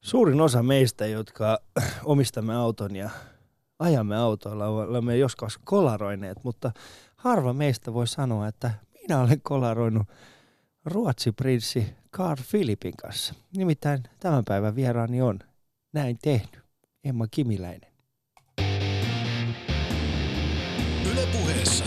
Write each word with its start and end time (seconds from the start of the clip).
Suurin 0.00 0.40
osa 0.40 0.62
meistä, 0.62 1.06
jotka 1.06 1.58
omistamme 2.04 2.54
auton 2.54 2.96
ja 2.96 3.10
ajamme 3.78 4.16
autoilla, 4.16 4.66
olemme 4.66 5.16
joskus 5.16 5.58
kolaroineet, 5.64 6.44
mutta 6.44 6.72
harva 7.16 7.52
meistä 7.52 7.94
voi 7.94 8.06
sanoa, 8.06 8.48
että 8.48 8.70
minä 9.02 9.20
olen 9.20 9.40
kolaroinut 9.42 10.06
Ruotsi-prinssi 10.84 11.94
Carl 12.16 12.42
Philipin 12.50 12.96
kanssa. 13.02 13.34
Nimittäin 13.56 14.02
tämän 14.20 14.44
päivän 14.44 14.76
vieraani 14.76 15.22
on 15.22 15.38
näin 15.92 16.18
tehnyt 16.22 16.60
Emma 17.04 17.26
Kimiläinen. 17.30 17.90
Ylepuheessa 21.12 21.84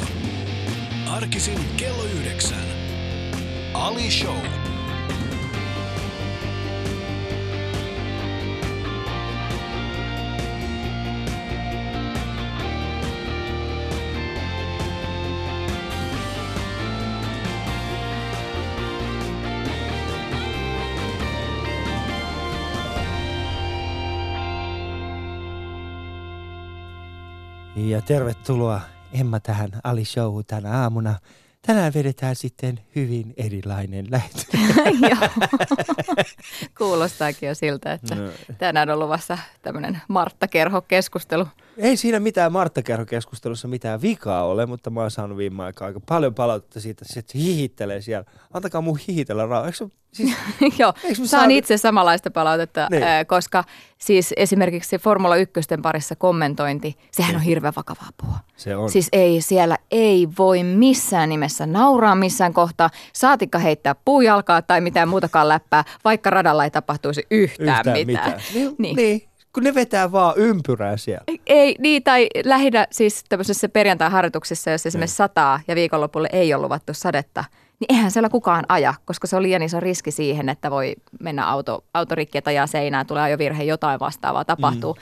arkisin 1.09 1.59
kello 1.77 2.03
yhdeksän. 2.03 2.67
Ali 3.73 4.11
Show. 4.11 4.72
Ja 27.89 28.01
tervetuloa 28.01 28.81
Emma 29.13 29.39
tähän 29.39 29.69
Ali 29.83 30.05
Show 30.05 30.39
tänä 30.47 30.71
aamuna. 30.81 31.15
Tänään 31.61 31.93
vedetään 31.93 32.35
sitten 32.35 32.79
hyvin 32.95 33.33
erilainen 33.37 34.05
lähetys. 34.11 34.47
Joo. 35.09 35.47
Kuulostaakin 36.77 37.49
jo 37.49 37.55
siltä, 37.55 37.93
että 37.93 38.15
no. 38.15 38.21
tänään 38.57 38.89
on 38.89 38.99
luvassa 38.99 39.37
tämmöinen 39.61 40.01
Martta-kerho-keskustelu. 40.07 41.47
Ei 41.77 41.97
siinä 41.97 42.19
mitään 42.19 42.51
Martta-kerho-keskustelussa 42.51 43.67
mitään 43.67 44.01
vikaa 44.01 44.43
ole, 44.45 44.65
mutta 44.65 44.89
mä 44.89 45.01
oon 45.01 45.11
saanut 45.11 45.37
viime 45.37 45.63
aikaa 45.63 45.87
aika 45.87 45.99
paljon 46.09 46.33
palautetta 46.35 46.79
siitä, 46.79 47.05
että 47.05 47.31
se 47.31 47.39
hihittelee 47.39 48.01
siellä. 48.01 48.25
Antakaa 48.53 48.81
mun 48.81 48.99
hihitellä 49.07 49.45
rauhaa. 49.45 49.71
Siis, 50.13 50.33
Joo, 50.79 50.93
saan 51.13 51.27
saa... 51.27 51.45
itse 51.49 51.77
samanlaista 51.77 52.31
palautetta, 52.31 52.87
niin. 52.91 53.03
äh, 53.03 53.27
koska 53.27 53.63
siis 53.97 54.33
esimerkiksi 54.37 54.97
Formula 54.97 55.35
1 55.35 55.53
parissa 55.81 56.15
kommentointi, 56.15 56.97
sehän 57.11 57.29
niin. 57.29 57.35
on 57.35 57.41
hirveän 57.43 57.73
vakavaa 57.75 58.09
puhua. 58.21 58.37
Se 58.55 58.75
on. 58.75 58.89
Siis 58.89 59.07
ei, 59.11 59.41
siellä 59.41 59.77
ei 59.91 60.27
voi 60.37 60.63
missään 60.63 61.29
nimessä 61.29 61.65
nauraa 61.65 62.15
missään 62.15 62.53
kohtaa, 62.53 62.89
saatikka 63.13 63.59
heittää 63.59 63.95
puujalkaa 64.05 64.61
tai 64.61 64.81
mitään 64.81 65.09
muutakaan 65.09 65.49
läppää, 65.49 65.83
vaikka 66.05 66.29
radalla 66.29 66.63
ei 66.63 66.71
tapahtuisi 66.71 67.27
yhtään, 67.31 67.77
yhtään 67.77 67.97
mitään. 68.07 68.25
mitään. 68.25 68.41
Niin, 68.53 68.95
niin. 68.95 69.32
Kun 69.53 69.63
ne 69.63 69.75
vetää 69.75 70.11
vaan 70.11 70.33
ympyrää 70.37 70.97
siellä. 70.97 71.23
Ei, 71.47 71.75
niin, 71.79 72.03
tai 72.03 72.27
lähinnä 72.45 72.87
siis 72.91 73.23
tämmöisessä 73.29 73.69
perjantai-harjoituksessa, 73.69 74.71
jos 74.71 74.85
esimerkiksi 74.85 75.13
niin. 75.13 75.17
sataa 75.17 75.59
ja 75.67 75.75
viikonlopulle 75.75 76.29
ei 76.31 76.53
ole 76.53 76.63
luvattu 76.63 76.93
sadetta, 76.93 77.43
niin 77.79 77.97
eihän 77.97 78.11
siellä 78.11 78.29
kukaan 78.29 78.65
aja, 78.69 78.93
koska 79.05 79.27
se 79.27 79.35
on 79.35 79.43
liian 79.43 79.63
iso 79.63 79.79
riski 79.79 80.11
siihen, 80.11 80.49
että 80.49 80.71
voi 80.71 80.95
mennä 81.19 81.47
auto, 81.47 81.83
autorikki 81.93 82.41
tai 82.41 82.53
ajaa 82.53 82.67
seinään, 82.67 83.05
tulee 83.05 83.23
ajovirhe, 83.23 83.63
jotain 83.63 83.99
vastaavaa 83.99 84.45
tapahtuu. 84.45 84.93
Mm. 84.93 84.99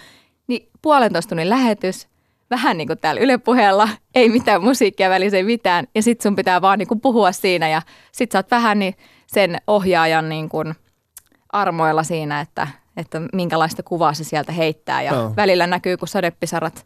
Niin 0.48 0.70
puolentoista 0.82 1.30
tunnin 1.30 1.50
lähetys, 1.50 2.08
vähän 2.50 2.78
niin 2.78 2.88
kuin 2.88 3.00
täällä 3.00 3.22
ylepuheella, 3.22 3.90
ei 4.16 4.30
mitään 4.30 4.64
musiikkia 4.64 5.10
välissä, 5.10 5.38
ei 5.38 5.44
mitään. 5.44 5.88
Ja 5.96 6.02
sit 6.02 6.22
sun 6.22 6.36
pitää 6.36 6.62
vaan 6.62 6.80
niin 6.80 6.88
kuin 6.88 7.02
puhua 7.02 7.32
siinä 7.32 7.70
ja 7.70 7.82
sit 8.12 8.32
sä 8.32 8.40
oot 8.40 8.52
vähän 8.52 8.80
niin 8.80 8.96
sen 9.28 9.58
ohjaajan 9.68 10.30
niin 10.30 10.50
kuin 10.50 10.74
armoilla 11.50 12.04
siinä, 12.04 12.42
että, 12.42 12.68
että 12.98 13.22
minkälaista 13.34 13.84
kuvaa 13.84 14.14
se 14.14 14.24
sieltä 14.24 14.52
heittää. 14.52 15.02
Ja 15.02 15.12
no. 15.12 15.34
välillä 15.36 15.68
näkyy, 15.68 15.98
kun 15.98 16.08
sadepisarat 16.08 16.86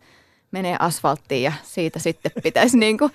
menee 0.52 0.76
asfalttiin 0.80 1.44
ja 1.44 1.54
siitä 1.64 2.00
sitten 2.00 2.32
pitäisi 2.44 2.78
niin 2.86 2.98
kuin, 2.98 3.12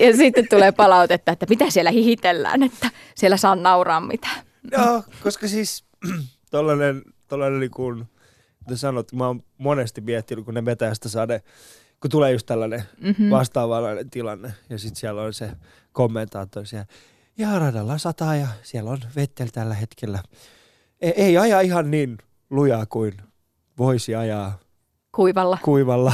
ja 0.00 0.16
sitten 0.16 0.48
tulee 0.48 0.72
palautetta, 0.72 1.32
että 1.32 1.46
mitä 1.48 1.70
siellä 1.70 1.90
hihitellään, 1.90 2.62
että 2.62 2.90
siellä 3.14 3.36
saa 3.36 3.56
nauraa 3.56 4.00
mitään. 4.00 4.40
Joo, 4.72 5.02
koska 5.22 5.48
siis 5.48 5.84
tollainen, 6.50 7.02
tollainen 7.28 7.60
niin 7.60 7.70
kuin, 7.70 8.04
mitä 8.60 8.76
sanot, 8.76 9.12
mä 9.12 9.26
oon 9.26 9.42
monesti 9.58 10.00
miettinyt, 10.00 10.44
kun 10.44 10.54
ne 10.54 10.64
vetää 10.64 10.94
sitä 10.94 11.08
sade, 11.08 11.42
kun 12.00 12.10
tulee 12.10 12.32
just 12.32 12.46
tällainen 12.46 12.82
mm-hmm. 13.00 13.30
vastaavallainen 13.30 14.10
tilanne 14.10 14.52
ja 14.70 14.78
sitten 14.78 15.00
siellä 15.00 15.22
on 15.22 15.34
se 15.34 15.50
kommentaattori 15.92 16.66
siellä, 16.66 16.86
ja 17.38 17.58
radalla 17.58 17.98
sataa 17.98 18.36
ja 18.36 18.48
siellä 18.62 18.90
on 18.90 18.98
Vettel 19.16 19.48
tällä 19.52 19.74
hetkellä. 19.74 20.22
Ei, 21.00 21.12
ei 21.16 21.38
aja 21.38 21.60
ihan 21.60 21.90
niin 21.90 22.18
lujaa 22.50 22.86
kuin 22.86 23.14
voisi 23.78 24.14
ajaa 24.14 24.58
Kuivalla. 25.12 25.58
Kuivalla. 25.62 26.12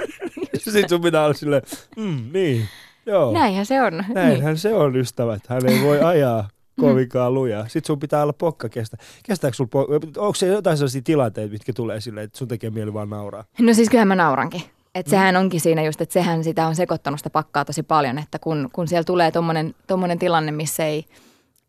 Sitten 0.58 0.88
sun 0.88 1.00
pitää 1.00 1.24
olla 1.24 1.34
silleen, 1.34 1.62
mm, 1.96 2.24
niin, 2.32 2.68
joo. 3.06 3.32
Näinhän 3.32 3.66
se 3.66 3.82
on. 3.82 4.04
Näinhän 4.14 4.44
niin. 4.44 4.58
se 4.58 4.74
on, 4.74 4.96
ystävät. 4.96 5.42
Hän 5.48 5.66
ei 5.66 5.82
voi 5.82 6.00
ajaa 6.00 6.48
kovinkaan 6.80 7.34
lujaa. 7.34 7.62
Sitten 7.68 7.86
sun 7.86 7.98
pitää 7.98 8.22
olla 8.22 8.32
pokka 8.32 8.68
kestä. 8.68 8.96
Kestääkö 9.22 9.56
sul 9.56 9.66
pokka? 9.66 9.94
Onko 10.16 10.34
se 10.34 10.46
jotain 10.46 10.76
sellaisia 10.76 11.02
tilanteita, 11.04 11.52
mitkä 11.52 11.72
tulee 11.72 12.00
silleen, 12.00 12.24
että 12.24 12.38
sun 12.38 12.48
tekee 12.48 12.70
mieli 12.70 12.94
vaan 12.94 13.10
nauraa? 13.10 13.44
No 13.58 13.74
siis 13.74 13.88
kyllähän 13.88 14.08
mä 14.08 14.14
naurankin. 14.14 14.62
Et 14.94 15.06
mm. 15.06 15.10
sehän 15.10 15.36
onkin 15.36 15.60
siinä 15.60 15.82
just, 15.82 16.00
että 16.00 16.12
sehän 16.12 16.44
sitä 16.44 16.66
on 16.66 16.74
sekoittanut 16.74 17.20
sitä 17.20 17.30
pakkaa 17.30 17.64
tosi 17.64 17.82
paljon, 17.82 18.18
että 18.18 18.38
kun, 18.38 18.68
kun 18.72 18.88
siellä 18.88 19.04
tulee 19.04 19.30
tommonen, 19.30 19.74
tommonen 19.86 20.18
tilanne, 20.18 20.52
missä 20.52 20.86
ei, 20.86 21.04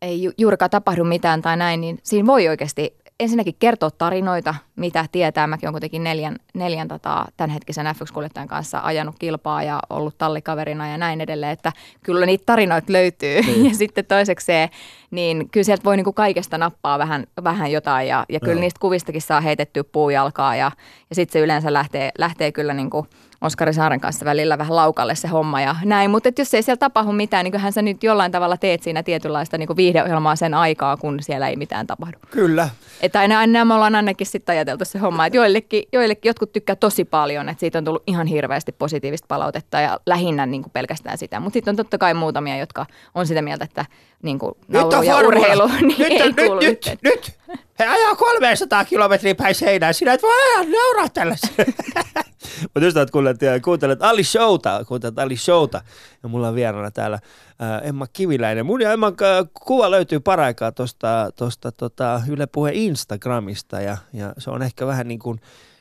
ei 0.02 0.30
juurikaan 0.38 0.70
tapahdu 0.70 1.04
mitään 1.04 1.42
tai 1.42 1.56
näin, 1.56 1.80
niin 1.80 1.98
siinä 2.02 2.26
voi 2.26 2.48
oikeasti 2.48 2.96
ensinnäkin 3.22 3.54
kertoa 3.58 3.90
tarinoita, 3.90 4.54
mitä 4.76 5.04
tietää. 5.12 5.46
Mäkin 5.46 5.66
olen 5.66 5.72
kuitenkin 5.72 6.04
neljän, 6.04 6.36
neljän 6.54 6.88
tota, 6.88 7.24
tämänhetkisen 7.36 7.86
F1-kuljettajan 7.86 8.48
kanssa 8.48 8.80
ajanut 8.82 9.14
kilpaa 9.18 9.62
ja 9.62 9.80
ollut 9.90 10.18
tallikaverina 10.18 10.88
ja 10.88 10.98
näin 10.98 11.20
edelleen, 11.20 11.52
että 11.52 11.72
kyllä 12.02 12.26
niitä 12.26 12.42
tarinoita 12.46 12.92
löytyy. 12.92 13.40
Niin. 13.40 13.66
ja 13.68 13.74
sitten 13.74 14.06
toisekseen, 14.06 14.68
niin 15.10 15.48
kyllä 15.48 15.64
sieltä 15.64 15.84
voi 15.84 15.96
niinku 15.96 16.12
kaikesta 16.12 16.58
nappaa 16.58 16.98
vähän, 16.98 17.26
vähän 17.44 17.72
jotain 17.72 18.08
ja, 18.08 18.26
ja 18.28 18.40
kyllä 18.40 18.54
no. 18.54 18.60
niistä 18.60 18.80
kuvistakin 18.80 19.22
saa 19.22 19.40
heitettyä 19.40 19.84
puujalkaa 19.84 20.56
ja, 20.56 20.70
ja 21.10 21.14
sitten 21.16 21.32
se 21.32 21.44
yleensä 21.44 21.72
lähtee, 21.72 22.10
lähtee 22.18 22.52
kyllä 22.52 22.74
niinku– 22.74 23.06
Oskari 23.42 23.72
Saaren 23.72 24.00
kanssa 24.00 24.24
välillä 24.24 24.58
vähän 24.58 24.76
laukalle 24.76 25.14
se 25.14 25.28
homma 25.28 25.60
ja 25.60 25.76
näin. 25.84 26.10
Mutta 26.10 26.28
jos 26.38 26.54
ei 26.54 26.62
siellä 26.62 26.78
tapahdu 26.78 27.12
mitään, 27.12 27.44
niin 27.44 27.52
kyllähän 27.52 27.72
sä 27.72 27.82
nyt 27.82 28.02
jollain 28.02 28.32
tavalla 28.32 28.56
teet 28.56 28.82
siinä 28.82 29.02
tietynlaista 29.02 29.58
niin 29.58 29.76
viihdeohjelmaa 29.76 30.36
sen 30.36 30.54
aikaa, 30.54 30.96
kun 30.96 31.18
siellä 31.22 31.48
ei 31.48 31.56
mitään 31.56 31.86
tapahdu. 31.86 32.18
Kyllä. 32.30 32.68
Että 33.00 33.20
aina, 33.20 33.38
aina 33.38 33.64
me 33.64 33.74
ollaan 33.74 33.94
ainakin 33.94 34.26
sitten 34.26 34.52
ajateltu 34.52 34.84
se 34.84 34.98
homma, 34.98 35.26
että 35.26 35.36
joillekin, 35.36 35.82
joillekin 35.92 36.28
jotkut 36.28 36.52
tykkää 36.52 36.76
tosi 36.76 37.04
paljon, 37.04 37.48
että 37.48 37.60
siitä 37.60 37.78
on 37.78 37.84
tullut 37.84 38.02
ihan 38.06 38.26
hirveästi 38.26 38.72
positiivista 38.72 39.26
palautetta 39.28 39.80
ja 39.80 40.00
lähinnä 40.06 40.46
niin 40.46 40.62
kuin 40.62 40.72
pelkästään 40.72 41.18
sitä. 41.18 41.40
Mutta 41.40 41.54
sitten 41.54 41.72
on 41.72 41.76
totta 41.76 41.98
kai 41.98 42.14
muutamia, 42.14 42.56
jotka 42.56 42.86
on 43.14 43.26
sitä 43.26 43.42
mieltä, 43.42 43.64
että 43.64 43.86
niin 44.22 44.38
kuin 44.38 44.54
nauru 44.68 45.02
ja 45.02 45.18
urheilu 45.18 45.66
niin 45.80 45.98
nyt, 45.98 46.00
ei 46.00 46.18
nyt, 46.18 46.36
nyt, 46.36 46.86
nyt, 46.86 46.98
nyt, 47.02 47.32
He 47.78 47.86
ajaa 47.86 48.16
300 48.16 48.84
kilometriä 48.84 49.34
päin 49.34 49.54
seinään. 49.54 49.94
Sinä 49.94 50.12
et 50.12 50.22
voi 50.22 50.30
ajaa 50.30 50.70
nauraa 50.70 51.08
tällaisen. 51.08 51.50
Mutta 52.74 52.84
just 52.84 53.10
kuuntelet, 53.12 53.62
kuuntelet 53.64 54.02
Ali 54.02 54.24
Showta, 54.24 54.84
kuuntelet 54.84 55.18
Ali 55.18 55.36
Showta. 55.36 55.82
Ja 56.22 56.28
mulla 56.28 56.48
on 56.48 56.54
vieraana 56.54 56.90
täällä 56.90 57.18
äh, 57.62 57.88
Emma 57.88 58.06
Kiviläinen. 58.12 58.66
Mun 58.66 58.80
ja 58.80 58.92
Emman 58.92 59.12
äh, 59.12 59.48
kuva 59.64 59.90
löytyy 59.90 60.20
paraikaa 60.20 60.72
tuosta 60.72 61.30
tosta, 61.36 61.72
tota, 61.72 62.22
Yle 62.28 62.46
Puhe 62.46 62.70
Instagramista. 62.74 63.80
Ja, 63.80 63.96
ja 64.12 64.32
se 64.38 64.50
on 64.50 64.62
ehkä 64.62 64.86
vähän 64.86 65.08
niin 65.08 65.18
kuin, 65.18 65.40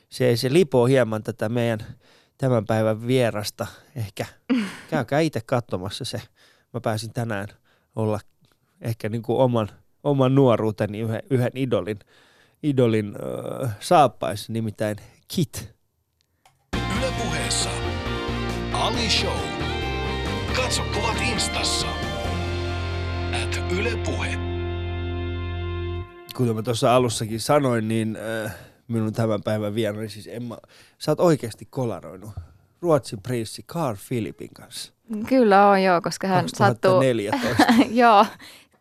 se, 0.09 0.35
se 0.35 0.53
lipoo 0.53 0.85
hieman 0.85 1.24
tätä 1.24 1.50
meidän 1.50 1.80
tämän 2.38 2.66
päivän 2.66 3.07
vierasta. 3.07 3.68
Ehkä 3.96 4.25
käykää 4.90 5.19
itse 5.19 5.41
katsomassa 5.46 6.06
se. 6.06 6.22
Mä 6.74 6.81
pääsin 6.81 7.13
tänään 7.13 7.47
olla 7.96 8.19
ehkä 8.81 9.09
niin 9.09 9.22
kuin 9.22 9.40
oman, 9.40 9.69
oman 10.03 10.36
nuoruuteni 10.36 11.00
yhden, 11.00 11.22
yhden 11.30 11.52
idolin, 11.56 12.00
idolin 12.64 13.16
äh, 13.64 13.78
saappaissa, 13.80 14.54
nimittäin 14.54 14.98
Kit. 15.36 15.74
Ylepuheessa 16.98 17.69
Ali 18.74 19.10
Show. 19.10 19.38
Katso 20.56 20.81
kuvat 20.94 21.18
instassa. 21.31 21.88
At 23.44 23.72
Yle 23.80 23.98
Puhe. 24.06 24.38
Kuten 26.36 26.56
mä 26.56 26.62
tuossa 26.62 26.95
alussakin 26.95 27.39
sanoin, 27.39 27.88
niin 27.88 28.18
äh, 28.45 28.56
minun 28.88 29.13
tämän 29.13 29.44
päivän 29.44 29.75
vieraani 29.75 30.10
siis 30.10 30.27
Emma, 30.27 30.57
sä 30.98 31.12
oot 31.12 31.19
oikeasti 31.19 31.68
kolaroinut 31.69 32.31
Ruotsin 32.81 33.22
prinssi 33.22 33.63
Carl 33.63 33.98
Philipin 34.07 34.50
kanssa. 34.54 34.94
Kyllä 35.27 35.69
on 35.69 35.84
joo, 35.84 36.01
koska 36.01 36.27
hän 36.27 36.45
2014. 36.57 37.57
sattuu... 37.57 37.92
joo, 38.01 38.25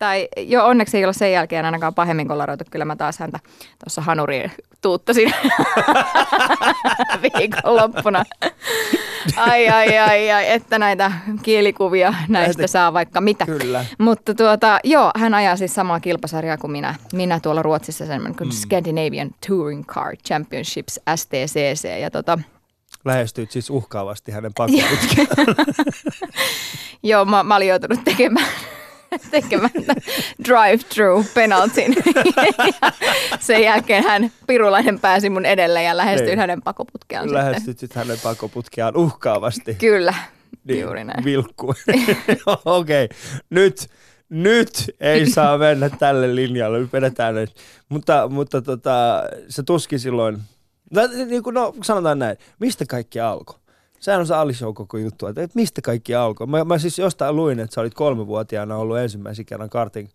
tai 0.01 0.27
jo 0.37 0.65
onneksi 0.65 0.97
ei 0.97 1.05
ole 1.05 1.13
sen 1.13 1.31
jälkeen 1.31 1.65
ainakaan 1.65 1.93
pahemmin 1.93 2.27
kolaroitu. 2.27 2.63
Kyllä 2.71 2.85
mä 2.85 2.95
taas 2.95 3.19
häntä 3.19 3.39
tuossa 3.83 4.01
hanuriin 4.01 4.51
tuuttasin 4.81 5.33
viikonloppuna. 7.39 8.23
Ai, 9.35 9.69
ai, 9.69 9.97
ai, 9.97 10.31
ai, 10.31 10.49
että 10.51 10.79
näitä 10.79 11.11
kielikuvia 11.43 12.13
näistä 12.27 12.57
Näitä- 12.61 12.67
saa 12.71 12.93
vaikka 12.93 13.21
mitä. 13.21 13.45
Kyllä. 13.45 13.85
Mutta 13.97 14.33
tuota, 14.35 14.79
joo, 14.83 15.11
hän 15.17 15.33
ajaa 15.33 15.55
siis 15.55 15.75
samaa 15.75 15.99
kilpasarjaa 15.99 16.57
kuin 16.57 16.71
minä. 16.71 16.95
Minä 17.13 17.39
tuolla 17.39 17.61
Ruotsissa 17.61 18.05
semmoinen 18.05 18.37
kuin 18.37 18.51
Scandinavian 18.51 19.29
Touring 19.47 19.85
Car 19.85 20.15
Championships, 20.27 20.99
STCC. 21.15 21.99
Ja 22.01 22.11
tota, 22.11 22.39
Lähestyit 23.05 23.51
siis 23.51 23.69
uhkaavasti 23.69 24.31
hänen 24.31 24.51
pakkoputkeen. 24.57 25.27
joo, 27.03 27.25
mä, 27.25 27.43
mä 27.43 27.55
olin 27.55 27.67
joutunut 27.67 28.03
tekemään 28.03 28.47
tekemään 29.31 29.71
drive-through 30.45 31.25
penaltin. 31.33 31.95
Sen 33.39 33.63
jälkeen 33.63 34.03
hän, 34.03 34.31
pirulainen, 34.47 34.99
pääsi 34.99 35.29
mun 35.29 35.45
edelle 35.45 35.83
ja 35.83 35.97
lähestyin 35.97 36.27
Niin. 36.27 36.39
hänen 36.39 36.61
pakoputkeaan 36.61 37.29
sitten. 37.29 37.45
Lähestyt 37.45 37.79
sit 37.79 37.95
hänen 37.95 38.17
pakoputkeaan 38.23 38.97
uhkaavasti. 38.97 39.73
Kyllä, 39.73 40.13
Niin, 40.63 40.81
juuri 40.81 41.03
näin. 41.03 41.25
Vilkku. 41.25 41.67
Okei, 42.65 43.05
okay. 43.05 43.17
nyt, 43.49 43.89
nyt 44.29 44.95
ei 44.99 45.29
saa 45.29 45.57
mennä 45.57 45.89
tälle 45.89 46.35
linjalle, 46.35 46.79
nyt 46.79 46.93
vedetään 46.93 47.35
nyt. 47.35 47.51
Mutta, 47.89 48.27
mutta 48.29 48.61
tota, 48.61 49.23
se 49.49 49.63
tuski 49.63 49.99
silloin, 49.99 50.37
no, 50.91 51.01
niin 51.25 51.43
kuin, 51.43 51.53
no 51.53 51.73
sanotaan 51.83 52.19
näin, 52.19 52.37
mistä 52.59 52.85
kaikki 52.85 53.19
alkoi? 53.19 53.60
Sehän 54.01 54.19
on 54.19 54.27
se 54.27 54.35
Ali 54.35 54.53
Show 54.53 54.73
koko 54.73 54.97
juttu, 54.97 55.27
että 55.27 55.43
että 55.43 55.59
mistä 55.59 55.81
kaikki 55.81 56.15
alkoi. 56.15 56.47
Mä, 56.47 56.63
mä 56.63 56.77
siis 56.77 56.99
jostain 56.99 57.35
luin, 57.35 57.59
että 57.59 57.73
sä 57.73 57.81
olit 57.81 57.93
kolmevuotiaana 57.93 58.77
ollut 58.77 58.97
ensimmäisen 58.97 59.45
kerran 59.45 59.69
karting 59.69 60.09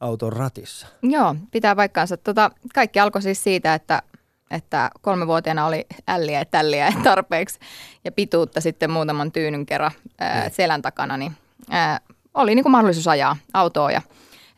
auton 0.00 0.32
ratissa. 0.32 0.86
Joo, 1.02 1.36
pitää 1.50 1.76
paikkaansa. 1.76 2.16
Tota, 2.16 2.50
kaikki 2.74 3.00
alkoi 3.00 3.22
siis 3.22 3.44
siitä, 3.44 3.74
että, 3.74 4.02
että 4.50 4.90
kolmevuotiaana 5.00 5.66
oli 5.66 5.86
älliä 6.08 6.38
ja 6.38 6.44
tälliä 6.44 6.92
tarpeeksi 7.04 7.58
ja 8.04 8.12
pituutta 8.12 8.60
sitten 8.60 8.90
muutaman 8.90 9.32
tyynyn 9.32 9.66
kerran 9.66 9.90
ää, 10.20 10.48
selän 10.48 10.82
takana, 10.82 11.16
niin 11.16 11.32
ää, 11.70 12.00
oli 12.34 12.54
niin 12.54 12.62
kuin 12.64 12.72
mahdollisuus 12.72 13.08
ajaa 13.08 13.36
autoa 13.54 13.90
ja 13.90 14.02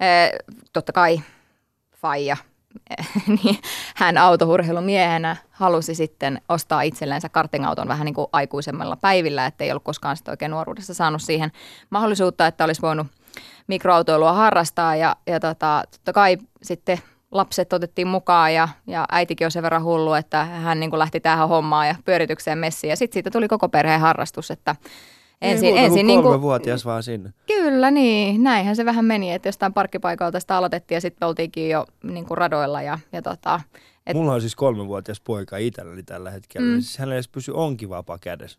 ää, 0.01 0.31
totta 0.73 0.93
kai 0.93 1.21
faija, 1.97 2.37
niin 3.45 3.59
hän 3.97 4.19
autohurheilumiehenä 4.19 5.37
halusi 5.51 5.95
sitten 5.95 6.41
ostaa 6.49 6.83
itsellensä 6.83 7.29
kartingauton 7.29 7.89
vähän 7.89 8.05
niin 8.05 8.15
kuin 8.15 8.27
aikuisemmalla 8.33 8.97
päivillä, 8.97 9.47
että 9.47 9.65
ei 9.65 9.71
ollut 9.71 9.85
koskaan 9.85 10.17
sitten 10.17 10.33
oikein 10.33 10.51
nuoruudessa 10.51 10.95
saanut 10.95 11.23
siihen 11.23 11.53
mahdollisuutta, 11.91 12.47
että 12.47 12.65
olisi 12.65 12.83
voinut 12.83 13.07
mikroautoilua 13.67 14.33
harrastaa. 14.33 14.97
Ja, 14.97 15.17
ja 15.27 15.41
tota, 15.41 15.83
totta 15.91 16.13
kai 16.13 16.39
sitten 16.63 16.99
lapset 17.31 17.73
otettiin 17.73 18.09
mukaan 18.09 18.55
ja, 18.55 18.69
ja 18.87 19.05
äitikin 19.13 19.45
on 19.45 19.51
sen 19.51 19.63
verran 19.63 19.85
hullu, 19.85 20.15
että 20.15 20.45
hän 20.45 20.81
niin 20.81 20.91
kuin 20.91 20.99
lähti 20.99 21.21
tähän 21.21 21.49
hommaan 21.49 21.89
ja 21.89 21.95
pyöritykseen 22.05 22.59
messiin. 22.59 22.89
Ja 22.89 22.97
sitten 22.97 23.15
siitä 23.15 23.31
tuli 23.31 23.49
koko 23.49 23.69
perheen 23.69 24.01
harrastus, 24.01 24.51
että 24.51 24.77
ensin, 25.43 25.77
ei 25.77 25.85
ensin 25.85 26.07
niin 26.07 26.23
kuin, 26.23 26.31
kolmevuotias 26.33 26.85
vaan 26.85 27.03
sinne. 27.03 27.33
Kyllä 27.47 27.91
niin, 27.91 28.43
näinhän 28.43 28.77
se 28.77 28.85
vähän 28.85 29.05
meni, 29.05 29.33
että 29.33 29.49
jostain 29.49 29.73
parkkipaikalta 29.75 30.41
sitä 30.41 30.57
aloitettiin 30.57 30.97
ja 30.97 31.01
sitten 31.01 31.29
oltiinkin 31.29 31.69
jo 31.71 31.87
niin 32.03 32.27
kuin 32.27 32.39
radoilla 32.39 32.83
ja, 32.83 32.99
ja 33.13 33.23
tota, 33.23 33.61
et, 34.07 34.17
Mulla 34.17 34.33
on 34.33 34.41
siis 34.41 34.57
kolmevuotias 34.57 35.21
poika 35.21 35.57
itselläni 35.57 36.03
tällä 36.03 36.31
hetkellä. 36.31 36.67
Mm. 36.69 36.81
Siis 36.81 36.99
hänellä 36.99 37.15
ei 37.15 37.17
edes 37.17 37.29
pysy 37.29 37.53
onki 37.55 37.89
vapaa 37.89 38.19
kädessä. 38.19 38.57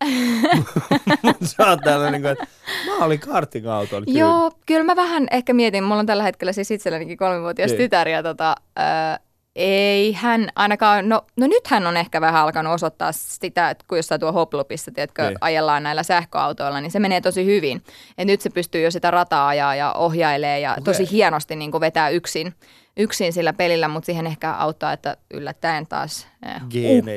Mutta 1.24 1.46
sä 1.46 1.68
oot 1.70 1.80
täällä 1.84 2.12
niin 2.12 2.22
kuin, 2.22 2.32
että 2.32 2.48
mä 2.86 3.06
olin 3.06 3.20
karting-autolla. 3.20 4.06
kyllä. 4.06 4.20
Joo, 4.20 4.52
kyllä 4.66 4.84
mä 4.84 4.96
vähän 4.96 5.28
ehkä 5.32 5.54
mietin, 5.54 5.84
mulla 5.84 6.00
on 6.00 6.06
tällä 6.06 6.24
hetkellä 6.24 6.54
siis 6.54 6.72
itsellänikin 6.72 7.18
kolmivuotias 7.18 7.72
Niin. 7.72 7.78
tytär 7.78 8.08
ja 8.08 8.24
tota, 8.24 8.56
ää, 8.76 9.20
ei 9.56 10.14
hän 10.14 10.50
ainakaan, 10.56 11.10
no, 11.10 11.22
no 11.38 11.48
nyt 11.48 11.68
hän 11.68 11.88
on 11.88 11.98
ehkä 11.98 12.22
vähän 12.22 12.42
alkanut 12.42 12.74
osoittaa 12.74 13.12
sitä, 13.12 13.70
että 13.70 13.86
kun 13.88 13.98
jossain 13.98 14.22
tuo 14.22 14.32
hoplopissa, 14.32 14.92
tiedätkö, 14.92 15.24
Niin. 15.28 15.38
ajellaan 15.42 15.84
näillä 15.84 16.04
sähköautoilla, 16.04 16.82
niin 16.82 16.92
se 16.92 17.00
menee 17.00 17.22
tosi 17.22 17.46
hyvin. 17.46 17.84
Et 18.18 18.28
nyt 18.28 18.42
se 18.42 18.50
pystyy 18.50 18.84
jo 18.84 18.92
sitä 18.92 19.12
rataa 19.12 19.48
ajaa 19.48 19.76
ja 19.76 19.94
ohjailee 19.94 20.60
ja 20.60 20.72
Okei. 20.72 20.84
tosi 20.84 21.12
hienosti 21.12 21.56
niin 21.56 21.72
kuin 21.72 21.82
vetää 21.82 22.10
yksin, 22.10 22.54
yksin 22.98 23.34
sillä 23.34 23.54
pelillä, 23.54 23.88
mutta 23.88 24.06
siihen 24.06 24.28
ehkä 24.28 24.52
auttaa, 24.52 24.94
että 24.94 25.18
yllättäen 25.34 25.88
taas 25.88 26.28
äh, 26.48 26.62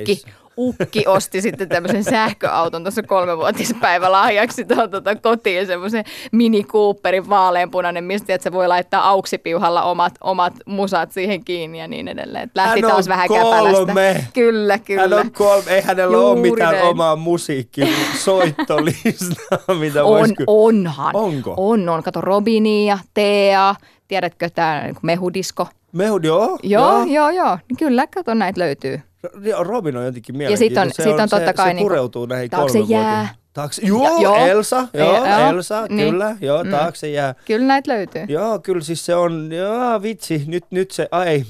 ukki. 0.01 0.23
Ukki 0.59 1.05
osti 1.07 1.43
sitten 1.43 1.69
tämmöisen 1.69 2.05
sähköauton 2.05 2.83
tuossa 2.85 3.03
kolmevuotispäivä 3.03 4.13
lahjaksi 4.13 4.65
tuohon 4.65 4.91
tuota 4.91 5.17
kotiin, 5.17 5.67
semmoisen 5.67 6.05
Mini 6.33 6.65
Cooperin 6.65 7.29
vaaleanpunainen, 7.29 8.05
mistä 8.05 8.35
että 8.35 8.43
se 8.43 8.53
voi 8.53 8.69
laittaa 8.69 9.09
auksipiuhalla 9.09 9.83
omat, 9.83 10.13
omat 10.21 10.53
musat 10.67 11.13
siihen 11.13 11.45
kiinni 11.45 11.79
ja 11.79 11.89
niin 11.89 12.09
edelleen. 12.09 12.45
Et 12.45 12.51
lähti 12.55 12.81
Hän 12.81 12.91
taas 12.91 13.09
vähän 13.09 13.29
kolme. 13.29 13.45
käpälästä. 13.45 14.25
Kyllä, 14.35 14.79
kyllä. 14.79 15.03
Hän 15.03 15.13
on 15.13 15.33
kolme, 15.33 15.71
ei 15.71 15.83
hänellä 15.83 16.19
ole 16.19 16.27
Juuri 16.37 16.51
mitään 16.51 16.75
näin. 16.75 16.87
omaa 16.87 17.17
musiikkisoittolistaa, 17.17 19.75
mitä 19.81 20.05
on, 20.05 20.19
vois 20.19 20.31
onhan. 20.47 21.17
Onko? 21.17 21.55
On, 21.57 21.89
on. 21.89 22.03
Kato 22.03 22.21
Robini 22.21 22.87
ja 22.89 22.99
Tea, 23.15 23.75
tiedätkö 24.09 24.51
tämä 24.51 24.83
niin 24.83 24.97
mehudisko? 25.03 25.67
Mehu, 25.93 26.21
joo, 26.23 26.59
Joo, 26.63 27.05
joo, 27.05 27.31
joo. 27.31 27.59
Kyllä, 27.79 28.07
kato 28.07 28.35
näitä 28.35 28.61
löytyy. 28.61 29.01
Joo. 29.43 29.65
Robin 29.65 29.97
on 29.97 30.05
jotenkin 30.05 30.33
sit 30.35 30.37
mielenkiintoinen. 30.39 30.87
on- 30.89 30.95
se 30.95 31.03
sit 31.03 31.13
on 31.21 31.29
totta 31.29 31.47
se, 31.47 31.53
kai 31.53 31.67
se 31.69 31.75
niinku 31.75 31.89
pureutuu 31.89 32.27
näihin 32.27 32.51
taakse 32.51 32.79
jää. 32.79 33.29
Taakse, 33.53 33.83
joo, 33.87 34.05
Ja- 34.17 34.23
joo. 34.23 34.37
Elsa, 34.47 34.89
joo, 34.95 35.25
E- 35.25 35.29
joo, 35.29 35.49
Elsa, 35.51 35.87
niin. 35.89 36.11
kyllä, 36.11 36.37
joo, 36.41 36.65
Mm. 36.65 36.71
taakse 36.71 37.11
jää. 37.11 37.35
Kyllä 37.45 37.67
näitä 37.67 37.93
löytyy. 37.93 38.25
Joo, 38.29 38.59
kyllä 38.59 38.81
siis 38.81 39.07
se 39.07 39.15
on, 39.15 39.53
joo 39.53 40.03
vitsi, 40.03 40.45
nyt, 40.47 40.65
nyt 40.71 40.91
se, 40.91 41.09
ai. 41.11 41.45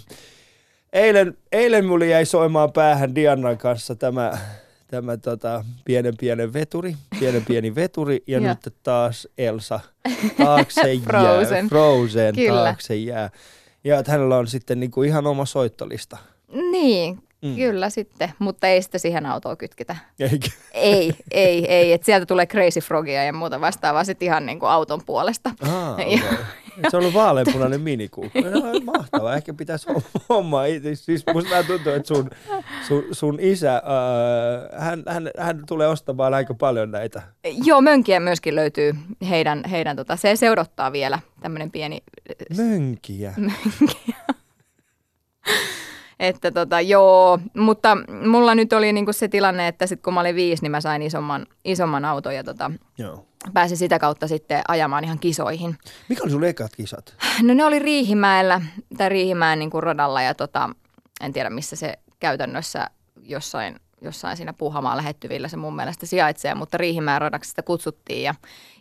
Eilen, 0.92 1.36
eilen 1.52 1.86
mulle 1.86 2.06
jäi 2.06 2.24
soimaan 2.26 2.72
päähän 2.72 3.14
Diannan 3.14 3.58
kanssa 3.58 3.94
tämä, 3.94 4.38
tämä 4.86 5.16
tota, 5.16 5.64
pienen 5.84 6.14
pienen 6.20 6.52
veturi, 6.52 6.94
pienen 7.20 7.44
pieni 7.44 7.74
veturi 7.74 8.22
ja 8.26 8.38
Joo. 8.40 8.48
nyt 8.48 8.74
taas 8.82 9.28
Elsa 9.38 9.80
taakse 10.36 10.92
jää, 10.94 11.02
Frozen. 11.04 11.68
Frozen 11.68 12.34
Kyllä. 12.34 12.62
taakse 12.64 12.96
jää. 12.96 13.30
Ja 13.84 13.98
että 13.98 14.12
hänellä 14.12 14.36
on 14.36 14.46
sitten 14.46 14.80
niinku 14.80 15.02
ihan 15.02 15.26
oma 15.26 15.44
soittolista. 15.44 16.16
Niin, 16.70 17.18
Mm. 17.42 17.56
kyllä 17.56 17.90
sitten, 17.90 18.32
mutta 18.38 18.66
ei 18.66 18.82
sitä 18.82 18.98
siihen 18.98 19.26
autoon 19.26 19.56
kytketä. 19.56 19.96
Eikä? 20.20 20.48
Ei, 20.72 21.12
ei, 21.30 21.72
ei. 21.72 21.92
Et 21.92 22.04
sieltä 22.04 22.26
tulee 22.26 22.46
Crazy 22.46 22.80
Frogia 22.80 23.24
ja 23.24 23.32
muuta 23.32 23.60
vastaavaa 23.60 24.04
sitten 24.04 24.26
ihan 24.26 24.46
niin 24.46 24.60
kuin 24.60 24.70
auton 24.70 25.00
puolesta. 25.06 25.50
Ah, 25.62 25.92
okay. 25.92 26.06
Joo. 26.10 26.34
Se 26.90 26.96
on 26.96 27.00
ollut 27.00 27.14
vaaleanpunainen 27.14 27.80
minikuukka. 27.80 28.40
No, 28.40 28.60
mahtavaa. 28.84 29.36
Ehkä 29.36 29.54
pitäisi 29.54 29.86
hommaa. 30.28 30.64
itse. 30.64 30.94
Siis 30.94 31.24
musta 31.34 31.64
tuntuu, 31.64 31.92
että 31.92 32.08
sun, 32.08 32.30
sun, 32.88 33.04
sun 33.12 33.38
isä, 33.40 33.76
äh, 33.76 33.82
hän, 34.80 35.02
hän, 35.08 35.30
hän 35.38 35.62
tulee 35.66 35.88
ostamaan 35.88 36.34
aika 36.34 36.54
paljon 36.54 36.90
näitä. 36.90 37.22
Joo, 37.64 37.80
mönkiä 37.80 38.20
myöskin 38.20 38.54
löytyy 38.54 38.92
heidän, 39.28 39.62
heidän 39.70 39.96
tota, 39.96 40.16
se 40.16 40.36
seudottaa 40.36 40.92
vielä 40.92 41.18
tämmöinen 41.40 41.70
pieni, 41.70 42.02
Mönkiä. 42.56 43.34
että 46.20 46.50
tota, 46.50 46.80
joo, 46.80 47.38
mutta 47.56 47.96
mulla 48.26 48.54
nyt 48.54 48.72
oli 48.72 48.92
niinku 48.92 49.12
se 49.12 49.28
tilanne, 49.28 49.68
että 49.68 49.86
sit 49.86 50.02
kun 50.02 50.14
mä 50.14 50.20
olin 50.20 50.34
viisi, 50.34 50.62
niin 50.62 50.70
mä 50.70 50.80
sain 50.80 51.02
isomman, 51.02 51.46
isomman 51.64 52.04
auton 52.04 52.34
ja 52.34 52.44
tota, 52.44 52.70
Joo. 52.98 53.26
pääsin 53.54 53.76
sitä 53.76 53.98
kautta 53.98 54.28
sitten 54.28 54.62
ajamaan 54.68 55.04
ihan 55.04 55.18
kisoihin. 55.18 55.78
Mikä 56.08 56.22
oli 56.22 56.30
sun 56.30 56.44
ekat 56.44 56.76
kisat? 56.76 57.14
No 57.42 57.54
ne 57.54 57.64
oli 57.64 57.78
Riihimäellä 57.78 58.60
tai 58.96 59.08
Riihimäen 59.08 59.58
niin 59.58 59.70
kuin 59.70 59.82
radalla 59.82 60.22
ja 60.22 60.34
tota, 60.34 60.70
en 61.20 61.32
tiedä 61.32 61.50
missä 61.50 61.76
se 61.76 61.98
käytännössä 62.20 62.86
jossain, 63.22 63.76
jossain 64.02 64.36
siinä 64.36 64.52
Puuhamaan 64.52 64.96
lähettyvillä 64.96 65.48
se 65.48 65.56
mun 65.56 65.76
mielestä 65.76 66.06
sijaitsee, 66.06 66.54
mutta 66.54 66.78
Riihimäen 66.78 67.20
radaksi 67.20 67.50
sitä 67.50 67.62
kutsuttiin 67.62 68.22
ja, 68.22 68.34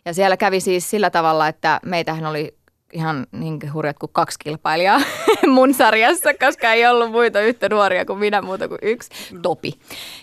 ja 0.04 0.14
siellä 0.14 0.36
kävi 0.36 0.60
siis 0.60 0.90
sillä 0.90 1.10
tavalla, 1.10 1.48
että 1.48 1.80
meitähän 1.84 2.26
oli 2.26 2.57
ihan 2.92 3.26
niin 3.32 3.72
hurjat 3.72 3.98
kuin 3.98 4.12
kaksi 4.12 4.38
kilpailijaa 4.38 5.00
mun 5.54 5.74
sarjassa, 5.74 6.34
koska 6.34 6.72
ei 6.72 6.86
ollut 6.86 7.10
muita 7.10 7.40
yhtä 7.40 7.68
nuoria 7.68 8.04
kuin 8.04 8.18
minä 8.18 8.42
muuta 8.42 8.68
kuin 8.68 8.78
yksi, 8.82 9.10
Topi. 9.42 9.72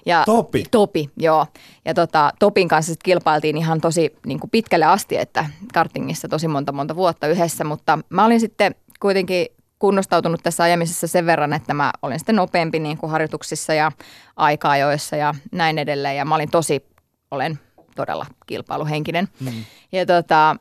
Ja, 0.06 0.24
Topi? 0.26 0.64
Topi, 0.72 1.10
joo. 1.18 1.46
Ja 1.86 1.94
tota, 1.94 2.32
Topin 2.40 2.68
kanssa 2.68 2.94
sit 2.94 3.04
kilpailtiin 3.04 3.58
ihan 3.58 3.82
tosi 3.82 4.16
niin 4.26 4.40
kuin 4.40 4.50
pitkälle 4.50 4.86
asti, 4.86 5.18
että 5.18 5.46
kartingissa 5.74 6.28
tosi 6.28 6.48
monta 6.48 6.72
monta 6.72 6.96
vuotta 6.96 7.28
yhdessä, 7.28 7.64
mutta 7.64 8.00
mä 8.10 8.26
olin 8.26 8.40
sitten 8.40 8.76
kuitenkin 9.00 9.48
kunnostautunut 9.80 10.44
tässä 10.44 10.64
ajamisessa 10.64 11.08
sen 11.08 11.26
verran, 11.26 11.54
että 11.54 11.74
mä 11.74 11.92
olin 12.02 12.20
sitten 12.20 12.36
nopeampi 12.36 12.80
niin 12.80 12.98
kuin 12.98 13.12
harjoituksissa 13.12 13.74
ja 13.74 13.92
aika-ajoissa 14.36 15.16
ja 15.16 15.34
näin 15.52 15.78
edelleen. 15.78 16.18
Ja 16.18 16.26
mä 16.26 16.36
olin 16.36 16.52
tosi, 16.52 16.86
olen 17.32 17.60
todella 17.96 18.26
kilpailuhenkinen. 18.46 19.28
Mm. 19.40 19.64
Ja 19.92 20.06
tota, 20.06 20.56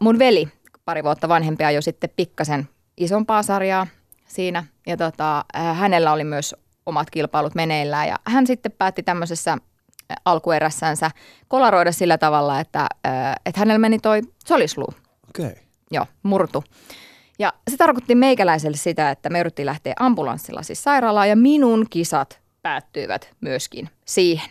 mun 0.00 0.18
veli, 0.18 0.48
pari 0.86 1.04
vuotta 1.04 1.28
vanhempi, 1.28 1.64
ajoi 1.64 1.82
sitten 1.82 2.10
pikkasen 2.16 2.68
isompaa 2.96 3.42
sarjaa 3.42 3.86
siinä. 4.26 4.64
Ja 4.86 4.96
tota, 4.96 5.44
ää, 5.54 5.74
hänellä 5.74 6.12
oli 6.12 6.24
myös 6.24 6.54
omat 6.86 7.10
kilpailut 7.10 7.54
meneillään. 7.54 8.08
Ja 8.08 8.16
hän 8.24 8.46
sitten 8.46 8.72
päätti 8.72 9.02
tämmöisessä 9.02 9.50
ää, 9.50 10.16
alkuerässänsä 10.24 11.10
kolaroida 11.48 11.92
sillä 11.92 12.18
tavalla, 12.18 12.60
että, 12.60 12.86
ää, 13.04 13.36
että 13.46 13.60
hänellä 13.60 13.78
meni 13.78 13.98
toi 13.98 14.20
solisluu 14.46 14.94
Okei. 15.28 15.46
Okay. 15.46 15.62
joo, 15.90 16.06
murtu. 16.22 16.64
Ja 17.38 17.52
se 17.70 17.76
tarkoitti 17.76 18.14
meikäläiselle 18.14 18.76
sitä, 18.76 19.10
että 19.10 19.30
me 19.30 19.40
yritettiin 19.40 19.66
lähteä 19.66 19.94
ambulanssilla 19.98 20.62
siis 20.62 20.82
sairaalaan 20.82 21.28
ja 21.28 21.36
minun 21.36 21.86
kisat 21.90 22.40
päättyivät 22.62 23.30
myöskin 23.40 23.90
siihen. 24.04 24.50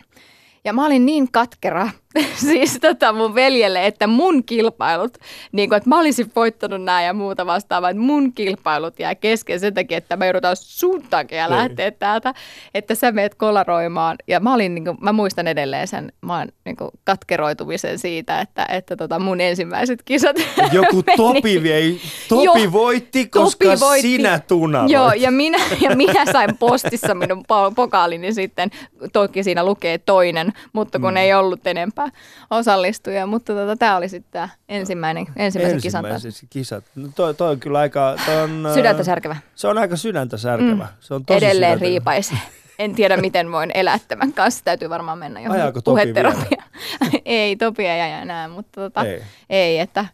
Ja 0.66 0.72
mä 0.72 0.86
olin 0.86 1.06
niin 1.06 1.32
katkera 1.32 1.88
siis 2.50 2.78
tota 2.80 3.12
mun 3.12 3.34
veljelle, 3.34 3.86
että 3.86 4.06
mun 4.06 4.44
kilpailut, 4.44 5.18
niin 5.52 5.68
kuin, 5.68 5.76
että 5.76 5.88
mä 5.88 5.98
olisin 6.00 6.32
voittanut 6.36 6.82
nämä 6.82 7.02
ja 7.02 7.12
muuta 7.12 7.46
vastaavaa, 7.46 7.90
että 7.90 8.02
mun 8.02 8.32
kilpailut 8.32 8.98
jää 8.98 9.14
kesken 9.14 9.60
sen 9.60 9.74
takia, 9.74 9.98
että 9.98 10.16
me 10.16 10.26
joudutaan 10.26 10.56
sun 10.58 11.02
takia 11.10 11.48
Niin. 11.48 11.56
lähteä 11.58 11.90
täältä, 11.90 12.34
että 12.74 12.94
sä 12.94 13.12
meet 13.12 13.34
kolaroimaan. 13.34 14.16
Ja 14.28 14.40
mä 14.40 14.54
olin, 14.54 14.74
niin 14.74 14.84
kuin, 14.84 14.96
mä 15.00 15.12
muistan 15.12 15.46
edelleen 15.46 15.88
sen, 15.88 16.12
mä 16.22 16.38
oon 16.38 16.48
niin 16.64 16.76
kuin 16.76 16.90
katkeroitumisen 17.04 17.98
siitä, 17.98 18.40
että, 18.40 18.66
että 18.72 18.96
tota 18.96 19.18
mun 19.18 19.40
ensimmäiset 19.40 20.02
kisat 20.02 20.36
Joku 20.72 21.02
meni. 21.06 21.16
Topi 21.16 21.62
vei, 21.62 22.00
Topi 22.28 22.44
Joo, 22.44 22.72
voitti, 22.72 23.26
koska 23.26 23.64
Topi 23.64 23.80
voitti. 23.80 24.02
sinä 24.16 24.38
tunaloit. 24.48 24.92
Joo, 24.92 25.12
ja 25.12 25.30
minä, 25.30 25.58
ja 25.80 25.96
minä 25.96 26.24
sain 26.32 26.56
postissa 26.58 27.14
minun 27.14 27.38
po- 27.38 27.74
pokaalini 27.74 28.32
sitten. 28.32 28.70
Toki 29.12 29.42
siinä 29.42 29.64
lukee 29.64 29.98
toinen, 29.98 30.52
mutta 30.72 30.98
kun 30.98 31.10
mm. 31.12 31.16
ei 31.16 31.34
ollut 31.34 31.66
enempää 31.66 32.08
osallistujia. 32.50 33.26
Mutta 33.26 33.52
tota, 33.52 33.76
tämä 33.76 33.96
oli 33.96 34.08
sitten 34.08 34.32
tämä 34.32 34.48
ensimmäinen, 34.68 35.26
ensimmäisen 35.36 35.80
kisan. 35.80 36.06
Ensimmäiset 36.06 36.46
kisat. 36.50 36.84
No 36.94 37.08
toi, 37.14 37.34
toi 37.34 37.50
on 37.50 37.60
kyllä 37.60 37.78
aika... 37.78 38.16
Toi 38.26 38.42
on, 38.42 38.66
Sydäntä 38.74 39.04
särkevä. 39.04 39.36
Se 39.54 39.68
on 39.68 39.78
aika 39.78 39.96
sydäntä 39.96 40.36
särkevä. 40.36 40.84
Mm. 40.84 40.96
Se 41.00 41.14
on 41.14 41.24
tosi 41.24 41.38
Edelleen 41.44 41.70
sydäntä. 41.70 41.84
riipaisee. 41.84 42.38
En 42.78 42.94
tiedä, 42.94 43.16
miten 43.26 43.52
voin 43.52 43.70
elää 43.74 43.98
tämän 44.08 44.32
kanssa. 44.32 44.64
Täytyy 44.64 44.90
varmaan 44.90 45.18
mennä 45.18 45.40
Ajaako 45.48 45.80
Topi 45.80 45.84
puheterapiaan. 45.84 46.68
ei, 47.24 47.56
Topi 47.56 47.86
ei 47.86 48.00
aja 48.00 48.20
enää, 48.20 48.48
mutta 48.48 48.80
tota, 48.80 49.04
Ei. 49.04 49.22
ei. 49.50 49.78
että 49.78 50.06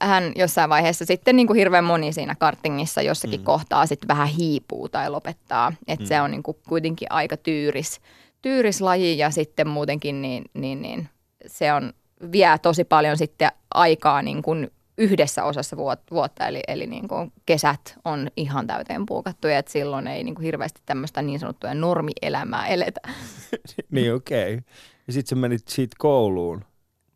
hän 0.00 0.32
jossain 0.36 0.70
vaiheessa 0.70 1.04
sitten 1.04 1.36
niin 1.36 1.46
kuin 1.46 1.56
hirveän 1.56 1.84
moni 1.84 2.12
siinä 2.12 2.34
kartingissa 2.34 3.02
jossakin 3.02 3.40
mm. 3.40 3.44
kohtaa 3.44 3.86
sitten 3.86 4.08
vähän 4.08 4.28
hiipuu 4.28 4.88
tai 4.88 5.10
lopettaa. 5.10 5.72
Että 5.88 6.04
mm. 6.04 6.08
se 6.08 6.20
on 6.20 6.30
niin 6.30 6.42
kuin 6.42 6.56
kuitenkin 6.68 7.12
aika 7.12 7.36
tyyris, 7.36 8.00
tyyris 8.42 8.80
laji 8.80 9.18
ja 9.18 9.30
sitten 9.30 9.68
muutenkin 9.68 10.22
niin, 10.22 10.44
niin, 10.54 10.82
niin 10.82 11.08
se 11.46 11.72
on, 11.72 11.92
vie 12.32 12.58
tosi 12.62 12.84
paljon 12.84 13.16
sitten 13.16 13.48
aikaa 13.74 14.22
niin 14.22 14.42
kuin 14.42 14.70
yhdessä 14.98 15.44
osassa 15.44 15.76
vuot- 15.76 16.10
vuotta, 16.10 16.46
eli, 16.46 16.60
eli 16.68 16.86
niin 16.86 17.08
kuin 17.08 17.32
kesät 17.46 17.98
on 18.04 18.30
ihan 18.36 18.66
täyteen 18.66 19.06
puukattu 19.06 19.48
ja 19.48 19.58
että 19.58 19.72
silloin 19.72 20.06
ei 20.06 20.24
niin 20.24 20.34
kuin 20.34 20.44
hirveästi 20.44 20.80
tämmöistä 20.86 21.22
niin 21.22 21.40
sanottua 21.40 21.74
normielämää 21.74 22.66
eletä. 22.66 23.00
niin 23.90 24.14
okei. 24.14 24.54
Okay. 24.54 24.64
Ja 25.06 25.12
sit 25.12 25.26
sä 25.26 25.36
menit 25.36 25.68
siitä 25.68 25.96
kouluun 25.98 26.64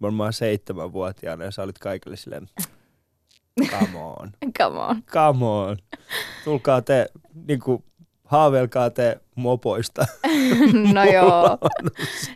varmaan 0.03 0.33
seitsemänvuotiaana 0.33 1.45
ja 1.45 1.51
sä 1.51 1.63
olit 1.63 1.79
kaikille 1.79 2.17
silleen, 2.17 2.49
come 3.71 3.99
on, 3.99 4.33
Come 4.59 4.79
on. 4.79 5.03
come 5.03 5.45
on. 5.45 5.77
Tulkaa 6.45 6.83
te, 6.83 7.07
niinku, 7.49 7.85
haaveilkaa 8.33 8.91
te 8.91 9.21
mopoista. 9.35 10.07
No 10.93 11.05
joo. 11.05 11.59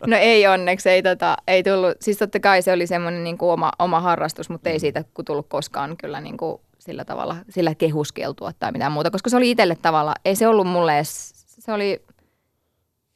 No 0.07 0.17
ei 0.17 0.47
onneksi, 0.47 0.89
ei, 0.89 1.03
tota, 1.03 1.37
ei 1.47 1.63
tullut. 1.63 1.97
Siis 2.01 2.17
totta 2.17 2.39
kai 2.39 2.61
se 2.61 2.73
oli 2.73 2.87
semmoinen 2.87 3.23
niin 3.23 3.37
kuin 3.37 3.51
oma, 3.51 3.71
oma 3.79 3.99
harrastus, 3.99 4.49
mutta 4.49 4.69
ei 4.69 4.79
siitä 4.79 5.03
kun 5.13 5.25
tullut 5.25 5.47
koskaan 5.49 5.97
kyllä 5.97 6.21
niin 6.21 6.37
kuin 6.37 6.61
sillä 6.79 7.05
tavalla, 7.05 7.35
sillä 7.49 7.75
kehuskeltua 7.75 8.51
tai 8.59 8.71
mitään 8.71 8.91
muuta, 8.91 9.11
koska 9.11 9.29
se 9.29 9.37
oli 9.37 9.51
itselle 9.51 9.77
tavalla, 9.81 10.13
ei 10.25 10.35
se 10.35 10.47
ollut 10.47 10.67
mulle 10.67 10.95
edes, 10.95 11.33
se 11.47 11.73
oli, 11.73 12.01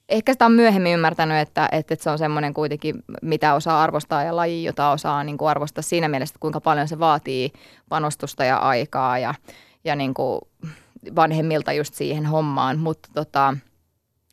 ehkä 0.09 0.33
sitä 0.33 0.45
on 0.45 0.51
myöhemmin 0.51 0.93
ymmärtänyt, 0.93 1.37
että, 1.37 1.69
että 1.71 1.95
se 1.99 2.09
on 2.09 2.17
semmoinen 2.17 2.53
kuitenkin, 2.53 2.95
mitä 3.21 3.53
osaa 3.53 3.83
arvostaa 3.83 4.23
ja 4.23 4.35
laji, 4.35 4.63
jota 4.63 4.91
osaa 4.91 5.23
niin 5.23 5.37
kuin 5.37 5.49
arvostaa 5.49 5.81
siinä 5.81 6.07
mielessä, 6.07 6.31
että 6.33 6.39
kuinka 6.39 6.61
paljon 6.61 6.87
se 6.87 6.99
vaatii 6.99 7.51
panostusta 7.89 8.43
ja 8.43 8.57
aikaa 8.57 9.19
ja, 9.19 9.33
ja 9.83 9.95
niin 9.95 10.13
kuin 10.13 10.41
vanhemmilta 11.15 11.73
just 11.73 11.93
siihen 11.93 12.25
hommaan, 12.25 12.79
mutta 12.79 13.09
tota, 13.13 13.53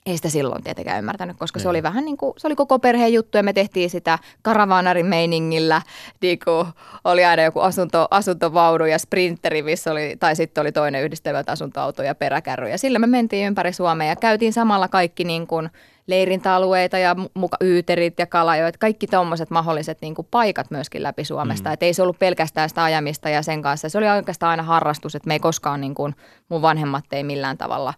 ei 0.07 0.17
sitä 0.17 0.29
silloin 0.29 0.63
tietenkään 0.63 0.99
ymmärtänyt, 0.99 1.37
koska 1.39 1.59
se 1.59 1.63
Niin. 1.63 1.71
oli 1.71 1.83
vähän 1.83 2.05
niin 2.05 2.17
kuin, 2.17 2.35
se 2.37 2.47
oli 2.47 2.55
koko 2.55 2.79
perheen 2.79 3.13
juttu 3.13 3.37
ja 3.37 3.43
me 3.43 3.53
tehtiin 3.53 3.91
sitä 3.91 4.19
karavaanarin 4.43 5.07
meiningillä, 5.07 5.83
niin 6.23 6.39
kuin 6.45 6.67
oli 7.05 7.25
aina 7.25 7.43
joku 7.43 7.61
asunto, 7.61 8.09
asuntovaudu 8.11 8.85
ja 8.85 8.99
sprinteri, 8.99 9.63
missä 9.63 9.93
oli, 9.93 10.17
tai 10.21 10.37
sitten 10.37 10.61
oli 10.63 10.73
toinen 10.73 11.03
yhdistelmät 11.03 11.49
asuntoauto 11.49 12.03
ja 12.03 12.15
peräkärry 12.15 12.69
ja 12.69 12.79
sillä 12.79 12.99
me 12.99 13.07
mentiin 13.07 13.47
ympäri 13.47 13.73
Suomea 13.73 14.09
ja 14.09 14.17
käytiin 14.17 14.53
samalla 14.53 14.89
kaikki 14.89 15.25
niin 15.25 15.47
kuin 15.47 15.71
leirintäalueita 16.09 16.99
ja 16.99 17.15
mu- 17.15 17.31
muka 17.35 17.57
yyterit 17.61 18.19
ja 18.19 18.27
kalajoet, 18.27 18.77
kaikki 18.77 19.07
tuommoiset 19.07 19.51
mahdolliset 19.51 19.99
niin 20.01 20.15
kuin 20.15 20.29
paikat 20.31 20.71
myöskin 20.71 21.03
läpi 21.03 21.25
Suomesta. 21.25 21.69
Mm. 21.69 21.73
Että 21.73 21.87
ei 21.87 21.95
se 21.95 22.03
ollut 22.03 22.19
pelkästään 22.19 22.69
sitä 22.69 22.85
ajamista 22.85 23.29
ja 23.29 23.43
sen 23.43 23.63
kanssa. 23.63 23.89
Se 23.89 23.99
oli 23.99 24.09
oikeastaan 24.09 24.51
aina 24.51 24.63
harrastus, 24.63 25.15
että 25.15 25.27
me 25.27 25.35
ei 25.35 25.41
koskaan, 25.41 25.81
niin 25.81 25.95
kuin, 25.95 26.15
mun 26.49 26.63
vanhemmat 26.63 27.05
ei 27.13 27.25
millään 27.25 27.59
tavalla 27.59 27.95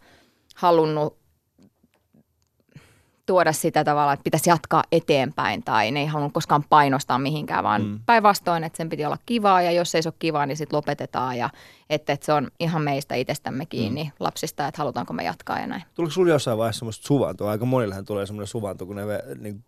halunnut 0.57 1.20
tuoda 3.31 3.53
sitä 3.53 3.85
tavalla, 3.85 4.13
että 4.13 4.25
pitäisi 4.25 4.51
jatkaa 4.51 4.85
eteenpäin 4.93 5.63
tai 5.63 5.91
ne 5.91 6.01
ei 6.01 6.07
halunnut 6.07 6.33
koskaan 6.33 6.65
painostaa 6.69 7.19
mihinkään, 7.19 7.65
vaan 7.65 7.83
Mm. 7.83 8.01
päinvastoin, 8.07 8.65
että 8.65 8.77
sen 8.77 8.89
piti 8.89 9.05
olla 9.05 9.17
kivaa 9.27 9.63
ja 9.63 9.71
jos 9.71 9.95
ei 9.95 10.03
se 10.03 10.09
ole 10.09 10.15
kivaa, 10.19 10.47
niin 10.47 10.57
sitten 10.57 10.77
lopetetaan 10.77 11.39
ja 11.39 11.51
että, 11.91 12.13
että 12.13 12.27
se 12.27 12.33
on 12.33 12.51
ihan 12.61 12.83
meistä 12.83 13.15
itsestämme 13.15 13.67
kiinni 13.67 14.05
mm. 14.05 14.11
lapsista, 14.21 14.67
että 14.67 14.79
halutaanko 14.79 15.13
me 15.13 15.25
jatkaa 15.25 15.59
ja 15.59 15.67
näin. 15.67 15.83
Tuliko 15.95 16.11
sulla 16.13 16.31
jossain 16.33 16.59
vaiheessa 16.59 16.79
semmoista 16.79 17.07
suvantoa? 17.07 17.51
Aika 17.51 17.65
monillehan 17.65 18.05
tulee 18.05 18.27
semmoinen 18.27 18.47
suvanto, 18.47 18.87
kun 18.87 18.97
ne 18.97 19.03
niin, 19.41 19.65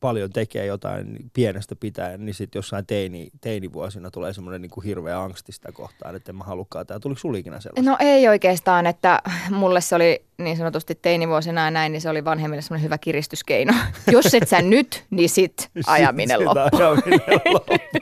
paljon 0.00 0.30
tekee 0.32 0.66
jotain 0.66 1.16
pienestä 1.32 1.76
pitäen, 1.76 2.26
niin 2.26 2.34
sitten 2.34 2.58
jossain 2.58 2.86
teini, 2.86 3.30
teinivuosina 3.40 4.10
tulee 4.10 4.32
semmoinen 4.32 4.62
niin 4.62 4.70
kuin 4.70 4.84
hirveä 4.84 5.22
angsti 5.22 5.52
sitä 5.52 5.72
kohtaan, 5.72 6.16
että 6.16 6.32
en 6.32 6.36
mä 6.36 6.44
halukkaan 6.44 6.86
tää. 6.86 7.00
Tuliko 7.00 7.18
sulla 7.20 7.38
ikinä 7.38 7.60
sellaista? 7.60 7.90
No 7.90 7.96
ei 8.00 8.28
oikeastaan, 8.28 8.86
että 8.86 9.22
mulle 9.50 9.80
se 9.80 9.94
oli 9.94 10.22
niin 10.38 10.56
sanotusti 10.56 10.94
teinivuosina 11.02 11.64
ja 11.64 11.70
näin, 11.70 11.92
niin 11.92 12.00
se 12.00 12.08
oli 12.10 12.24
vanhemmille 12.24 12.62
semmoinen 12.62 12.84
hyvä 12.84 12.98
kiristyskeino. 12.98 13.72
Jos 14.12 14.34
et 14.34 14.48
sä 14.48 14.62
nyt, 14.62 15.04
niin 15.10 15.28
sit 15.28 15.70
ajaminen 15.86 16.38
Sit- 16.38 16.48
sit 16.48 16.56
loppu. 16.56 16.76
ajaminen 16.76 17.20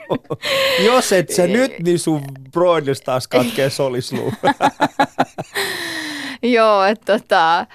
loppuu. 0.09 0.37
Jos 0.85 1.11
et 1.11 1.29
sä 1.29 1.47
nyt, 1.47 1.71
niin 1.83 1.99
sun 1.99 2.21
broidus 2.51 3.01
taas 3.01 3.27
katkee 3.27 3.69
solisluu. 3.69 4.33
Joo, 6.43 6.83
että 6.83 7.19
tota, 7.19 7.65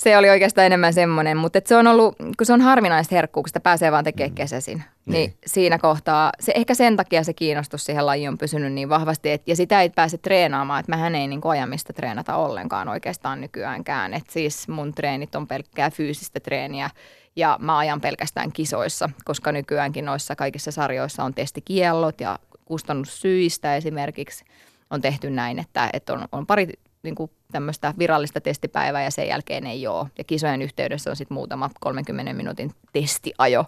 se 0.00 0.16
oli 0.16 0.30
oikeastaan 0.30 0.66
enemmän 0.66 0.92
semmoinen, 0.92 1.36
mutta 1.36 1.60
se 1.66 1.76
on 1.76 1.86
ollut, 1.86 2.16
kun 2.18 2.46
se 2.46 2.52
on 2.52 2.60
harvinaista 2.60 3.14
herkkuu, 3.14 3.42
kun 3.42 3.48
sitä 3.48 3.60
pääsee 3.60 3.92
vaan 3.92 4.04
tekemään 4.04 4.34
kesäisin, 4.34 4.78
niin. 4.78 5.12
Niin. 5.12 5.30
niin 5.30 5.38
siinä 5.46 5.78
kohtaa, 5.78 6.32
se, 6.40 6.52
ehkä 6.54 6.74
sen 6.74 6.96
takia 6.96 7.24
se 7.24 7.34
kiinnostus 7.34 7.84
siihen 7.84 8.06
lajiin 8.06 8.28
on 8.28 8.38
pysynyt 8.38 8.72
niin 8.72 8.88
vahvasti, 8.88 9.30
et, 9.30 9.42
ja 9.46 9.56
sitä 9.56 9.82
ei 9.82 9.90
pääse 9.90 10.18
treenaamaan, 10.18 10.80
että 10.80 10.92
mähän 10.92 11.14
ei 11.14 11.26
niin 11.26 11.40
ajamista 11.44 11.92
treenata 11.92 12.36
ollenkaan 12.36 12.88
oikeastaan 12.88 13.40
nykyäänkään, 13.40 14.14
että 14.14 14.32
siis 14.32 14.68
mun 14.68 14.94
treenit 14.94 15.34
on 15.34 15.46
pelkkää 15.46 15.90
fyysistä 15.90 16.40
treeniä, 16.40 16.90
ja 17.36 17.58
mä 17.60 17.78
ajan 17.78 18.00
pelkästään 18.00 18.52
kisoissa, 18.52 19.10
koska 19.24 19.52
nykyäänkin 19.52 20.04
noissa 20.04 20.36
kaikissa 20.36 20.70
sarjoissa 20.70 21.24
on 21.24 21.34
testikiellot 21.34 22.20
ja 22.20 22.38
kustannussyistä 22.64 23.76
esimerkiksi 23.76 24.44
on 24.90 25.00
tehty 25.00 25.30
näin, 25.30 25.58
että, 25.58 25.90
että 25.92 26.12
on, 26.12 26.28
on 26.32 26.46
pari 26.46 26.68
niin 27.02 27.14
kuin 27.14 27.30
tämmöistä 27.52 27.94
virallista 27.98 28.40
testipäivää 28.40 29.04
ja 29.04 29.10
sen 29.10 29.28
jälkeen 29.28 29.66
ei 29.66 29.86
ole. 29.86 30.08
Ja 30.18 30.24
kisojen 30.24 30.62
yhteydessä 30.62 31.10
on 31.10 31.16
sitten 31.16 31.34
muutama 31.34 31.70
30 31.80 32.32
minuutin 32.32 32.72
testiajo 32.92 33.64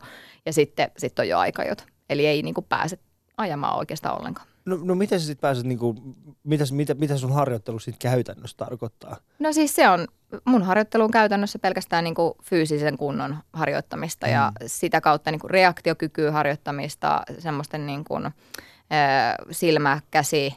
ja 0.47 0.53
sitten 0.53 0.91
sit 0.99 1.19
on 1.19 1.29
jo 1.29 1.39
aikajot. 1.39 1.87
Eli 2.11 2.27
ei 2.27 2.43
niin 2.43 2.55
kuin 2.55 2.67
pääse 2.69 2.99
ajamaan 3.37 3.79
oikeastaan 3.79 4.19
ollenkaan. 4.19 4.47
No, 4.65 4.79
no 4.83 4.95
miten 4.95 5.21
sä 5.21 5.27
sit 5.27 5.41
pääset, 5.41 5.65
niinku, 5.65 6.15
mitäs, 6.45 6.73
mitä, 6.73 6.95
mitä 6.95 7.17
sun 7.17 7.33
harjoittelu 7.33 7.79
sit 7.79 7.97
käytännössä 7.99 8.57
tarkoittaa? 8.57 9.17
No 9.39 9.53
siis 9.53 9.75
se 9.75 9.89
on, 9.89 10.09
mun 10.45 10.63
harjoittelu 10.63 11.05
on 11.05 11.11
käytännössä 11.11 11.59
pelkästään 11.59 12.05
niin 12.05 12.15
kuin 12.15 12.33
fyysisen 12.43 12.99
kunnon 12.99 13.37
harjoittamista 13.53 14.27
mm. 14.27 14.33
ja 14.33 14.53
sitä 14.67 15.01
kautta 15.01 15.31
niin 15.31 15.41
kuin 15.41 15.51
reaktiokykyä 15.51 16.33
harjoittamista, 16.33 17.23
semmoisten 17.39 17.87
niin 17.87 18.05
kuin, 18.05 18.27
ö, 18.27 18.31
silmä, 19.51 20.01
käsi 20.11 20.55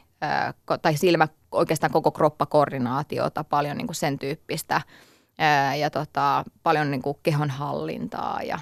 ko- 0.71 0.79
tai 0.81 0.97
silmä 0.97 1.27
oikeastaan 1.55 1.91
koko 1.91 2.11
kroppakoordinaatiota, 2.11 3.43
paljon 3.43 3.77
niin 3.77 3.87
kuin 3.87 3.95
sen 3.95 4.19
tyyppistä 4.19 4.81
ö, 5.41 5.75
ja 5.75 5.89
tota, 5.89 6.43
paljon 6.63 6.91
niin 6.91 7.01
kuin 7.01 7.17
kehon 7.23 7.49
hallintaa 7.49 8.39
ja 8.43 8.59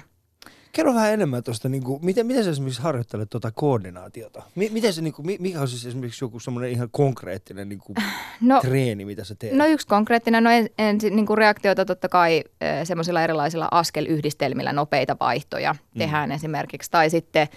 Kerro 0.74 0.94
vähän 0.94 1.12
enemmän 1.12 1.42
tuosta, 1.42 1.68
niinku, 1.68 1.98
miten, 2.02 2.26
miten 2.26 2.44
sä 2.44 2.50
esimerkiksi 2.50 2.82
harjoittelet 2.82 3.30
tuota 3.30 3.50
koordinaatiota? 3.50 4.42
Mi- 4.54 4.68
miten 4.72 4.92
se, 4.92 5.02
niinku, 5.02 5.22
mi- 5.22 5.36
mikä 5.40 5.60
on 5.60 5.68
siis 5.68 5.86
esimerkiksi 5.86 6.24
joku 6.24 6.40
semmoinen 6.40 6.70
ihan 6.70 6.88
konkreettinen 6.90 7.68
niinku, 7.68 7.94
no, 8.40 8.60
treeni, 8.60 9.04
mitä 9.04 9.24
sä 9.24 9.34
teet? 9.34 9.52
No 9.52 9.66
yksi 9.66 9.86
konkreettinen, 9.86 10.44
no 10.44 10.50
en, 10.50 10.70
ensin 10.78 11.16
niin 11.16 11.26
kuin 11.26 11.38
reaktioita 11.38 11.84
totta 11.84 12.08
kai 12.08 12.44
semmoisilla 12.84 13.22
erilaisilla 13.22 13.68
askelyhdistelmillä 13.70 14.72
nopeita 14.72 15.16
vaihtoja 15.20 15.72
mm. 15.72 15.98
tehdään 15.98 16.32
esimerkiksi. 16.32 16.90
Tai 16.90 17.10
sitten 17.10 17.48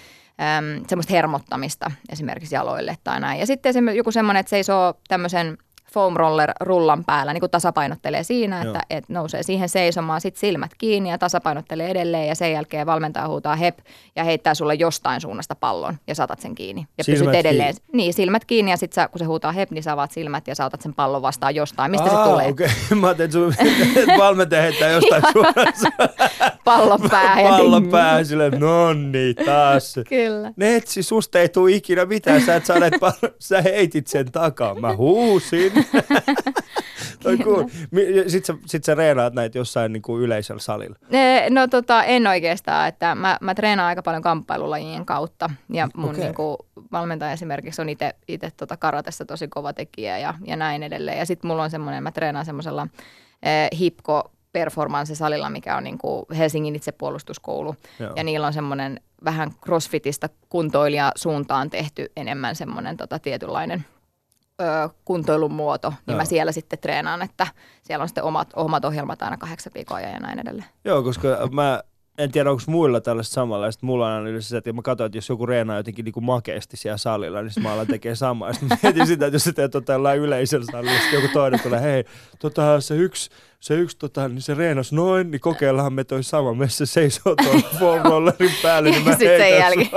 semmoista 0.88 1.14
hermottamista 1.14 1.92
esimerkiksi 2.10 2.56
jaloille 2.56 2.98
tai 3.04 3.20
näin. 3.20 3.40
Ja 3.40 3.46
sitten 3.46 3.96
joku 3.96 4.12
semmoinen, 4.12 4.40
että 4.40 4.50
seisoo 4.50 4.94
tämmöisen 5.08 5.58
foam 5.98 6.16
roller 6.16 6.52
rullan 6.60 7.06
päällä, 7.06 7.34
niin 7.34 7.40
kuin 7.40 7.50
tasapainottelee 7.52 8.24
siinä, 8.24 8.64
Joo. 8.64 8.66
että, 8.68 8.86
että 8.90 9.14
nousee 9.14 9.44
siihen 9.44 9.70
seisomaan, 9.70 10.22
sitten 10.22 10.40
silmät 10.40 10.72
kiinni 10.78 11.10
ja 11.10 11.18
tasapainottelee 11.18 11.90
edelleen 11.90 12.28
ja 12.28 12.36
sen 12.36 12.52
jälkeen 12.52 12.86
valmentaja 12.86 13.28
huutaa 13.28 13.56
hep 13.56 13.78
ja 14.16 14.24
heittää 14.24 14.54
sulle 14.54 14.74
jostain 14.74 15.22
suunnasta 15.22 15.56
pallon 15.56 15.98
ja 16.08 16.16
saatat 16.16 16.40
sen 16.40 16.56
kiinni. 16.56 16.88
Ja 16.98 17.04
Silmät 17.04 17.20
pysyt 17.20 17.36
edelleen. 17.36 17.74
kiinni. 17.76 17.98
Niin, 18.04 18.14
silmät 18.14 18.46
kiinni 18.46 18.72
ja 18.72 18.78
sitten 18.78 19.10
kun 19.10 19.20
se 19.20 19.26
huutaa 19.26 19.52
hep, 19.52 19.72
niin 19.72 19.84
sä 19.84 19.92
avaat 19.94 20.12
silmät 20.12 20.48
ja 20.48 20.56
saatat 20.56 20.82
sen 20.82 20.94
pallon 20.94 21.22
vastaan 21.22 21.56
jostain. 21.56 21.92
Mistä 21.92 22.12
Aa, 22.12 22.26
se 22.26 22.32
tulee? 22.32 22.48
Okei, 22.48 22.68
okay. 22.68 22.98
mä 23.02 23.08
ajattelin, 23.08 23.50
että 23.52 23.66
sun 24.06 24.18
valmentaja 24.24 24.62
heittää 24.62 24.90
jostain 24.90 25.24
suorassa 25.34 25.90
Pallon 26.64 27.02
päähän. 27.10 27.46
pallon 27.46 27.88
päähän 27.88 28.26
silleen, 28.26 28.60
no 28.60 28.94
niin, 28.94 29.36
taas. 29.36 29.96
Kyllä. 30.10 30.54
Netsi, 30.56 31.04
susta 31.04 31.40
ei 31.40 31.50
tule 31.50 31.72
ikinä 31.72 32.06
mitään, 32.06 32.42
sä 32.42 32.56
et 32.56 32.66
saa 32.66 32.78
sä 33.40 33.62
heitit 33.62 34.08
sen 34.08 34.32
takaa, 34.32 34.76
mä 34.76 34.96
huusin. 34.96 35.72
Toi 37.24 37.38
cool. 37.38 37.64
Mi- 37.92 38.16
ja 38.16 38.30
Sit 38.30 38.46
sä, 38.46 38.54
sit 38.66 38.84
sä 38.84 38.96
reenaat 38.96 39.34
näitä 39.34 39.58
jossain 39.58 39.94
niinku 39.94 40.20
yleisellä 40.20 40.60
salilla. 40.60 40.96
No 41.50 41.68
tota, 41.68 42.04
en 42.04 42.28
oikeastaan, 42.28 42.88
että 42.88 43.16
mä, 43.16 43.38
mä 43.42 43.56
treenaan 43.56 43.88
aika 43.88 44.02
paljon 44.02 44.24
kamppailulajien 44.24 45.06
kautta 45.06 45.50
ja 45.70 45.90
mun 45.96 46.10
okay. 46.10 46.24
niinku, 46.24 46.58
valmentaja 46.92 47.32
esimerkiksi 47.32 47.82
on 47.82 47.90
itse 48.28 48.52
tota 48.58 48.78
karatessa 48.78 49.26
tosi 49.26 49.48
kova 49.48 49.74
tekijä 49.74 50.18
ja, 50.18 50.34
ja 50.46 50.56
näin 50.56 50.84
edelleen. 50.84 51.18
Ja 51.18 51.26
sitten 51.26 51.48
mulla 51.48 51.64
on 51.64 51.70
semmoinen, 51.70 52.04
mä 52.04 52.12
treenaan 52.12 52.46
semmoisella 52.46 52.88
eh, 53.44 53.80
hipko 53.80 54.32
performance-salilla, 54.52 55.50
mikä 55.50 55.78
on 55.78 55.84
niinku 55.84 56.26
Helsingin 56.38 56.76
itsepuolustuskoulu. 56.76 57.76
Joo. 58.00 58.14
Ja 58.16 58.24
niillä 58.24 58.48
on 58.48 58.54
semmoinen 58.54 59.02
vähän 59.26 59.52
crossfitista 59.64 60.30
kuntoilijasuuntaan 60.50 61.70
tehty 61.70 62.12
enemmän 62.16 62.56
semmoinen 62.56 62.98
tota 62.98 63.20
tietynlainen 63.20 63.86
ö, 64.62 64.90
kuntoilun 65.06 65.52
muoto, 65.54 65.90
niin 65.90 65.98
Joo. 66.08 66.18
mä 66.18 66.26
siellä 66.26 66.52
sitten 66.52 66.80
treenaan, 66.80 67.22
että 67.22 67.48
siellä 67.84 68.02
on 68.04 68.08
sitten 68.10 68.24
omat, 68.24 68.50
omat 68.56 68.86
ohjelmat 68.86 69.22
aina 69.22 69.38
kahdeksan 69.38 69.72
viikon 69.76 69.98
ajan 69.98 70.12
ja 70.14 70.20
näin 70.20 70.40
edelleen. 70.40 70.70
Joo, 70.86 71.04
koska 71.04 71.28
mä 71.52 71.82
en 72.18 72.32
tiedä, 72.32 72.52
onko 72.52 72.64
muilla 72.68 73.02
tällaista 73.02 73.34
samanlaista. 73.34 73.86
Mulla 73.86 74.08
on 74.08 74.12
aina 74.14 74.30
yleensä 74.30 74.50
se, 74.50 74.58
että 74.58 74.74
mä 74.74 74.82
katson, 74.82 75.06
että 75.06 75.18
jos 75.18 75.30
joku 75.30 75.46
reenaa 75.46 75.78
jotenkin 75.78 76.06
niin 76.06 76.14
kuin 76.14 76.24
makeasti 76.24 76.78
siellä 76.78 76.98
salilla, 76.98 77.42
niin 77.42 77.52
mä 77.62 77.74
alan 77.74 77.88
tekee 77.88 78.16
samaa. 78.16 78.54
Sitten 78.54 78.78
mietin 78.84 79.08
sitä, 79.08 79.26
että 79.26 79.36
jos 79.36 79.44
sä 79.44 79.54
teet 79.54 79.72
tota 79.72 79.94
jollain 79.94 80.20
yleisellä 80.20 80.66
salilla, 80.72 81.00
sitten 81.00 81.22
joku 81.22 81.34
toinen 81.34 81.60
tulee, 81.60 81.82
hei, 81.82 82.04
tota, 82.40 82.82
se 82.82 82.96
yksi, 82.96 83.30
se 83.60 83.74
yksi 83.74 83.98
tota, 83.98 84.28
niin 84.28 84.42
se 84.42 84.54
reenas 84.54 84.94
noin, 84.94 85.32
niin 85.32 85.42
kokeillaan 85.42 85.94
me 85.94 86.04
toi 86.04 86.24
sama. 86.24 86.54
Me 86.54 86.70
se 86.70 86.86
seisoo 86.86 87.36
tuon 87.80 88.02
rollerin 88.06 88.52
päälle, 88.64 88.90
niin 88.90 89.04
mä 89.04 89.12
Sit 89.12 89.20
sen 89.20 89.52
jälkeen. 89.52 89.90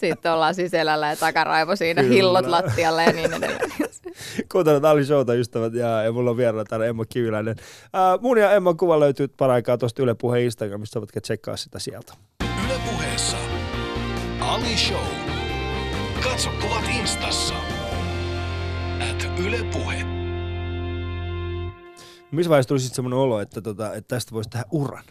Sitten 0.00 0.32
ollaan 0.32 0.54
sisällä 0.54 1.08
ja 1.08 1.16
takaraivo 1.16 1.76
siinä, 1.76 2.02
Kyllä. 2.02 2.14
hillot 2.14 2.46
lattialle 2.46 3.04
ja 3.04 3.12
niin 3.12 3.32
edelleen. 3.32 3.91
Kuuntelut 4.52 4.84
Ali 4.84 5.04
Showta, 5.04 5.34
ystävät, 5.34 5.74
ja, 5.74 6.02
ja 6.02 6.12
mulla 6.12 6.30
on 6.30 6.36
vieraana 6.36 6.64
täällä 6.64 6.86
Emma 6.86 7.04
Kiviläinen. 7.04 7.56
Ää, 7.92 8.18
mun 8.20 8.38
ja 8.38 8.52
Emman 8.52 8.76
kuva 8.76 9.00
löytyy 9.00 9.28
paraikaa 9.28 9.78
tuosta 9.78 10.02
Yle 10.02 10.14
Puheen 10.14 10.44
Instagramista, 10.44 11.00
voitko 11.00 11.20
tsekkaa 11.20 11.56
sitä 11.56 11.78
sieltä. 11.78 12.12
Yle 12.66 12.80
puheessa 12.90 13.36
Ali 14.40 14.76
Show. 14.76 15.06
Katso 16.22 16.50
kuvat 16.62 16.84
instassa. 17.00 17.54
At 19.10 19.38
Yle 19.46 19.58
Puhe. 19.72 20.04
Missä 22.30 22.50
vaiheessa 22.50 22.68
tuli 22.68 22.80
sitten 22.80 22.96
semmoinen 22.96 23.18
olo, 23.18 23.40
että, 23.40 23.62
tota, 23.62 23.94
että 23.94 24.14
tästä 24.14 24.32
voisi 24.32 24.50
tehdä 24.50 24.64
uran? 24.70 25.04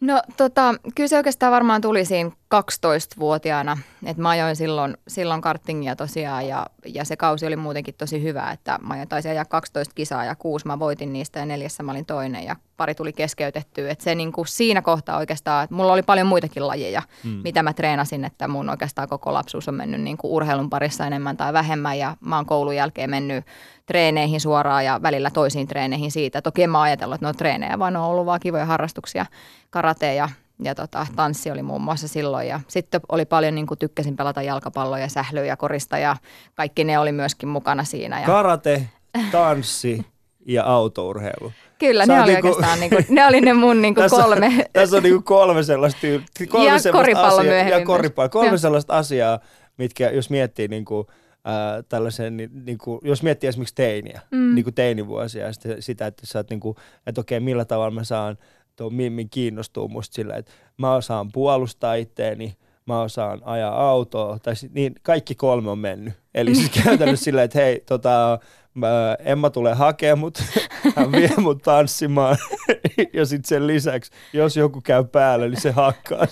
No 0.00 0.22
tota, 0.36 0.74
kyllä 0.94 1.08
se 1.08 1.16
oikeastaan 1.16 1.52
varmaan 1.52 1.80
tuli 1.80 2.04
siinä 2.04 2.30
12-vuotiaana, 2.54 3.78
että 4.06 4.22
mä 4.22 4.28
ajoin 4.28 4.56
silloin, 4.56 4.96
silloin 5.08 5.40
karttingia 5.40 5.96
tosiaan 5.96 6.48
ja, 6.48 6.66
ja 6.86 7.04
se 7.04 7.16
kausi 7.16 7.46
oli 7.46 7.56
muutenkin 7.56 7.94
tosi 7.94 8.22
hyvä, 8.22 8.50
että 8.50 8.78
mä 8.82 8.94
ajoin 8.94 9.08
taisin 9.08 9.30
ajaa 9.30 9.44
12 9.44 9.94
kisaa 9.94 10.24
ja 10.24 10.34
kuusi 10.34 10.66
mä 10.66 10.78
voitin 10.78 11.12
niistä 11.12 11.38
ja 11.38 11.46
neljässä 11.46 11.82
mä 11.82 11.92
olin 11.92 12.06
toinen 12.06 12.44
ja 12.44 12.56
pari 12.76 12.94
tuli 12.94 13.12
keskeytettyä, 13.12 13.90
että 13.90 14.04
se 14.04 14.14
niin 14.14 14.32
kuin 14.32 14.46
siinä 14.46 14.82
kohtaa 14.82 15.16
oikeastaan, 15.16 15.64
että 15.64 15.74
mulla 15.74 15.92
oli 15.92 16.02
paljon 16.02 16.26
muitakin 16.26 16.66
lajeja, 16.66 17.02
mm. 17.24 17.30
mitä 17.30 17.62
mä 17.62 17.72
treenasin, 17.72 18.24
että 18.24 18.48
mun 18.48 18.70
oikeastaan 18.70 19.08
koko 19.08 19.34
lapsuus 19.34 19.68
on 19.68 19.74
mennyt 19.74 20.00
niin 20.00 20.16
kuin 20.16 20.30
urheilun 20.30 20.70
parissa 20.70 21.06
enemmän 21.06 21.36
tai 21.36 21.52
vähemmän 21.52 21.98
ja 21.98 22.16
mä 22.20 22.36
oon 22.36 22.46
koulun 22.46 22.76
jälkeen 22.76 23.10
mennyt 23.10 23.44
treeneihin 23.86 24.40
suoraan 24.40 24.84
ja 24.84 25.02
välillä 25.02 25.30
toisiin 25.30 25.68
treeneihin 25.68 26.10
siitä. 26.10 26.42
Toki 26.42 26.62
en 26.62 26.70
mä 26.70 26.80
ajatellut, 26.82 27.14
että 27.14 27.24
ne 27.24 27.28
on 27.28 27.36
treenejä, 27.36 27.78
vaan 27.78 27.92
ne 27.92 27.98
on 27.98 28.04
ollut 28.04 28.26
vaan 28.26 28.40
kivoja 28.40 28.66
harrastuksia. 28.66 29.26
Karate 29.70 30.14
ja, 30.14 30.28
ja 30.62 30.74
tota, 30.74 31.06
tanssi 31.16 31.50
oli 31.50 31.62
muun 31.62 31.82
muassa 31.82 32.08
silloin. 32.08 32.48
Ja 32.48 32.60
sitten 32.68 33.00
oli 33.08 33.24
paljon, 33.24 33.54
niin 33.54 33.66
kuin 33.66 33.78
tykkäsin 33.78 34.16
pelata 34.16 34.42
jalkapalloja, 34.42 35.08
sählyä 35.08 35.44
ja 35.44 35.56
korista 35.56 35.98
ja 35.98 36.16
kaikki 36.54 36.84
ne 36.84 36.98
oli 36.98 37.12
myöskin 37.12 37.48
mukana 37.48 37.84
siinä. 37.84 38.20
Ja 38.20 38.26
Karate, 38.26 38.88
tanssi 39.32 40.06
ja 40.46 40.64
autourheilu. 40.64 41.52
kyllä, 41.78 42.06
sä 42.06 42.14
ne 42.16 42.22
oli 42.22 42.32
niinku- 42.32 42.46
oikeastaan, 42.46 42.80
niin 42.80 42.90
kuin, 42.90 43.04
ne 43.08 43.26
oli 43.26 43.40
ne 43.40 43.52
mun 43.52 43.82
niin 43.82 43.94
kuin 43.94 44.02
Tässä- 44.04 44.22
kolme. 44.22 44.66
Tässä 44.72 44.96
on 44.96 45.02
niinku 45.02 45.22
kolme 45.22 45.62
sellaista 45.62 46.00
tyyl- 46.00 46.46
kolme 46.48 46.66
Ja 46.66 46.78
sellaista 46.78 46.92
koripallo 46.92 47.26
asiaa, 47.40 47.42
myöhemmin 47.44 47.78
Ja 47.80 47.86
koripallo. 47.86 48.28
Kolme 48.28 48.48
Joo. 48.48 48.56
sellaista 48.56 48.98
asiaa, 48.98 49.38
mitkä 49.76 50.10
jos 50.10 50.30
miettii 50.30 50.68
niinku, 50.68 51.06
ää, 51.44 51.82
tällaisen, 51.82 52.36
niin, 52.36 52.50
niinku, 52.64 53.00
jos 53.04 53.22
miettii 53.22 53.48
esimerkiksi 53.48 53.74
teiniä, 53.74 54.20
mm. 54.30 54.54
niinku 54.54 54.72
teinivuosia 54.72 55.46
ja 55.46 55.52
sitten 55.52 55.82
sitä, 55.82 56.06
että 56.06 56.26
sä 56.26 56.38
oot 56.38 56.50
niinku, 56.50 56.76
että 57.06 57.20
okei, 57.20 57.40
millä 57.40 57.64
tavalla 57.64 57.90
mä 57.90 58.04
saan 58.04 58.38
tuon 58.78 58.94
Mimmin 58.94 59.30
kiinnostuu 59.30 59.88
musta 59.88 60.14
sillä, 60.14 60.34
että 60.34 60.52
mä 60.76 60.94
osaan 60.94 61.32
puolustaa 61.32 61.94
itteeni, 61.94 62.56
mä 62.86 63.00
osaan 63.00 63.40
ajaa 63.44 63.90
autoa, 63.90 64.38
tai 64.38 64.54
niin 64.70 64.94
kaikki 65.02 65.34
kolme 65.34 65.70
on 65.70 65.78
mennyt. 65.78 66.14
Eli 66.34 66.54
siis 66.54 66.70
käytännössä 66.84 67.24
sillä, 67.24 67.42
että 67.42 67.58
hei, 67.58 67.80
tota, 67.86 68.38
mä, 68.74 69.16
Emma 69.24 69.50
tulee 69.50 69.74
hakemaan 69.74 70.18
mut, 70.18 70.38
hän 70.96 71.12
vie 71.12 71.32
mut 71.36 71.62
tanssimaan, 71.62 72.36
ja 73.12 73.26
sitten 73.26 73.48
sen 73.48 73.66
lisäksi, 73.66 74.10
jos 74.32 74.56
joku 74.56 74.80
käy 74.80 75.04
päällä, 75.04 75.48
niin 75.48 75.60
se 75.60 75.70
hakkaa. 75.70 76.26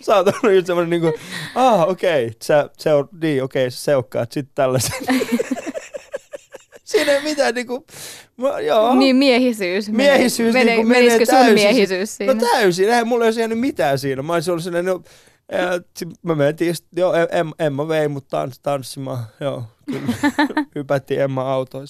Sä 0.00 0.16
oot 0.16 0.28
ollut 0.28 0.54
just 0.54 0.66
semmoinen 0.66 0.90
niinku, 0.90 1.18
ah 1.54 1.88
okei, 1.88 2.26
okay, 2.26 2.36
sä, 2.42 2.70
se 2.78 2.94
on, 2.94 3.08
niin 3.22 3.44
okei, 3.44 3.62
okay, 3.62 3.70
sä 3.70 3.84
seukkaat 3.84 4.32
sitten 4.32 4.54
tällaisen. 4.54 5.06
Siinä 6.90 7.12
ei 7.12 7.22
mitään 7.22 7.54
niinku, 7.54 7.86
mä, 8.36 8.60
joo. 8.60 8.94
Niin 8.94 9.16
miehisyys. 9.16 9.88
Miehisyys 9.88 10.52
Mene, 10.54 10.70
niinku 10.70 10.88
menisikö 10.88 11.12
menee 11.14 11.26
sun 11.26 11.34
täysin. 11.36 11.54
miehisyys 11.54 12.16
siinä? 12.16 12.34
No 12.34 12.40
täysin, 12.52 12.88
eihän 12.88 13.08
mulla 13.08 13.24
olisi 13.24 13.40
jäänyt 13.40 13.58
mitään 13.58 13.98
siinä. 13.98 14.22
Mä 14.22 14.32
olisin 14.32 14.50
ollut 14.52 14.64
sellainen, 14.64 14.92
no, 14.92 15.02
ää, 15.52 15.80
sit 15.96 16.08
mä 16.22 16.34
mentiin, 16.34 16.74
sit- 16.76 16.86
joo, 16.96 17.14
em, 17.14 17.50
Emma 17.58 17.88
vei 17.88 18.08
mut 18.08 18.28
tans, 18.28 18.58
tanssimaan, 18.58 19.18
joo, 19.40 19.62
kyllä. 19.86 20.12
Hypättiin 20.74 21.20
Emma 21.20 21.52
autoon, 21.52 21.86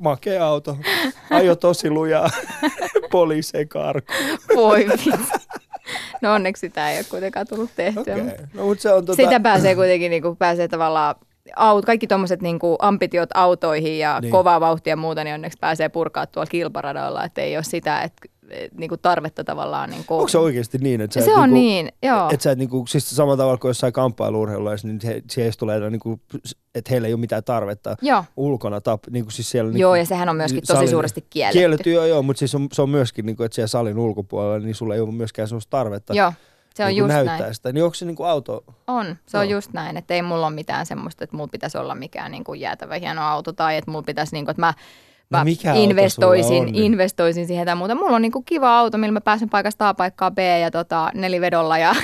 makea 0.00 0.46
auto, 0.46 0.76
ajo 1.30 1.56
tosi 1.56 1.90
lujaa, 1.90 2.30
poliiseen 3.12 3.68
karkuun. 3.68 4.18
Voi 4.56 4.86
vitsi. 4.88 5.10
No 6.22 6.34
onneksi 6.34 6.60
sitä 6.60 6.90
ei 6.90 6.98
ole 6.98 7.06
kuitenkaan 7.10 7.46
tullut 7.46 7.70
tehtyä. 7.76 8.16
Mutta- 8.16 8.42
no 8.54 8.64
mut 8.64 8.80
se 8.80 8.92
on 8.92 9.06
tota... 9.06 9.22
Sitä 9.22 9.40
pääsee 9.40 9.74
kuitenkin, 9.74 10.10
niin 10.10 10.22
kuin 10.22 10.36
pääsee 10.36 10.68
tavallaan, 10.68 11.14
aut, 11.56 11.84
kaikki 11.84 12.06
tuommoiset 12.06 12.42
niin 12.42 12.58
ambitiot 12.78 13.28
autoihin 13.34 13.98
ja 13.98 14.12
Niin. 14.14 14.22
niin. 14.22 14.32
kovaa 14.32 14.60
vauhtia 14.60 14.92
ja 14.92 14.96
muuta, 14.96 15.24
niin 15.24 15.34
onneksi 15.34 15.58
pääsee 15.60 15.88
purkaa 15.88 16.26
tuolla 16.26 16.50
kilparadoilla, 16.50 17.24
että 17.24 17.40
ei 17.40 17.56
ole 17.56 17.64
sitä, 17.64 18.02
että 18.02 18.28
et, 18.50 18.72
niin 18.74 18.88
kuin 18.88 19.00
tarvetta 19.02 19.44
tavallaan. 19.44 19.90
Niin 19.90 20.04
kuin, 20.06 20.18
Onko 20.18 20.28
se 20.28 20.38
oikeasti 20.38 20.78
niin, 20.78 21.00
että 21.00 21.20
sä 21.20 21.24
se 21.24 21.30
et 21.30 21.36
on 21.36 21.42
niinku, 21.54 21.54
niin, 21.54 21.88
joo. 22.02 22.28
Että 22.30 22.42
sä 22.42 22.50
et 22.50 22.58
niinku, 22.58 22.84
siis 22.88 23.10
samalla 23.10 23.36
tavalla 23.36 23.58
kuin 23.58 23.68
jossain 23.70 23.92
kamppailuurheiluissa, 23.92 24.88
niin 24.88 25.00
he, 25.04 25.22
siihen 25.30 25.52
tulee 25.58 25.90
niinku, 25.90 26.20
että 26.74 26.90
heillä 26.90 27.08
ei 27.08 27.14
ole 27.14 27.20
mitään 27.20 27.44
tarvetta 27.44 27.96
Joo. 28.02 28.24
ulkona. 28.36 28.80
Tap, 28.80 29.02
niinku 29.10 29.30
siis 29.30 29.50
siellä, 29.50 29.68
Joo, 29.78 29.92
niinku, 29.92 29.94
ja 29.94 30.06
sehän 30.06 30.28
on 30.28 30.36
myöskin 30.36 30.62
tosi 30.66 30.78
salin- 30.78 30.90
suuresti 30.90 31.26
kielletty. 31.30 31.58
Kielletty, 31.58 31.92
joo, 31.92 32.06
joo, 32.06 32.22
mutta 32.22 32.38
siis 32.38 32.54
on, 32.54 32.68
se 32.72 32.82
on 32.82 32.90
myöskin, 32.90 33.26
niinku, 33.26 33.42
että 33.42 33.54
siellä 33.54 33.66
salin 33.68 33.98
ulkopuolella, 33.98 34.58
niin 34.58 34.74
sulla 34.74 34.94
ei 34.94 35.00
ole 35.00 35.12
myöskään 35.12 35.48
sellaista 35.48 35.70
tarvetta 35.70 36.14
Joo, 36.14 36.32
se 36.78 36.84
on 36.84 36.88
niinku 36.88 37.02
just 37.04 37.14
näyttää 37.14 37.38
näin. 37.38 37.54
sitä. 37.54 37.72
Niin 37.72 37.84
onko 37.84 37.94
se 37.94 38.04
niinku 38.04 38.24
auto? 38.24 38.64
On, 38.86 39.16
se 39.26 39.38
on 39.38 39.48
Joo. 39.48 39.58
just 39.58 39.72
näin, 39.72 39.96
että 39.96 40.14
ei 40.14 40.22
mulla 40.22 40.46
ole 40.46 40.54
mitään 40.54 40.86
semmoista, 40.86 41.24
että 41.24 41.36
mulla 41.36 41.48
pitäisi 41.48 41.78
olla 41.78 41.94
mikään 41.94 42.30
niin 42.30 42.44
kuin 42.44 42.60
jäätävä 42.60 42.94
hieno 42.94 43.22
auto 43.22 43.52
tai 43.52 43.76
että 43.76 43.90
mulla 43.90 44.02
pitäisi, 44.02 44.32
niin 44.34 44.44
kuin, 44.44 44.50
että 44.50 44.60
mä, 44.60 44.74
No 45.30 45.38
mä 45.38 45.44
mikä 45.44 45.68
auto 45.70 45.78
sulla 45.80 45.90
investoisin, 45.90 46.60
on, 46.60 46.66
niin? 46.66 46.74
investoisin 46.84 47.46
siihen 47.46 47.66
tai 47.66 47.74
muuta. 47.74 47.94
Mulla 47.94 48.16
on 48.16 48.22
niin 48.22 48.32
kuin 48.32 48.44
kiva 48.44 48.78
auto, 48.78 48.98
millä 48.98 49.12
mä 49.12 49.20
pääsen 49.20 49.48
paikasta 49.48 49.88
A 49.88 49.94
paikkaan 49.94 50.34
B 50.34 50.38
ja 50.60 50.70
tota, 50.70 51.10
nelivedolla 51.14 51.78
ja 51.78 51.94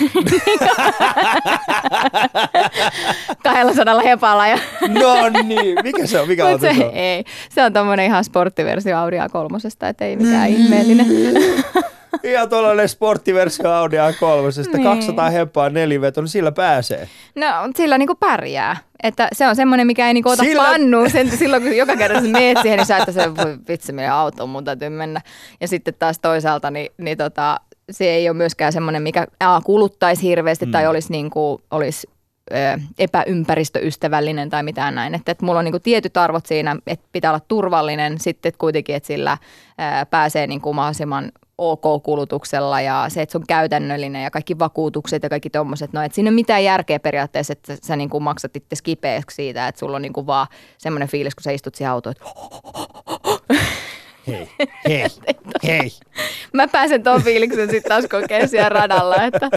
200 3.42 4.00
hepalla. 4.00 4.46
Ja, 4.48 4.58
No 5.02 5.28
niin, 5.42 5.78
mikä 5.82 6.06
se 6.06 6.20
on? 6.20 6.28
Mikä 6.28 6.46
auto 6.46 6.58
se, 6.58 6.74
se 6.74 6.84
on? 6.84 6.90
ei, 6.94 7.24
se 7.50 7.64
on 7.64 7.72
tommonen 7.72 8.06
ihan 8.06 8.24
sporttiversio 8.24 8.98
Audi 8.98 9.16
A3, 9.16 9.87
että 9.90 10.04
ei 10.04 10.16
mikään 10.16 10.48
ihmeellinen. 10.48 11.06
Ihan 12.22 12.48
tuollainen 12.48 12.88
sporttiversio 12.88 13.70
Audi 13.70 13.96
A3, 13.96 14.72
Niin. 14.72 14.85
200 14.85 15.31
heppaa 15.31 15.70
neliveto, 15.70 16.20
niin 16.20 16.29
sillä 16.29 16.53
pääsee. 16.53 17.09
No, 17.35 17.46
sillä 17.77 17.98
niinku 17.98 18.14
pärjää. 18.14 18.77
Että 19.03 19.29
se 19.33 19.46
on 19.48 19.57
semmoinen, 19.57 19.87
mikä 19.87 20.07
ei 20.07 20.14
niinku 20.14 20.29
ota 20.29 20.42
Sillä- 20.42 20.62
pannuun 20.64 21.11
sen, 21.11 21.31
silloin, 21.31 21.62
kun 21.62 21.77
joka 21.77 21.96
kerta 21.96 22.20
sä 22.20 22.27
meet 22.29 22.59
siihen, 22.62 22.77
niin 22.79 22.87
sä 22.87 22.96
että 22.96 23.12
se 23.12 23.37
voi 23.37 23.57
vitsi, 23.68 23.92
meidän 23.92 24.14
autoon 24.14 24.48
mun 24.48 24.64
täytyy 24.64 24.88
mennä. 24.88 25.20
Ja 25.61 25.68
sitten 25.68 25.94
taas 25.98 26.18
toisaalta, 26.18 26.70
niin, 26.70 26.92
niin 26.98 27.18
tota, 27.18 27.61
se 27.90 28.05
ei 28.05 28.29
ole 28.29 28.37
myöskään 28.37 28.72
semmoinen, 28.72 29.03
mikä 29.03 29.27
A, 29.40 29.61
kuluttaisi 29.61 30.22
hirveästi 30.22 30.66
mm. 30.66 30.72
tai 30.72 30.87
olisi, 30.87 31.12
niinku, 31.12 31.61
olisi 31.70 32.07
ö, 32.53 32.79
epäympäristöystävällinen 32.98 34.50
tai 34.50 34.62
mitään 34.62 34.94
näin. 34.94 35.14
Että, 35.14 35.33
että 35.33 35.44
mulla 35.44 35.59
on 35.59 35.64
niin 35.64 35.72
kuin 35.72 35.83
tietyt 35.83 36.16
arvot 36.16 36.46
siinä, 36.46 36.77
että 36.87 37.07
pitää 37.12 37.31
olla 37.31 37.40
turvallinen, 37.48 38.20
sitten 38.20 38.48
että 38.48 38.59
kuitenkin, 38.59 38.96
että 38.96 39.07
sillä 39.07 39.33
ö, 40.03 40.07
pääsee 40.11 40.46
niin 40.46 40.61
kuin 40.61 40.77
mahdollisimman 40.77 41.33
OK-kulutuksella 41.59 42.81
ja 42.81 43.05
se, 43.09 43.23
että 43.23 43.33
se 43.33 43.38
on 43.38 43.45
käytännöllinen 43.49 44.23
ja 44.23 44.31
kaikki 44.31 44.59
vakuutukset 44.59 45.23
ja 45.23 45.29
kaikki 45.29 45.51
tommoset. 45.51 45.93
No, 45.93 46.03
että 46.03 46.14
siinä 46.14 46.29
ei 46.29 46.31
ole 46.31 46.35
mitään 46.35 46.64
järkeä 46.64 47.01
periaatteessa, 47.01 47.53
että 47.53 47.77
sä 47.83 47.97
niin 47.97 48.11
kuin 48.11 48.23
maksat 48.23 48.57
itse 48.57 48.77
kipeäksi 48.83 49.35
siitä, 49.35 49.69
että 49.69 49.79
sulla 49.79 49.97
on 49.97 50.03
niin 50.03 50.12
kuin 50.12 50.27
vaan 50.27 50.47
semmoinen 50.79 51.09
fiilis, 51.09 51.35
kun 51.35 51.43
sä 51.43 51.51
istut 51.51 51.75
siihen 51.75 51.90
autoon, 51.93 52.14
että 52.17 52.25
Hei, 54.27 54.49
hei, 54.88 55.07
hei. 55.67 55.90
mä 56.53 56.69
pääsen 56.69 57.03
tuon 57.03 57.23
fiiliksen 57.23 57.71
sitten 57.71 57.88
taas 57.88 58.05
kokeen 58.11 58.49
siellä 58.49 58.69
radalla, 58.69 59.17
että, 59.25 59.51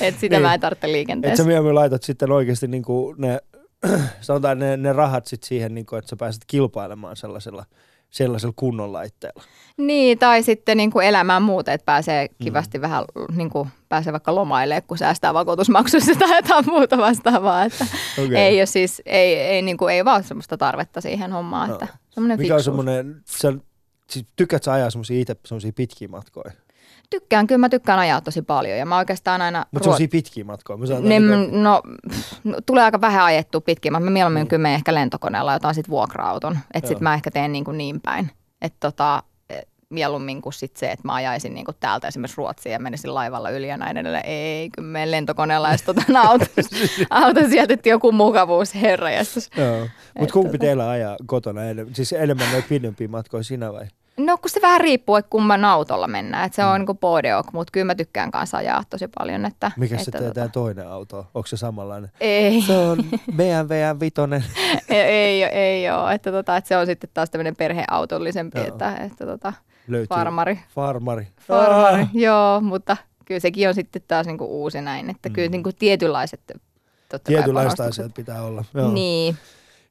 että 0.00 0.20
sitä 0.20 0.36
Niin. 0.36 0.42
mä 0.42 0.54
en 0.54 0.60
tarvitse 0.60 0.86
Että 0.86 0.92
liikenteessä. 0.92 1.42
sä 1.42 1.46
mieluummin 1.46 1.74
laitat 1.74 2.02
sitten 2.02 2.32
oikeasti 2.32 2.68
niin 2.68 2.82
kuin 2.82 3.16
ne, 3.18 3.38
sanotaan 4.20 4.58
ne, 4.58 4.76
ne 4.76 4.92
rahat 4.92 5.26
sitten 5.26 5.48
siihen, 5.48 5.74
niin 5.74 5.86
kuin, 5.86 5.98
että 5.98 6.08
sä 6.08 6.16
pääset 6.16 6.42
kilpailemaan 6.46 7.16
sellaisella, 7.16 7.64
sellaisella 8.10 8.54
kunnon 8.56 8.92
laitteella. 8.92 9.42
Niin, 9.76 10.18
tai 10.18 10.42
sitten 10.42 10.76
niin 10.76 10.90
kuin 10.90 11.06
elämään 11.06 11.42
muuten, 11.42 11.74
että 11.74 11.84
pääsee 11.84 12.28
kivasti 12.42 12.78
mm. 12.78 12.82
vähän, 12.82 13.04
niin 13.36 13.50
kuin, 13.50 13.68
pääsee 13.88 14.12
vaikka 14.12 14.34
lomailemaan, 14.34 14.82
kun 14.82 14.98
säästää 14.98 15.34
vakuutusmaksussa 15.34 16.12
tai 16.18 16.36
jotain 16.36 16.64
muuta 16.66 16.98
vastaavaa. 16.98 17.64
Että 17.64 17.86
okay. 18.24 18.36
Ei 18.36 18.60
ole 18.60 18.66
siis, 18.66 19.02
ei, 19.06 19.36
ei, 19.36 19.62
niin 19.62 19.76
kuin, 19.76 19.94
ei 19.94 20.04
vaan 20.04 20.24
semmoista 20.24 20.56
tarvetta 20.56 21.00
siihen 21.00 21.32
hommaan, 21.32 21.68
No. 21.68 21.74
että 21.74 21.88
Mikä 22.16 22.32
on 22.32 22.38
fiksuus. 22.38 22.64
semmoinen, 22.64 23.22
sä, 23.26 23.52
siis 24.10 24.26
tykkäät 24.36 24.62
sä 24.62 24.72
ajaa 24.72 24.90
semmoisia 24.90 25.20
itse 25.20 25.36
semmoisia 25.46 25.72
pitkiä 25.76 26.08
matkoja? 26.08 26.52
Tykkään, 27.10 27.46
kyllä 27.46 27.58
mä 27.58 27.68
tykkään 27.68 27.98
ajaa 27.98 28.20
tosi 28.20 28.42
paljon 28.42 28.78
ja 28.78 28.86
mä 28.86 28.98
oikeastaan 28.98 29.42
aina... 29.42 29.66
Mutta 29.72 29.78
ruo- 29.78 29.82
semmoisia 29.82 30.08
pitkiä 30.08 30.44
matkoja. 30.44 30.76
Mä 30.76 30.84
niin 31.00 31.22
kuin, 31.28 31.62
no, 31.62 31.82
pff, 32.08 32.32
no, 32.44 32.58
tulee 32.66 32.84
aika 32.84 33.00
vähän 33.00 33.24
ajettua 33.24 33.60
pitkin, 33.60 33.92
mutta 33.92 34.04
mä 34.04 34.10
mieluummin 34.10 34.46
kyllä 34.46 34.62
menen 34.62 34.74
ehkä 34.74 34.94
lentokoneella 34.94 35.52
jotain 35.52 35.74
sit 35.74 35.88
vuokra-auton. 35.88 36.58
Että 36.74 36.88
sit 36.88 37.00
mä 37.00 37.14
ehkä 37.14 37.30
teen 37.30 37.52
niin, 37.52 37.64
kuin 37.64 37.78
niin 37.78 38.00
päin. 38.00 38.30
Että 38.62 38.76
tota, 38.80 39.22
eh, 39.50 39.62
mieluummin 39.90 40.42
kuin 40.42 40.52
sit 40.52 40.76
se, 40.76 40.90
että 40.90 41.08
mä 41.08 41.14
ajaisin 41.14 41.54
niin 41.54 41.64
kuin 41.64 41.76
täältä 41.80 42.08
esimerkiksi 42.08 42.36
Ruotsiin 42.36 42.72
ja 42.72 42.78
menisin 42.78 43.14
laivalla 43.14 43.50
yli 43.50 43.68
ja 43.68 43.76
näin 43.76 43.96
edelleen. 43.96 44.26
Ei, 44.26 44.70
kyllä 44.70 44.88
menen 44.88 45.10
lentokoneella 45.10 45.70
ja 45.70 45.76
sitten 45.76 45.94
otan 45.98 46.16
auton, 46.16 46.46
auton 47.10 47.50
sieltä, 47.50 47.74
että 47.74 47.88
joku 47.88 48.12
Joo. 49.56 49.84
Et 49.84 49.90
Mutta 50.18 50.32
kumpi 50.32 50.56
tota- 50.56 50.60
teillä 50.60 50.88
ajaa 50.90 51.16
kotona? 51.26 51.60
Siis 51.92 52.12
enemmän 52.12 52.52
noita 52.52 52.68
pidempiä 52.68 53.08
matkoja 53.08 53.42
sinä 53.42 53.72
vai? 53.72 53.86
No 54.24 54.38
kun 54.38 54.50
se 54.50 54.60
vähän 54.62 54.80
riippuu, 54.80 55.16
että 55.16 55.30
kumman 55.30 55.64
autolla 55.64 56.06
mennään. 56.08 56.46
Että 56.46 56.56
se 56.56 56.64
on 56.64 56.80
niin 56.80 56.98
bodeok, 56.98 57.52
mutta 57.52 57.70
kyllä 57.70 57.84
mä 57.84 57.94
tykkään 57.94 58.30
kanssa 58.30 58.56
ajaa 58.56 58.82
tosi 58.90 59.08
paljon. 59.18 59.44
Että, 59.44 59.70
Mikä 59.76 59.94
että 59.94 60.04
se 60.04 60.10
tota- 60.10 60.32
teidän 60.34 60.50
toinen 60.52 60.88
auto? 60.88 61.26
Onko 61.34 61.46
se 61.46 61.56
samanlainen? 61.56 62.10
Ei. 62.20 62.62
Se 62.62 62.76
on 62.78 63.04
BMW 63.36 63.74
vitonen. 64.00 64.44
ei, 64.88 65.04
ei, 65.08 65.42
ei 65.44 65.90
ole. 65.90 66.14
Että, 66.14 66.32
tota, 66.32 66.56
että 66.56 66.68
se 66.68 66.76
on 66.76 66.86
sitten 66.86 67.10
taas 67.14 67.30
tämmöinen 67.30 67.56
perheautollisempi, 67.56 68.58
Joo. 68.58 68.68
että, 68.68 68.96
että 68.96 69.26
tota, 69.26 69.52
Löytyy. 69.88 70.06
farmari. 70.16 70.60
Farmari. 70.74 71.28
farmari. 71.40 72.02
Ah! 72.02 72.08
Joo, 72.14 72.60
mutta 72.60 72.96
kyllä 73.24 73.40
sekin 73.40 73.68
on 73.68 73.74
sitten 73.74 74.02
taas 74.08 74.26
niinku 74.26 74.44
uusi 74.62 74.80
näin, 74.80 75.10
että 75.10 75.30
kyllä 75.30 75.48
Mm. 75.48 75.52
niinku 75.52 75.70
tietynlaiset 75.78 76.40
totta 77.08 77.32
panostukset. 77.54 77.86
asiat 77.86 78.14
pitää 78.14 78.42
olla. 78.42 78.64
Joo. 78.74 78.92
Niin. 78.92 79.36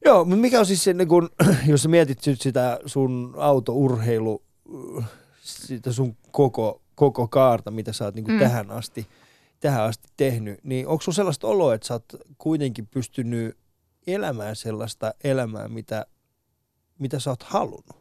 Joo, 0.04 0.24
mutta 0.24 0.40
mikä 0.40 0.58
on 0.58 0.66
siis 0.66 0.84
se, 0.84 0.92
niin 0.92 1.08
kun, 1.08 1.30
jos 1.66 1.82
sä 1.82 1.88
mietit 1.88 2.26
nyt 2.26 2.40
sitä 2.40 2.78
sun 2.86 3.34
autourheilu, 3.38 4.42
sitä 5.40 5.92
sun 5.92 6.16
koko, 6.30 6.82
koko 6.94 7.28
kaarta, 7.28 7.70
mitä 7.70 7.92
sä 7.92 8.04
oot 8.04 8.14
niin 8.14 8.26
Mm. 8.28 8.38
tähän, 8.38 8.70
asti, 8.70 9.06
tähän 9.60 9.82
asti 9.82 10.08
tehnyt, 10.16 10.60
niin 10.64 10.88
onko 10.88 11.02
sun 11.02 11.14
sellaista 11.14 11.46
oloa, 11.46 11.74
että 11.74 11.86
sä 11.86 11.94
oot 11.94 12.04
kuitenkin 12.38 12.86
pystynyt 12.86 13.56
elämään 14.06 14.56
sellaista 14.56 15.14
elämää, 15.24 15.68
mitä, 15.68 16.06
mitä 16.98 17.18
sä 17.18 17.30
oot 17.30 17.42
halunnut? 17.42 18.00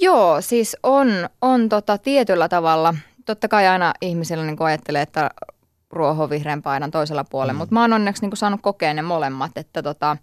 Joo, 0.00 0.40
siis 0.40 0.76
on, 0.82 1.08
on 1.42 1.68
tota 1.68 1.98
tietyllä 1.98 2.48
tavalla, 2.48 2.94
totta 3.24 3.48
kai 3.48 3.66
aina 3.66 3.94
ihmisillä 4.00 4.44
niin 4.44 4.62
ajattelee, 4.62 5.02
että 5.02 5.30
ruoho 5.90 6.30
vihreän 6.30 6.62
paidan 6.62 6.90
toisella 6.90 7.24
puolella, 7.24 7.52
mm. 7.52 7.58
mutta 7.58 7.74
mä 7.74 7.80
oon 7.80 7.92
onneksi 7.92 8.26
niin 8.26 8.36
saanut 8.36 8.60
kokea 8.62 8.94
ne 8.94 9.02
molemmat, 9.02 9.58
että 9.58 9.82
tota, 9.82 10.16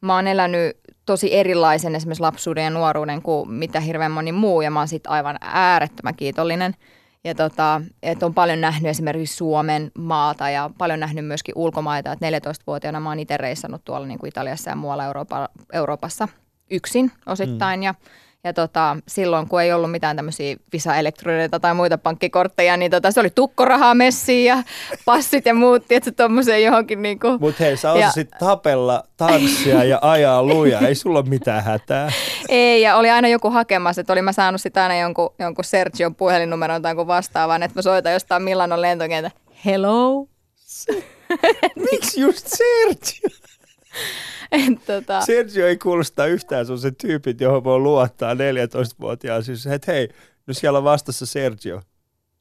mä 0.00 0.14
oon 0.14 0.26
elänyt 0.26 0.76
tosi 1.06 1.34
erilaisen 1.34 1.94
esimerkiksi 1.94 2.22
lapsuuden 2.22 2.64
ja 2.64 2.70
nuoruuden 2.70 3.22
kuin 3.22 3.50
mitä 3.50 3.80
hirveän 3.80 4.10
moni 4.10 4.32
muu 4.32 4.60
ja 4.60 4.70
mä 4.70 4.80
oon 4.80 4.88
siitä 4.88 5.10
aivan 5.10 5.36
äärettömän 5.40 6.16
kiitollinen. 6.16 6.74
Ja 7.24 7.34
tota, 7.34 7.80
että 8.02 8.26
on 8.26 8.34
paljon 8.34 8.60
nähnyt 8.60 8.90
esimerkiksi 8.90 9.36
Suomen 9.36 9.90
maata 9.98 10.50
ja 10.50 10.70
paljon 10.78 11.00
nähnyt 11.00 11.26
myöskin 11.26 11.52
ulkomaita. 11.56 12.12
Että 12.12 12.30
14-vuotiaana 12.30 13.00
mä 13.00 13.08
oon 13.08 13.18
itse 13.18 13.36
reissannut 13.36 13.84
tuolla 13.84 14.06
niin 14.06 14.18
kuin 14.18 14.28
Italiassa 14.28 14.70
ja 14.70 14.76
muualla 14.76 15.04
Euroopa, 15.04 15.48
Euroopassa 15.72 16.28
yksin 16.70 17.12
osittain. 17.26 17.80
Mm. 17.80 17.84
Ja, 17.84 17.94
ja 18.48 18.52
tota, 18.52 18.96
silloin 19.08 19.48
kun 19.48 19.62
ei 19.62 19.72
ollut 19.72 19.90
mitään 19.90 20.16
tämmöisiä 20.16 20.56
Visa-elektroneita 20.72 21.60
tai 21.60 21.74
muita 21.74 21.98
pankkikortteja, 21.98 22.76
niin 22.76 22.90
tota, 22.90 23.10
se 23.10 23.20
oli 23.20 23.30
tukkorahaa 23.30 23.94
messiin 23.94 24.44
ja 24.44 24.62
passit 25.04 25.46
ja 25.46 25.54
muut, 25.54 25.88
tietysti 25.88 26.16
tuommoiseen 26.16 26.62
johonkin 26.64 27.02
niin 27.02 27.18
kuin, 27.20 27.40
Mutta 27.40 27.64
hei, 27.64 27.76
sä 27.76 27.88
Ja- 27.88 27.94
osasit 27.94 28.30
tapella, 28.38 29.04
tanssia 29.16 29.84
ja 29.84 29.98
ajaa 30.02 30.42
luja. 30.42 30.78
Ei 30.78 30.94
sulla 30.94 31.18
ole 31.18 31.28
mitään 31.28 31.64
hätää. 31.64 32.12
Ei, 32.48 32.82
ja 32.82 32.96
oli 32.96 33.10
aina 33.10 33.28
joku 33.28 33.50
hakemassa, 33.50 34.00
että 34.00 34.12
olin 34.12 34.24
mä 34.24 34.32
saanut 34.32 34.60
sitä 34.60 34.82
aina 34.82 34.98
jonkun, 34.98 35.34
jonkun 35.38 35.64
Sergion 35.64 36.14
puhelinnumeron 36.14 36.82
tai 36.82 36.90
jonkun 36.90 37.06
vastaavan, 37.06 37.62
että 37.62 37.78
mä 37.78 37.82
soitan 37.82 38.12
jostain 38.12 38.42
Milanon 38.42 38.82
lentokenttä. 38.82 39.30
Hello? 39.64 40.26
Miksi 41.90 42.20
just 42.20 42.46
Sergio? 42.46 43.47
Et, 44.52 44.84
tota, 44.86 45.20
Sergio 45.20 45.66
ei 45.66 45.76
kuulosta 45.76 46.26
yhtään 46.26 46.66
sun 46.66 46.78
se 46.78 46.90
tyypit, 46.90 47.40
johon 47.40 47.64
voi 47.64 47.78
luottaa 47.78 48.34
14-vuotiaan. 48.34 49.42
Siis, 49.42 49.66
että 49.66 49.92
hei, 49.92 50.08
no 50.46 50.54
siellä 50.54 50.78
on 50.78 50.84
vastassa 50.84 51.26
Sergio. 51.26 51.80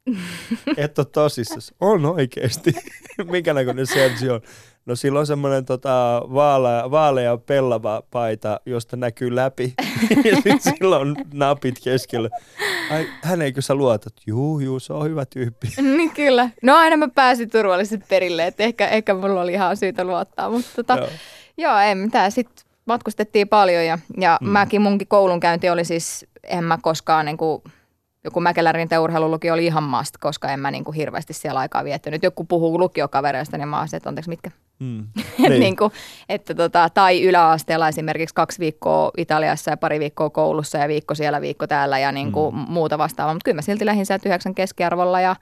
Et 0.77 0.99
ole 0.99 1.07
tosissas. 1.11 1.73
On 1.79 2.05
oikeesti. 2.05 2.73
Minkä 3.31 3.53
näköinen 3.53 3.87
Sergio 3.87 4.33
on? 4.33 4.41
No 4.85 4.95
sillä 4.95 5.19
on 5.19 5.27
semmoinen 5.27 5.65
tota, 5.65 6.21
vaalea, 6.33 6.91
vaalea 6.91 7.37
pellava 7.37 8.03
paita, 8.11 8.59
josta 8.65 8.97
näkyy 8.97 9.35
läpi. 9.35 9.73
ja 10.25 10.35
sitten 10.35 10.59
sillä 10.61 10.97
on 10.97 11.15
napit 11.33 11.75
keskellä. 11.83 12.29
Ai, 12.91 13.07
hänenkö 13.21 13.61
sä 13.61 13.75
luotat? 13.75 14.13
Juu, 14.27 14.59
juu, 14.59 14.79
se 14.79 14.93
on 14.93 15.09
hyvä 15.09 15.25
tyyppi. 15.25 15.67
niin 15.81 16.11
kyllä. 16.11 16.49
No 16.63 16.75
aina 16.75 16.97
mä 16.97 17.07
pääsin 17.07 17.49
turvallisesti 17.49 18.05
perille, 18.09 18.47
että 18.47 18.63
ehkä, 18.63 18.87
ehkä 18.87 19.13
mulla 19.13 19.41
oli 19.41 19.53
ihan 19.53 19.77
syytä 19.77 20.03
luottaa. 20.03 20.49
Mutta 20.49 20.69
tota, 20.75 20.95
Joo. 20.95 21.09
Joo, 21.57 21.77
ei 21.77 21.95
mitään. 21.95 22.31
Sitten 22.31 22.65
matkustettiin 22.85 23.47
paljon 23.47 23.85
ja, 23.85 23.97
ja 24.17 24.37
mm. 24.41 24.49
mäkin 24.49 24.81
munkin 24.81 25.07
koulunkäynti 25.07 25.69
oli 25.69 25.85
siis, 25.85 26.25
en 26.43 26.63
mä 26.63 26.77
koskaan 26.81 27.25
niin 27.25 27.37
kuin, 27.37 27.63
joku 28.23 28.39
Mäkelärin 28.39 28.89
urheilulukio 28.99 29.53
oli 29.53 29.65
ihan 29.65 29.83
must, 29.83 30.17
koska 30.19 30.51
en 30.51 30.59
mä 30.59 30.71
niin 30.71 30.83
kuin 30.83 30.95
hirveästi 30.95 31.33
siellä 31.33 31.59
aikaa 31.59 31.83
viettänyt. 31.83 32.23
Joku 32.23 32.43
puhuu 32.43 32.79
lukiokavereista, 32.79 33.57
niin 33.57 33.67
mä 33.67 33.77
oon 33.77 33.87
että 33.93 34.09
anteeksi 34.09 34.29
mitkä. 34.29 34.51
Mm. 34.79 35.07
Niin. 35.37 35.59
niin 35.59 35.75
kuin, 35.75 35.91
että 36.29 36.55
tota, 36.55 36.89
tai 36.93 37.23
yläasteella 37.23 37.87
esimerkiksi 37.87 38.35
kaksi 38.35 38.59
viikkoa 38.59 39.11
Italiassa 39.17 39.71
ja 39.71 39.77
pari 39.77 39.99
viikkoa 39.99 40.29
koulussa 40.29 40.77
ja 40.77 40.87
viikko 40.87 41.15
siellä, 41.15 41.41
viikko 41.41 41.67
täällä 41.67 41.99
ja 41.99 42.11
niin 42.11 42.31
kuin 42.31 42.55
mm. 42.55 42.65
muuta 42.67 42.97
vastaavaa. 42.97 43.33
Mutta 43.33 43.45
kyllä 43.45 43.55
mä 43.55 43.61
silti 43.61 43.85
lähdin 43.85 44.05
sieltä 44.05 44.29
yhdeksän 44.29 44.55
keskiarvolla 44.55 45.21
ja, 45.21 45.35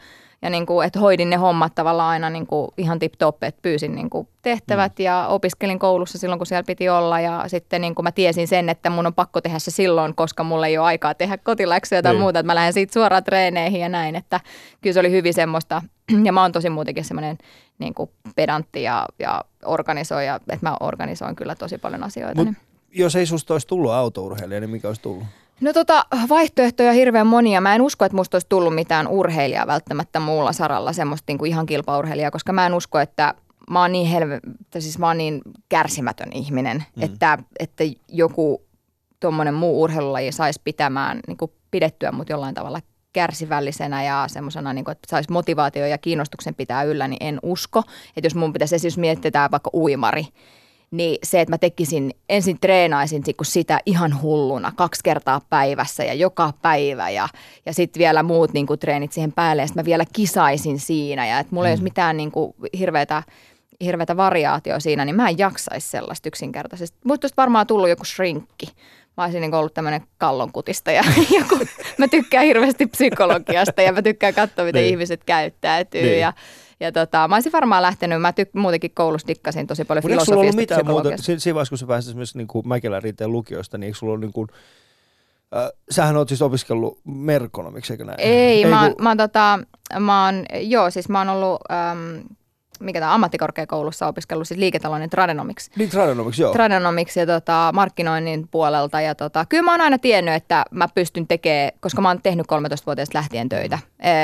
ja 0.45 0.49
niin 0.49 0.65
kuin, 0.65 0.88
että 0.88 0.99
hoidin 0.99 1.29
ne 1.29 1.36
hommat 1.36 1.75
tavallaan 1.75 2.10
aina 2.10 2.29
niin 2.29 2.47
kuin 2.47 2.67
ihan 2.77 2.99
tip-top, 2.99 3.43
että 3.43 3.62
pyysin 3.62 3.95
niin 3.95 4.10
kuin 4.10 4.27
tehtävät 4.41 4.91
mm. 4.99 5.05
ja 5.05 5.27
opiskelin 5.27 5.79
koulussa 5.79 6.17
silloin, 6.17 6.39
kun 6.39 6.47
siellä 6.47 6.63
piti 6.63 6.89
olla 6.89 7.19
ja 7.19 7.43
sitten 7.47 7.81
niin 7.81 7.95
kuin 7.95 8.03
mä 8.03 8.12
tiesin 8.12 8.47
sen, 8.47 8.69
että 8.69 8.89
mun 8.89 9.05
on 9.05 9.13
pakko 9.13 9.41
tehdä 9.41 9.60
se 9.60 9.71
silloin, 9.71 10.15
koska 10.15 10.43
mulla 10.43 10.67
ei 10.67 10.77
ole 10.77 10.86
aikaa 10.86 11.13
tehdä 11.13 11.38
kotiläksyä 11.38 12.01
tai 12.01 12.13
Niin. 12.13 12.21
muuta, 12.21 12.39
että 12.39 12.47
mä 12.47 12.55
lähden 12.55 12.73
siitä 12.73 12.93
suoraan 12.93 13.23
treeneihin 13.23 13.81
ja 13.81 13.89
näin, 13.89 14.15
että 14.15 14.39
kyllä 14.81 14.93
se 14.93 14.99
oli 14.99 15.12
hyvin 15.12 15.34
semmoista 15.34 15.81
ja 16.23 16.31
mä 16.31 16.41
oon 16.41 16.51
tosi 16.51 16.69
muutenkin 16.69 17.05
semmoinen 17.05 17.38
niin 17.79 17.93
kuin 17.93 18.10
pedantti 18.36 18.84
ja, 18.84 19.05
ja 19.19 19.43
organisoija, 19.65 20.36
että 20.36 20.69
mä 20.69 20.77
organisoin 20.79 21.36
kyllä 21.36 21.55
tosi 21.55 21.77
paljon 21.77 22.03
asioita. 22.03 22.36
Mut 22.36 22.45
niin. 22.45 22.58
jos 22.91 23.15
ei 23.15 23.25
susta 23.25 23.53
olisi 23.53 23.67
tullut 23.67 23.91
autourheilija, 23.91 24.60
niin 24.60 24.69
mikä 24.69 24.88
olisi 24.88 25.01
tullut? 25.01 25.23
No 25.61 25.73
tota, 25.73 26.05
vaihtoehtoja 26.29 26.93
hirveän 26.93 27.27
monia. 27.27 27.61
Mä 27.61 27.75
en 27.75 27.81
usko, 27.81 28.05
että 28.05 28.15
musta 28.15 28.35
olisi 28.35 28.47
tullut 28.49 28.75
mitään 28.75 29.07
urheilijaa 29.07 29.67
välttämättä 29.67 30.19
muulla 30.19 30.53
saralla, 30.53 30.93
semmoista 30.93 31.23
niin 31.27 31.37
kuin 31.37 31.49
ihan 31.49 31.65
kilpaurheilijaa, 31.65 32.31
koska 32.31 32.53
mä 32.53 32.65
en 32.65 32.73
usko, 32.73 32.99
että 32.99 33.33
mä 33.69 33.81
oon 33.81 33.91
niin, 33.91 34.07
helve, 34.07 34.39
siis 34.79 34.99
mä 34.99 35.07
oon 35.07 35.17
niin 35.17 35.41
kärsimätön 35.69 36.31
ihminen, 36.33 36.83
mm. 36.95 37.03
että, 37.03 37.37
että 37.59 37.83
joku 38.07 38.65
tuommoinen 39.19 39.53
muu 39.53 39.81
urheilulaji 39.81 40.31
saisi 40.31 40.61
pitämään, 40.63 41.19
niin 41.27 41.37
kuin 41.37 41.51
pidettyä 41.71 42.11
mut 42.11 42.29
jollain 42.29 42.55
tavalla 42.55 42.79
kärsivällisenä 43.13 44.03
ja 44.03 44.25
semmoisena, 44.27 44.73
niin 44.73 44.85
kuin, 44.85 44.91
että 44.91 45.07
saisi 45.09 45.31
motivaatio 45.31 45.85
ja 45.85 45.97
kiinnostuksen 45.97 46.55
pitää 46.55 46.83
yllä, 46.83 47.07
niin 47.07 47.23
en 47.23 47.39
usko. 47.43 47.83
Että 48.17 48.25
jos 48.25 48.35
mun 48.35 48.53
pitäisi, 48.53 48.69
siis 48.69 48.83
jos 48.83 48.97
mietitään 48.97 49.51
vaikka 49.51 49.69
uimari, 49.73 50.27
niin 50.97 51.17
se, 51.23 51.41
että 51.41 51.53
mä 51.53 51.58
tekisin, 51.58 52.12
ensin 52.29 52.60
treenaisin 52.62 53.23
sitä 53.43 53.79
ihan 53.86 54.21
hulluna 54.21 54.71
kaksi 54.75 55.01
kertaa 55.03 55.41
päivässä 55.49 56.03
ja 56.03 56.13
joka 56.13 56.53
päivä 56.62 57.10
ja, 57.10 57.27
ja 57.65 57.73
sitten 57.73 57.99
vielä 57.99 58.23
muut 58.23 58.53
niin 58.53 58.67
kuin, 58.67 58.79
treenit 58.79 59.12
siihen 59.12 59.31
päälle 59.31 59.62
ja 59.62 59.67
sitten 59.67 59.84
mä 59.84 59.86
vielä 59.86 60.05
kisaisin 60.13 60.79
siinä 60.79 61.27
ja 61.27 61.39
että 61.39 61.55
mulla 61.55 61.67
ei 61.67 61.71
olisi 61.71 61.84
mitään 61.84 62.17
niin 62.17 62.31
kuin, 62.31 62.55
hirveätä 62.79 63.23
hirveätä 63.84 64.17
variaatio 64.17 64.79
siinä, 64.79 65.05
niin 65.05 65.15
mä 65.15 65.29
en 65.29 65.38
jaksaisi 65.38 65.89
sellaista 65.89 66.29
yksinkertaisesti. 66.29 66.97
Musta 67.05 67.27
varmaan 67.38 67.67
tullut 67.67 67.89
joku 67.89 68.05
shrinkki. 68.05 68.65
Mä 69.17 69.23
olisin 69.23 69.41
niin 69.41 69.53
ollut 69.53 69.73
tämmöinen 69.73 70.01
kallonkutista 70.17 70.91
ja 70.91 71.03
joku, 71.39 71.65
mä 71.97 72.08
tykkään 72.08 72.45
hirveästi 72.45 72.86
psykologiasta 72.88 73.81
ja 73.81 73.93
mä 73.93 74.01
tykkään 74.01 74.34
katsoa, 74.34 74.65
miten 74.65 74.81
Niin. 74.81 74.89
ihmiset 74.91 75.23
käyttäytyy 75.23 76.01
Niin. 76.01 76.19
ja 76.19 76.34
ja 76.79 76.91
tota, 76.91 77.27
mä 77.27 77.35
olisin 77.35 77.51
varmaan 77.51 77.81
lähtenyt, 77.81 78.21
mä 78.21 78.31
tyk- 78.31 78.59
muutenkin 78.59 78.91
koulussa 78.93 79.27
dikkasin 79.27 79.67
tosi 79.67 79.85
paljon 79.85 80.03
Mutta 80.03 80.13
eikö 80.13 80.25
sulla 80.25 80.39
ollut 80.39 80.55
filosofiasta 80.55 80.83
mitään 80.83 81.03
muuta, 81.05 81.23
si- 81.23 81.39
siinä 81.39 81.55
vaiheessa 81.55 81.71
kun 81.71 81.77
sä 81.77 81.85
pääsit 81.88 82.09
esimerkiksi 82.09 82.38
niin 82.38 82.47
kuin 82.47 82.67
Mäkelän 82.67 83.03
rinteen 83.03 83.31
lukiosta, 83.31 83.77
niin 83.77 83.85
eikö 83.85 83.97
sulla 83.97 84.11
ollut 84.11 84.21
niin 84.21 84.33
kuin, 84.33 84.47
äh, 85.57 85.69
sähän 85.91 86.17
oot 86.17 86.27
siis 86.27 86.41
opiskellut 86.41 86.99
merkonomiksi, 87.05 87.93
eikö 87.93 88.05
näin? 88.05 88.19
Ei, 88.21 88.65
mä, 88.65 88.81
oon- 88.81 88.95
kun- 88.95 89.03
mä, 89.03 89.09
oon 89.09 89.17
tota, 89.17 89.59
mä 89.99 90.25
oon, 90.25 90.45
joo, 90.61 90.89
siis 90.89 91.09
mä 91.09 91.17
oon 91.19 91.29
ollut, 91.29 91.61
äm, 91.71 92.23
mikä 92.79 92.99
tämä 92.99 93.13
ammattikorkeakoulussa 93.13 94.07
opiskellut 94.07 94.47
siis 94.47 94.57
liiketalouden 94.59 95.09
tradenomiksi. 95.09 95.71
Niin, 95.75 95.89
tradenomiksi, 95.89 96.41
joo. 96.41 96.53
tradenomiksi 96.53 97.19
ja 97.19 97.25
tota, 97.25 97.71
markkinoinnin 97.73 98.47
puolelta. 98.51 99.01
Ja 99.01 99.15
tota, 99.15 99.45
kyllä 99.45 99.63
mä 99.63 99.71
oon 99.71 99.81
aina 99.81 99.97
tiennyt, 99.97 100.33
että 100.33 100.65
mä 100.71 100.88
pystyn 100.95 101.27
tekemään, 101.27 101.71
koska 101.79 102.01
mä 102.01 102.07
oon 102.07 102.21
tehnyt 102.23 102.45
13-vuotiaasta 102.51 103.17
lähtien 103.17 103.49
töitä. 103.49 103.79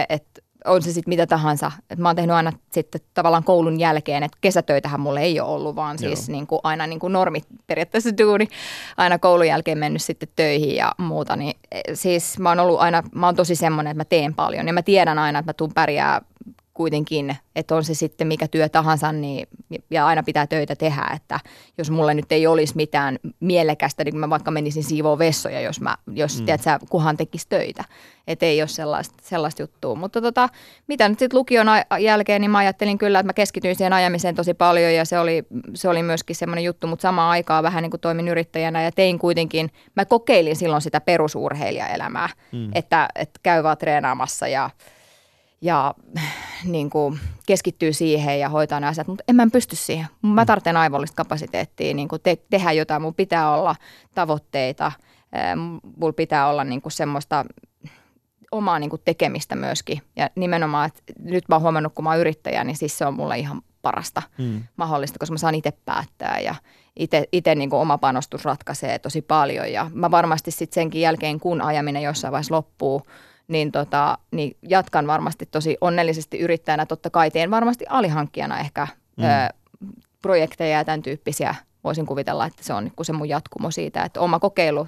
Että 0.09 0.41
on 0.65 0.81
se 0.81 0.91
sitten 0.91 1.11
mitä 1.11 1.27
tahansa. 1.27 1.71
Et 1.89 1.99
mä 1.99 2.09
oon 2.09 2.15
tehnyt 2.15 2.35
aina 2.35 2.53
sitten 2.71 3.01
tavallaan 3.13 3.43
koulun 3.43 3.79
jälkeen, 3.79 4.23
että 4.23 4.37
kesätöitähän 4.41 4.99
mulle 4.99 5.21
ei 5.21 5.39
ole 5.39 5.49
ollut, 5.49 5.75
vaan 5.75 5.99
siis 5.99 6.27
Joo. 6.27 6.31
niin 6.31 6.47
kuin 6.47 6.59
aina 6.63 6.87
niin 6.87 6.99
kuin 6.99 7.13
normit 7.13 7.45
periaatteessa 7.67 8.17
duuni. 8.17 8.47
Aina 8.97 9.19
koulun 9.19 9.47
jälkeen 9.47 9.77
mennyt 9.77 10.01
sitten 10.01 10.29
töihin 10.35 10.75
ja 10.75 10.91
muuta. 10.97 11.35
Niin, 11.35 11.57
eh, 11.71 11.81
siis 11.93 12.39
mä 12.39 12.49
oon 12.49 12.59
ollut 12.59 12.79
aina, 12.79 13.03
mä 13.15 13.25
oon 13.25 13.35
tosi 13.35 13.55
semmoinen, 13.55 13.91
että 13.91 13.99
mä 13.99 14.05
teen 14.05 14.33
paljon 14.33 14.67
ja 14.67 14.73
mä 14.73 14.81
tiedän 14.81 15.19
aina, 15.19 15.39
että 15.39 15.49
mä 15.49 15.53
tuun 15.53 15.73
pärjää 15.73 16.21
kuitenkin, 16.73 17.37
että 17.55 17.75
on 17.75 17.83
se 17.83 17.93
sitten 17.93 18.27
mikä 18.27 18.47
työ 18.47 18.69
tahansa, 18.69 19.11
niin, 19.11 19.47
ja 19.89 20.05
aina 20.05 20.23
pitää 20.23 20.47
töitä 20.47 20.75
tehdä, 20.75 21.07
että 21.15 21.39
jos 21.77 21.91
mulle 21.91 22.13
nyt 22.13 22.31
ei 22.31 22.47
olisi 22.47 22.75
mitään 22.75 23.19
mielekästä, 23.39 24.03
niin 24.03 24.17
mä 24.17 24.29
vaikka 24.29 24.51
menisin 24.51 24.83
siivoon 24.83 25.19
vessoja, 25.19 25.61
jos, 25.61 25.81
mä, 25.81 25.97
jos 26.13 26.39
mm. 26.39 26.45
tiedät, 26.45 26.61
sä, 26.61 26.79
kuhan 26.89 27.17
tekisi 27.17 27.45
töitä. 27.49 27.83
Että 28.27 28.45
ei 28.45 28.61
ole 28.61 28.67
sellaista, 28.67 29.15
sellaista 29.21 29.61
juttua. 29.61 29.95
Mutta 29.95 30.21
tota, 30.21 30.49
mitä 30.87 31.09
nyt 31.09 31.19
sitten 31.19 31.39
lukion 31.39 31.69
a- 31.69 31.99
jälkeen, 31.99 32.41
niin 32.41 32.51
mä 32.51 32.57
ajattelin 32.57 32.97
kyllä, 32.97 33.19
että 33.19 33.27
mä 33.27 33.33
keskityin 33.33 33.75
siihen 33.75 33.93
ajamiseen 33.93 34.35
tosi 34.35 34.53
paljon, 34.53 34.93
ja 34.93 35.05
se 35.05 35.19
oli, 35.19 35.43
se 35.73 35.89
oli 35.89 36.03
myöskin 36.03 36.35
semmoinen 36.35 36.63
juttu, 36.63 36.87
mutta 36.87 37.01
samaan 37.01 37.31
aikaan 37.31 37.63
vähän 37.63 37.83
niin 37.83 37.91
kuin 37.91 38.01
toimin 38.01 38.27
yrittäjänä, 38.27 38.83
ja 38.83 38.91
tein 38.91 39.19
kuitenkin, 39.19 39.71
mä 39.95 40.05
kokeilin 40.05 40.55
silloin 40.55 40.81
sitä 40.81 41.01
perusurheilijaelämää, 41.01 42.29
mm. 42.51 42.69
että, 42.73 43.09
että 43.15 43.39
käy 43.43 43.63
vaan 43.63 43.77
treenaamassa 43.77 44.47
ja 44.47 44.69
ja 45.61 45.93
niin 46.63 46.89
kuin 46.89 47.19
keskittyy 47.45 47.93
siihen 47.93 48.39
ja 48.39 48.49
hoitaa 48.49 48.79
ne 48.79 48.87
asiat, 48.87 49.07
mutta 49.07 49.23
en 49.27 49.35
mä 49.35 49.47
pysty 49.53 49.75
siihen. 49.75 50.07
Mä 50.21 50.45
tarvitsen 50.45 50.77
aivollista 50.77 51.15
kapasiteettia 51.15 51.93
niin 51.93 52.07
kuin 52.07 52.21
te- 52.21 52.37
tehdä 52.49 52.71
jotain. 52.71 53.01
Mun 53.01 53.15
pitää 53.15 53.55
olla 53.55 53.75
tavoitteita, 54.15 54.91
mulla 55.97 56.13
pitää 56.13 56.47
olla 56.47 56.63
niin 56.63 56.81
kuin 56.81 56.91
semmoista 56.91 57.45
omaa 58.51 58.79
niin 58.79 58.89
kuin 58.89 59.01
tekemistä 59.05 59.55
myöskin. 59.55 60.01
Ja 60.15 60.29
nimenomaan, 60.35 60.87
että 60.87 61.13
nyt 61.19 61.43
mä 61.49 61.55
oon 61.55 61.61
huomannut, 61.61 61.93
kun 61.93 62.03
mä 62.03 62.09
oon 62.09 62.19
yrittäjä, 62.19 62.63
niin 62.63 62.77
siis 62.77 62.97
se 62.97 63.05
on 63.05 63.13
mulle 63.13 63.39
ihan 63.39 63.61
parasta 63.81 64.21
Mm. 64.37 64.63
mahdollista, 64.77 65.19
koska 65.19 65.33
mä 65.33 65.37
saan 65.37 65.55
itse 65.55 65.71
päättää 65.85 66.39
ja 66.39 66.55
itse 67.31 67.55
niin 67.55 67.73
oma 67.73 67.97
panostus 67.97 68.45
ratkaisee 68.45 68.99
tosi 68.99 69.21
paljon. 69.21 69.71
Ja 69.71 69.91
mä 69.93 70.11
varmasti 70.11 70.51
sitten 70.51 70.75
senkin 70.75 71.01
jälkeen, 71.01 71.39
kun 71.39 71.61
ajaminen 71.61 72.03
jossain 72.03 72.31
vaiheessa 72.31 72.55
loppuu, 72.55 73.01
niin, 73.51 73.71
tota, 73.71 74.17
niin 74.31 74.57
jatkan 74.69 75.07
varmasti 75.07 75.45
tosi 75.45 75.77
onnellisesti 75.81 76.39
yrittäjänä. 76.39 76.85
Totta 76.85 77.09
kai 77.09 77.31
teen 77.31 77.51
varmasti 77.51 77.85
alihankkijana 77.89 78.59
ehkä 78.59 78.87
mm. 79.17 79.23
ö, 79.23 79.27
projekteja 80.21 80.77
ja 80.77 80.85
tämän 80.85 81.01
tyyppisiä. 81.01 81.55
Voisin 81.83 82.05
kuvitella, 82.05 82.45
että 82.45 82.63
se 82.63 82.73
on 82.73 82.83
niin 82.83 83.05
se 83.05 83.13
mun 83.13 83.29
jatkumo 83.29 83.71
siitä, 83.71 84.03
että 84.03 84.21
oma 84.21 84.39
kokeilu 84.39 84.87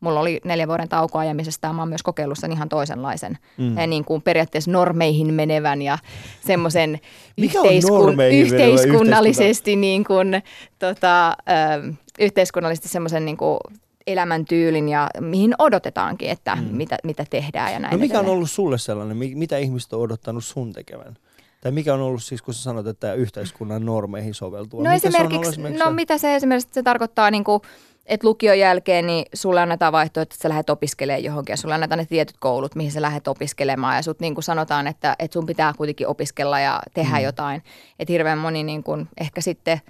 Mulla 0.00 0.20
oli 0.20 0.40
neljän 0.44 0.68
vuoden 0.68 0.88
tauko 0.88 1.18
ajamisesta 1.18 1.66
ja 1.66 1.72
mä 1.72 1.82
oon 1.82 1.88
myös 1.88 2.02
kokeillut 2.02 2.38
sen 2.38 2.52
ihan 2.52 2.68
toisenlaisen, 2.68 3.38
mm. 3.58 3.90
niin 3.90 4.04
kuin 4.04 4.22
periaatteessa 4.22 4.70
normeihin 4.70 5.34
menevän 5.34 5.82
ja 5.82 5.98
semmoisen 6.46 7.00
menevä 7.36 8.26
yhteiskunnallisesti 8.26 9.76
niin 9.76 10.04
kuin, 10.04 10.42
tota, 10.78 11.28
ö, 11.30 11.92
yhteiskunnallisesti 12.20 12.88
semmoisen 12.88 13.24
niin 13.24 13.36
kuin 13.36 13.58
elämäntyylin 14.06 14.88
ja 14.88 15.10
mihin 15.20 15.54
odotetaankin, 15.58 16.30
että 16.30 16.56
mm. 16.56 16.62
mitä, 16.70 16.98
mitä 17.04 17.24
tehdään 17.30 17.72
ja 17.72 17.78
näin 17.78 17.92
No 17.92 17.98
mikä 17.98 18.20
on 18.20 18.28
ollut 18.28 18.50
sulle 18.50 18.78
sellainen, 18.78 19.16
mi- 19.16 19.34
mitä 19.34 19.58
ihmiset 19.58 19.92
on 19.92 20.00
odottanut 20.00 20.44
sun 20.44 20.72
tekevän? 20.72 21.16
Tai 21.60 21.72
mikä 21.72 21.94
on 21.94 22.00
ollut 22.00 22.22
siis, 22.22 22.42
kun 22.42 22.54
sä 22.54 22.62
sanot, 22.62 22.86
että 22.86 23.14
yhteiskunnan 23.14 23.86
normeihin 23.86 24.34
soveltuva? 24.34 24.82
No 24.82 24.90
Mikä 24.90 25.10
se 25.10 25.18
on 25.18 25.26
ollut 25.26 25.46
esimerkiksi, 25.46 25.84
no 25.84 25.90
mitä 25.90 26.18
se 26.18 26.34
esimerkiksi 26.34 26.68
se 26.72 26.82
tarkoittaa, 26.82 27.30
niin 27.30 27.44
kuin, 27.44 27.62
että 28.06 28.26
lukion 28.26 28.58
jälkeen 28.58 29.06
niin 29.06 29.24
sulle 29.34 29.60
annetaan 29.60 29.92
vaihtoehto, 29.92 30.32
että 30.32 30.42
sä 30.42 30.48
lähdet 30.48 30.70
opiskelemaan 30.70 31.24
johonkin 31.24 31.52
ja 31.52 31.56
sulle 31.56 31.74
annetaan 31.74 31.98
ne 31.98 32.06
tietyt 32.06 32.36
koulut, 32.38 32.74
mihin 32.74 32.92
sä 32.92 33.02
lähdet 33.02 33.28
opiskelemaan 33.28 33.96
ja 33.96 34.02
sut 34.02 34.20
niin 34.20 34.34
kuin 34.34 34.44
sanotaan, 34.44 34.86
että, 34.86 35.16
että 35.18 35.32
sun 35.32 35.46
pitää 35.46 35.72
kuitenkin 35.76 36.06
opiskella 36.06 36.60
ja 36.60 36.80
tehdä 36.94 37.16
mm. 37.16 37.24
jotain. 37.24 37.62
Että 37.98 38.12
hirveän 38.12 38.38
moni 38.38 38.62
niin 38.62 38.82
kuin, 38.82 39.08
ehkä 39.20 39.40
sitten 39.40 39.80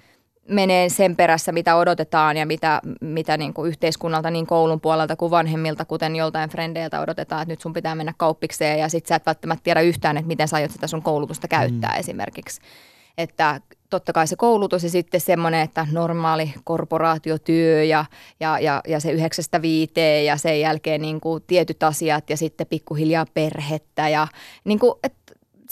menee 0.49 0.89
sen 0.89 1.15
perässä, 1.15 1.51
mitä 1.51 1.75
odotetaan 1.75 2.37
ja 2.37 2.45
mitä, 2.45 2.81
mitä 3.01 3.37
niin 3.37 3.53
kuin 3.53 3.69
yhteiskunnalta 3.69 4.31
niin 4.31 4.47
koulun 4.47 4.81
puolelta 4.81 5.15
kuin 5.15 5.31
vanhemmilta, 5.31 5.85
kuten 5.85 6.15
joltain 6.15 6.49
frendeiltä 6.49 7.01
odotetaan, 7.01 7.41
että 7.41 7.51
nyt 7.51 7.61
sun 7.61 7.73
pitää 7.73 7.95
mennä 7.95 8.13
kauppikseen 8.17 8.79
ja 8.79 8.89
sit 8.89 9.05
sä 9.05 9.15
et 9.15 9.25
välttämättä 9.25 9.63
tiedä 9.63 9.81
yhtään, 9.81 10.17
että 10.17 10.27
miten 10.27 10.47
sä 10.47 10.55
aiot 10.55 10.71
sitä 10.71 10.87
sun 10.87 11.01
koulutusta 11.01 11.47
käyttää 11.47 11.93
mm. 11.93 11.99
esimerkiksi. 11.99 12.61
Että 13.17 13.61
totta 13.89 14.13
kai 14.13 14.27
se 14.27 14.35
koulutus 14.35 14.83
ja 14.83 14.89
sitten 14.89 15.21
semmoinen, 15.21 15.61
että 15.61 15.87
normaali 15.91 16.53
korporaatiotyö 16.63 17.83
ja, 17.83 18.05
ja, 18.39 18.59
ja, 18.59 18.81
ja 18.87 18.99
se 18.99 19.11
yhdeksästä 19.11 19.61
viiteen 19.61 20.25
ja 20.25 20.37
sen 20.37 20.59
jälkeen 20.59 21.01
niin 21.01 21.21
kuin 21.21 21.43
tietyt 21.47 21.83
asiat 21.83 22.29
ja 22.29 22.37
sitten 22.37 22.67
pikkuhiljaa 22.67 23.25
perhettä 23.33 24.09
ja 24.09 24.27
niin 24.63 24.79
kuin, 24.79 24.93
et 25.03 25.13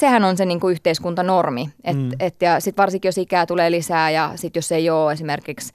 sehän 0.02 0.24
on 0.24 0.38
se 0.38 0.46
niin 0.46 0.60
kuin 0.60 0.72
yhteiskuntanormi. 0.72 1.70
Et, 1.84 1.98
mm. 1.98 2.12
et, 2.20 2.42
ja 2.42 2.60
sitten 2.60 2.82
varsinkin, 2.82 3.10
jos 3.10 3.18
ikää 3.18 3.46
tulee 3.46 3.72
lisää 3.72 4.10
ja 4.10 4.32
sitten 4.36 4.58
jos 4.58 4.72
ei 4.72 4.90
ole 4.90 5.14
esimerkiksi 5.14 5.74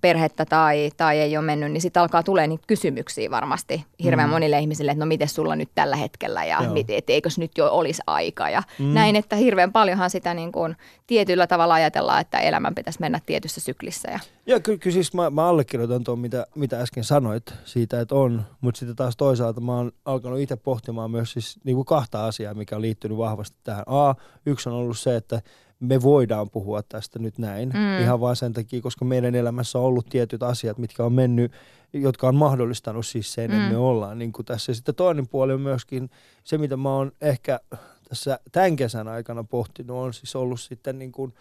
perhettä 0.00 0.44
tai, 0.44 0.90
tai 0.96 1.18
ei 1.18 1.36
ole 1.36 1.44
mennyt, 1.44 1.72
niin 1.72 1.80
sitten 1.80 2.02
alkaa 2.02 2.22
tulee 2.22 2.46
niitä 2.46 2.64
kysymyksiä 2.66 3.30
varmasti 3.30 3.84
hirveän 4.02 4.28
mm. 4.28 4.32
monille 4.32 4.58
ihmisille, 4.58 4.90
että 4.90 5.04
no 5.04 5.08
miten 5.08 5.28
sulla 5.28 5.56
nyt 5.56 5.68
tällä 5.74 5.96
hetkellä 5.96 6.44
ja 6.44 6.60
mit, 6.72 6.90
et 6.90 7.10
eikös 7.10 7.38
nyt 7.38 7.58
jo 7.58 7.68
olisi 7.72 8.02
aika 8.06 8.50
ja 8.50 8.62
mm. 8.78 8.94
näin, 8.94 9.16
että 9.16 9.36
hirveän 9.36 9.72
paljonhan 9.72 10.10
sitä 10.10 10.34
niin 10.34 10.52
kuin 10.52 10.76
tietyllä 11.06 11.46
tavalla 11.46 11.74
ajatellaan, 11.74 12.20
että 12.20 12.38
elämän 12.38 12.74
pitäisi 12.74 13.00
mennä 13.00 13.20
tietyssä 13.26 13.60
syklissä. 13.60 14.10
Ja, 14.10 14.18
Joo, 14.48 14.60
kyllä, 14.60 14.78
kyllä 14.78 14.94
siis 14.94 15.14
mä, 15.14 15.30
mä 15.30 15.46
allekirjoitan 15.46 16.04
tuon, 16.04 16.18
mitä, 16.18 16.46
mitä 16.54 16.80
äsken 16.80 17.04
sanoit 17.04 17.54
siitä, 17.64 18.00
että 18.00 18.14
on, 18.14 18.42
mutta 18.60 18.78
sitten 18.78 18.96
taas 18.96 19.16
toisaalta 19.16 19.60
mä 19.60 19.76
oon 19.76 19.92
alkanut 20.04 20.38
itse 20.38 20.56
pohtimaan 20.56 21.10
myös 21.10 21.32
siis 21.32 21.60
niin 21.64 21.74
kuin 21.74 21.86
kahta 21.86 22.26
asiaa, 22.26 22.54
mikä 22.54 22.76
on 22.76 22.82
liittynyt 22.82 23.18
vahvasti 23.18 23.56
tähän. 23.64 23.84
A, 23.86 24.14
yksi 24.46 24.68
on 24.68 24.74
ollut 24.74 24.98
se, 24.98 25.16
että 25.16 25.42
me 25.80 26.02
voidaan 26.02 26.50
puhua 26.50 26.82
tästä 26.82 27.18
nyt 27.18 27.38
näin, 27.38 27.68
mm. 27.68 28.02
ihan 28.02 28.20
vaan 28.20 28.36
sen 28.36 28.52
takia, 28.52 28.80
koska 28.80 29.04
meidän 29.04 29.34
elämässä 29.34 29.78
on 29.78 29.84
ollut 29.84 30.06
tietyt 30.10 30.42
asiat, 30.42 30.78
mitkä 30.78 31.04
on 31.04 31.12
mennyt, 31.12 31.52
jotka 31.92 32.28
on 32.28 32.34
mahdollistanut 32.34 33.06
siis 33.06 33.32
sen, 33.32 33.50
mm. 33.50 33.56
että 33.56 33.72
me 33.72 33.76
ollaan 33.76 34.18
niin 34.18 34.32
kuin 34.32 34.46
tässä. 34.46 34.70
Ja 34.70 34.74
sitten 34.74 34.94
toinen 34.94 35.28
puoli 35.28 35.52
on 35.52 35.60
myöskin 35.60 36.10
se, 36.44 36.58
mitä 36.58 36.76
mä 36.76 36.94
oon 36.94 37.12
ehkä 37.20 37.60
tässä 38.08 38.38
tämän 38.52 38.76
kesän 38.76 39.08
aikana 39.08 39.44
pohtinut, 39.44 39.96
on 39.96 40.14
siis 40.14 40.36
ollut 40.36 40.60
sitten 40.60 40.98
niin 40.98 41.12
kuin, 41.12 41.34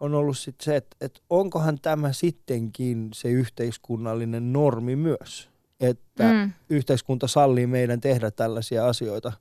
on 0.00 0.14
ollut 0.14 0.38
sit 0.38 0.54
se, 0.62 0.76
että, 0.76 0.96
että 1.00 1.20
onkohan 1.30 1.78
tämä 1.82 2.12
sittenkin 2.12 3.08
se 3.14 3.28
yhteiskunnallinen 3.28 4.52
normi 4.52 4.96
myös, 4.96 5.48
että 5.80 6.32
Mm. 6.32 6.52
yhteiskunta 6.70 7.26
sallii 7.26 7.66
meidän 7.66 8.00
tehdä 8.00 8.30
tällaisia 8.30 8.86
asioita 8.86 9.32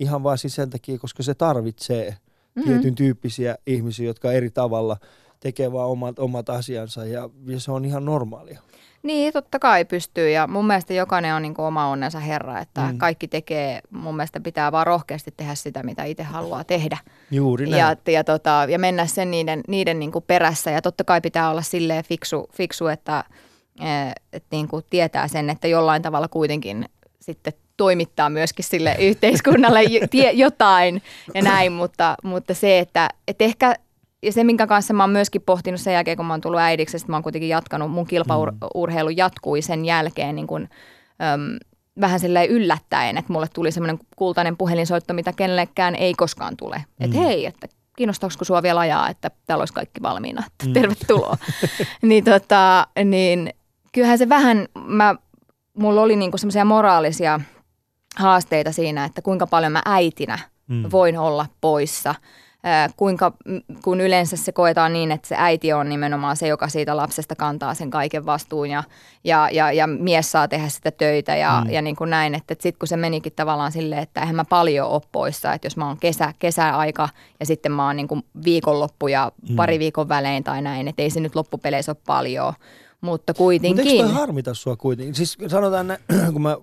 ihan 0.00 0.22
vaan 0.22 0.38
siis 0.38 0.54
sen 0.54 0.70
takia, 0.70 0.98
koska 0.98 1.22
se 1.22 1.34
tarvitsee 1.34 2.04
Mhm. 2.10 2.18
mm-hmm. 2.54 2.72
tietyn 2.72 2.94
tyyppisiä 2.94 3.56
ihmisiä, 3.66 4.06
jotka 4.06 4.32
eri 4.32 4.50
tavalla 4.50 4.96
tekee 5.40 5.72
vaan 5.72 5.88
omat, 5.88 6.18
omat 6.18 6.48
asiansa 6.50 7.04
ja, 7.04 7.30
ja 7.46 7.60
se 7.60 7.72
on 7.72 7.84
ihan 7.84 8.04
normaalia. 8.04 8.60
Niin, 9.02 9.32
totta 9.32 9.58
kai 9.58 9.84
pystyy 9.84 10.30
ja 10.30 10.46
mun 10.46 10.66
mielestä 10.66 10.94
jokainen 10.94 11.34
on 11.34 11.42
niin 11.42 11.54
kuin 11.54 11.66
oma 11.66 11.86
onnensa 11.86 12.18
herra, 12.18 12.60
että 12.60 12.80
mm. 12.80 12.98
Kaikki 12.98 13.28
tekee, 13.28 13.80
mun 13.90 14.16
mielestä 14.16 14.40
pitää 14.40 14.72
vaan 14.72 14.86
rohkeasti 14.86 15.34
tehdä 15.36 15.54
sitä, 15.54 15.82
mitä 15.82 16.04
itse 16.04 16.22
haluaa 16.22 16.64
tehdä. 16.64 16.98
Juuri 17.30 17.66
näin. 17.66 17.80
Ja, 17.80 18.12
ja, 18.12 18.24
tota, 18.24 18.66
ja 18.68 18.78
mennä 18.78 19.06
sen 19.06 19.30
niiden, 19.30 19.60
niiden 19.68 19.98
niin 19.98 20.12
kuin 20.12 20.24
perässä 20.26 20.70
ja 20.70 20.82
totta 20.82 21.04
kai 21.04 21.20
pitää 21.20 21.50
olla 21.50 21.62
silleen 21.62 22.04
fiksu, 22.04 22.48
fiksu 22.52 22.86
että, 22.86 23.24
eh, 23.80 24.12
että 24.32 24.48
niin 24.52 24.68
kuin 24.68 24.84
tietää 24.90 25.28
sen, 25.28 25.50
että 25.50 25.68
jollain 25.68 26.02
tavalla 26.02 26.28
kuitenkin 26.28 26.84
sitten 27.20 27.52
toimittaa 27.76 28.30
myöskin 28.30 28.64
sille 28.64 28.96
yhteiskunnalle 29.08 29.80
jotain 30.32 31.02
ja 31.34 31.42
näin, 31.42 31.72
mutta, 31.72 32.14
mutta 32.24 32.54
se, 32.54 32.78
että, 32.78 33.08
että 33.28 33.44
ehkä 33.44 33.74
ja 34.22 34.32
se, 34.32 34.44
minkä 34.44 34.66
kanssa 34.66 34.94
mä 34.94 35.02
oon 35.02 35.10
myöskin 35.10 35.42
pohtinut 35.42 35.80
sen 35.80 35.94
jälkeen, 35.94 36.16
kun 36.16 36.26
mä 36.26 36.32
oon 36.32 36.40
tullut 36.40 36.60
äidiksi, 36.60 36.96
että 36.96 37.12
mä 37.12 37.16
oon 37.16 37.22
kuitenkin 37.22 37.48
jatkanut, 37.48 37.90
mun 37.90 38.06
kilpaurheilu 38.06 39.08
jatkui 39.08 39.62
sen 39.62 39.84
jälkeen 39.84 40.34
niin 40.34 40.46
kuin, 40.46 40.68
äm, 41.22 41.56
vähän 42.00 42.20
silleen 42.20 42.50
yllättäen, 42.50 43.18
että 43.18 43.32
mulle 43.32 43.48
tuli 43.54 43.72
semmoinen 43.72 43.98
kultainen 44.16 44.56
puhelinsoitto, 44.56 45.14
mitä 45.14 45.32
kenellekään 45.32 45.94
ei 45.94 46.14
koskaan 46.14 46.56
tule. 46.56 46.84
Että 47.00 47.18
hei, 47.18 47.46
että 47.46 47.68
kiinnostaako 47.96 48.44
sua 48.44 48.62
vielä 48.62 48.80
ajaa, 48.80 49.08
että 49.08 49.30
täällä 49.46 49.62
olisi 49.62 49.74
kaikki 49.74 50.02
valmiina, 50.02 50.42
että 50.46 50.66
mm. 50.66 50.72
tervetuloa. 50.72 51.36
niin, 52.02 52.24
tota, 52.24 52.86
niin 53.04 53.54
kyllähän 53.92 54.18
se 54.18 54.28
vähän, 54.28 54.66
mä, 54.86 55.14
mulla 55.74 56.00
oli 56.00 56.16
niinku 56.16 56.38
semmoisia 56.38 56.64
moraalisia 56.64 57.40
haasteita 58.16 58.72
siinä, 58.72 59.04
että 59.04 59.22
kuinka 59.22 59.46
paljon 59.46 59.72
mä 59.72 59.82
äitinä 59.84 60.38
mm. 60.68 60.84
voin 60.90 61.18
olla 61.18 61.46
poissa– 61.60 62.14
kuinka, 62.96 63.32
kun 63.84 64.00
yleensä 64.00 64.36
se 64.36 64.52
koetaan 64.52 64.92
niin, 64.92 65.12
että 65.12 65.28
se 65.28 65.34
äiti 65.38 65.72
on 65.72 65.88
nimenomaan 65.88 66.36
se, 66.36 66.48
joka 66.48 66.68
siitä 66.68 66.96
lapsesta 66.96 67.36
kantaa 67.36 67.74
sen 67.74 67.90
kaiken 67.90 68.26
vastuun 68.26 68.70
ja, 68.70 68.84
ja, 69.24 69.48
ja, 69.52 69.72
ja 69.72 69.86
mies 69.86 70.32
saa 70.32 70.48
tehdä 70.48 70.68
sitä 70.68 70.90
töitä 70.90 71.36
ja, 71.36 71.62
mm. 71.64 71.70
ja 71.70 71.82
niin 71.82 71.96
kuin 71.96 72.10
näin. 72.10 72.34
Että, 72.34 72.52
että 72.52 72.62
sitten 72.62 72.78
kun 72.78 72.88
se 72.88 72.96
menikin 72.96 73.32
tavallaan 73.36 73.72
silleen, 73.72 74.02
että 74.02 74.20
eihän 74.20 74.36
mä 74.36 74.44
paljon 74.44 74.88
ole 74.88 75.02
poissa, 75.12 75.52
että 75.52 75.66
jos 75.66 75.76
mä 75.76 75.86
oon 75.86 75.98
kesä, 75.98 76.34
kesäaika 76.38 77.08
ja 77.40 77.46
sitten 77.46 77.72
mä 77.72 77.86
oon 77.86 77.96
niin 77.96 78.08
kuin 78.08 78.22
viikonloppu 78.44 79.08
ja 79.08 79.32
mm. 79.48 79.56
pari 79.56 79.78
viikon 79.78 80.08
välein 80.08 80.44
tai 80.44 80.62
näin, 80.62 80.88
että 80.88 81.02
ei 81.02 81.10
se 81.10 81.20
nyt 81.20 81.36
loppupeleissä 81.36 81.92
ole 81.92 82.02
paljon, 82.06 82.52
mutta 83.00 83.34
kuitenkin. 83.34 83.86
Mutta 83.86 84.04
eikö 84.04 84.08
harmita 84.08 84.54
sua 84.54 84.76
kuitenkin? 84.76 85.14
Siis 85.14 85.38
sanotaan, 85.46 85.86
kun 86.32 86.42
mä, 86.42 86.56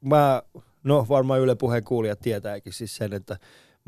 mä 0.00 0.42
no 0.84 1.06
varmaan 1.08 1.40
Yle 1.40 1.54
Puheen 1.54 1.84
kuulijat 1.84 2.20
tietääkin 2.20 2.72
siis 2.72 2.96
sen, 2.96 3.12
että 3.12 3.36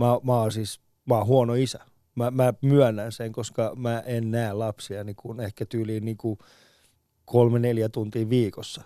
mä, 0.04 0.18
mä 0.22 0.40
oon 0.40 0.52
siis 0.52 0.80
mä 1.04 1.14
oon 1.14 1.26
huono 1.26 1.54
isä. 1.54 1.78
Mä, 2.14 2.30
mä 2.30 2.54
myönnän 2.62 3.12
sen, 3.12 3.32
koska 3.32 3.72
mä 3.76 4.02
en 4.06 4.30
näe 4.30 4.52
lapsia 4.52 5.04
niin 5.04 5.16
kuin 5.16 5.40
ehkä 5.40 5.66
tyyliin 5.66 6.04
niin 6.04 6.16
kuin 6.16 6.38
kolme, 7.24 7.58
neljä 7.58 7.88
tuntia 7.88 8.28
viikossa. 8.28 8.82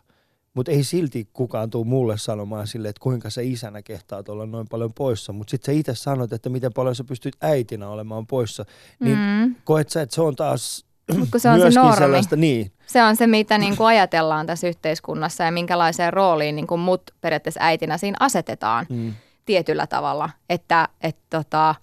Mutta 0.54 0.72
ei 0.72 0.84
silti 0.84 1.28
kukaan 1.32 1.70
tule 1.70 1.86
mulle 1.86 2.18
sanomaan 2.18 2.66
sille, 2.66 2.88
että 2.88 3.00
kuinka 3.00 3.30
sä 3.30 3.40
isänä 3.40 3.82
kehtaat 3.82 4.28
olla 4.28 4.46
noin 4.46 4.66
paljon 4.70 4.92
poissa. 4.94 5.32
Mutta 5.32 5.50
sitten 5.50 5.74
sä 5.74 5.78
itse 5.78 5.94
sanot, 5.94 6.32
että 6.32 6.48
miten 6.48 6.72
paljon 6.72 6.94
sä 6.94 7.04
pystyt 7.04 7.36
äitinä 7.40 7.88
olemaan 7.88 8.26
poissa. 8.26 8.64
Niin 9.00 9.18
mm. 9.18 9.54
koet 9.64 9.90
sä, 9.90 10.02
että 10.02 10.14
se 10.14 10.22
on 10.22 10.36
taas 10.36 10.86
kun 11.30 11.40
se 11.40 11.50
on 11.50 11.60
se 11.60 11.80
normi. 11.80 12.20
Niin. 12.36 12.72
Se 12.86 13.02
on 13.02 13.16
se, 13.16 13.26
mitä 13.26 13.58
niin 13.58 13.76
kuin 13.76 13.86
ajatellaan 13.86 14.46
tässä 14.46 14.68
yhteiskunnassa 14.68 15.44
ja 15.44 15.52
minkälaiseen 15.52 16.12
rooliin 16.12 16.56
niin 16.56 16.66
kuin 16.66 16.80
mut 16.80 17.02
periaatteessa 17.20 17.60
äitinä 17.62 17.98
siinä 17.98 18.16
asetetaan. 18.20 18.86
Mm 18.88 19.12
tietyllä 19.44 19.86
tavalla, 19.86 20.30
että 20.50 20.88
et, 21.00 21.16
tota, 21.30 21.74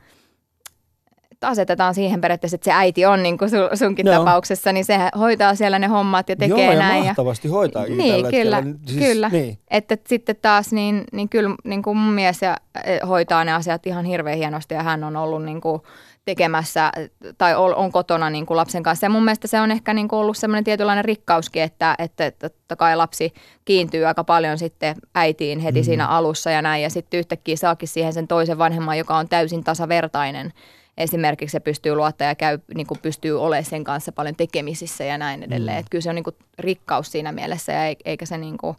että 1.31 1.47
asetetaan 1.47 1.93
siihen 1.93 2.21
periaatteessa, 2.21 2.55
että 2.55 2.65
se 2.65 2.71
äiti 2.71 3.05
on 3.05 3.23
niin 3.23 3.37
kuin 3.37 3.51
sunkin 3.73 4.05
Joo. 4.05 4.15
tapauksessa, 4.15 4.71
niin 4.71 4.85
se 4.85 4.97
hoitaa 5.19 5.55
siellä 5.55 5.79
ne 5.79 5.87
hommat 5.87 6.29
ja 6.29 6.35
tekee 6.35 6.65
Joo, 6.65 6.73
ja 6.73 6.79
näin. 6.79 7.05
mahtavasti 7.05 7.47
ja, 7.47 7.51
hoitaa 7.51 7.85
Niin, 7.85 8.25
kyllä, 8.31 8.63
siis, 8.85 8.99
kyllä. 8.99 9.29
Niin. 9.29 9.57
Että 9.71 9.97
sitten 10.07 10.35
taas 10.41 10.73
niin, 10.73 11.03
niin 11.11 11.29
kyllä 11.29 11.55
niin 11.63 11.81
kuin 11.81 11.97
mun 11.97 12.13
mies 12.13 12.41
ja, 12.41 12.57
e, 12.83 12.99
hoitaa 13.07 13.43
ne 13.43 13.53
asiat 13.53 13.87
ihan 13.87 14.05
hirveän 14.05 14.37
hienosti 14.37 14.73
ja 14.73 14.83
hän 14.83 15.03
on 15.03 15.15
ollut 15.15 15.43
niin 15.43 15.61
kuin, 15.61 15.81
tekemässä 16.25 16.91
tai 17.37 17.55
on 17.55 17.91
kotona 17.91 18.29
niin 18.29 18.45
kuin 18.45 18.57
lapsen 18.57 18.83
kanssa. 18.83 19.05
Ja 19.05 19.09
mun 19.09 19.23
mielestä 19.23 19.47
se 19.47 19.61
on 19.61 19.71
ehkä 19.71 19.93
niin 19.93 20.07
kuin 20.07 20.19
ollut 20.19 20.37
semmoinen 20.37 20.63
tietynlainen 20.63 21.05
rikkauskin, 21.05 21.63
että, 21.63 21.95
että 21.99 22.31
totta 22.31 22.75
kai 22.75 22.95
lapsi 22.95 23.33
kiintyy 23.65 24.05
aika 24.05 24.23
paljon 24.23 24.57
sitten 24.57 24.95
äitiin 25.15 25.59
heti 25.59 25.79
mm. 25.79 25.85
siinä 25.85 26.07
alussa 26.07 26.51
ja 26.51 26.61
näin. 26.61 26.83
Ja 26.83 26.89
sitten 26.89 27.17
yhtäkkiä 27.17 27.55
saakin 27.55 27.87
siihen 27.87 28.13
sen 28.13 28.27
toisen 28.27 28.57
vanhemman, 28.57 28.97
joka 28.97 29.17
on 29.17 29.29
täysin 29.29 29.63
tasavertainen. 29.63 30.53
Esimerkiksi 30.97 31.51
se 31.51 31.59
pystyy 31.59 31.95
luottaa 31.95 32.27
ja 32.27 32.35
käy, 32.35 32.59
niin 32.75 32.87
kuin 32.87 32.99
pystyy 32.99 33.41
olemaan 33.41 33.65
sen 33.65 33.83
kanssa 33.83 34.11
paljon 34.11 34.35
tekemisissä 34.35 35.03
ja 35.03 35.17
näin 35.17 35.43
edelleen. 35.43 35.77
Mm. 35.77 35.79
Että 35.79 35.89
kyllä 35.89 36.01
se 36.01 36.09
on 36.09 36.15
niin 36.15 36.23
kuin 36.23 36.35
rikkaus 36.59 37.11
siinä 37.11 37.31
mielessä 37.31 37.71
ja 37.71 37.95
eikä 38.05 38.25
se 38.25 38.37
niin 38.37 38.57
kuin, 38.57 38.77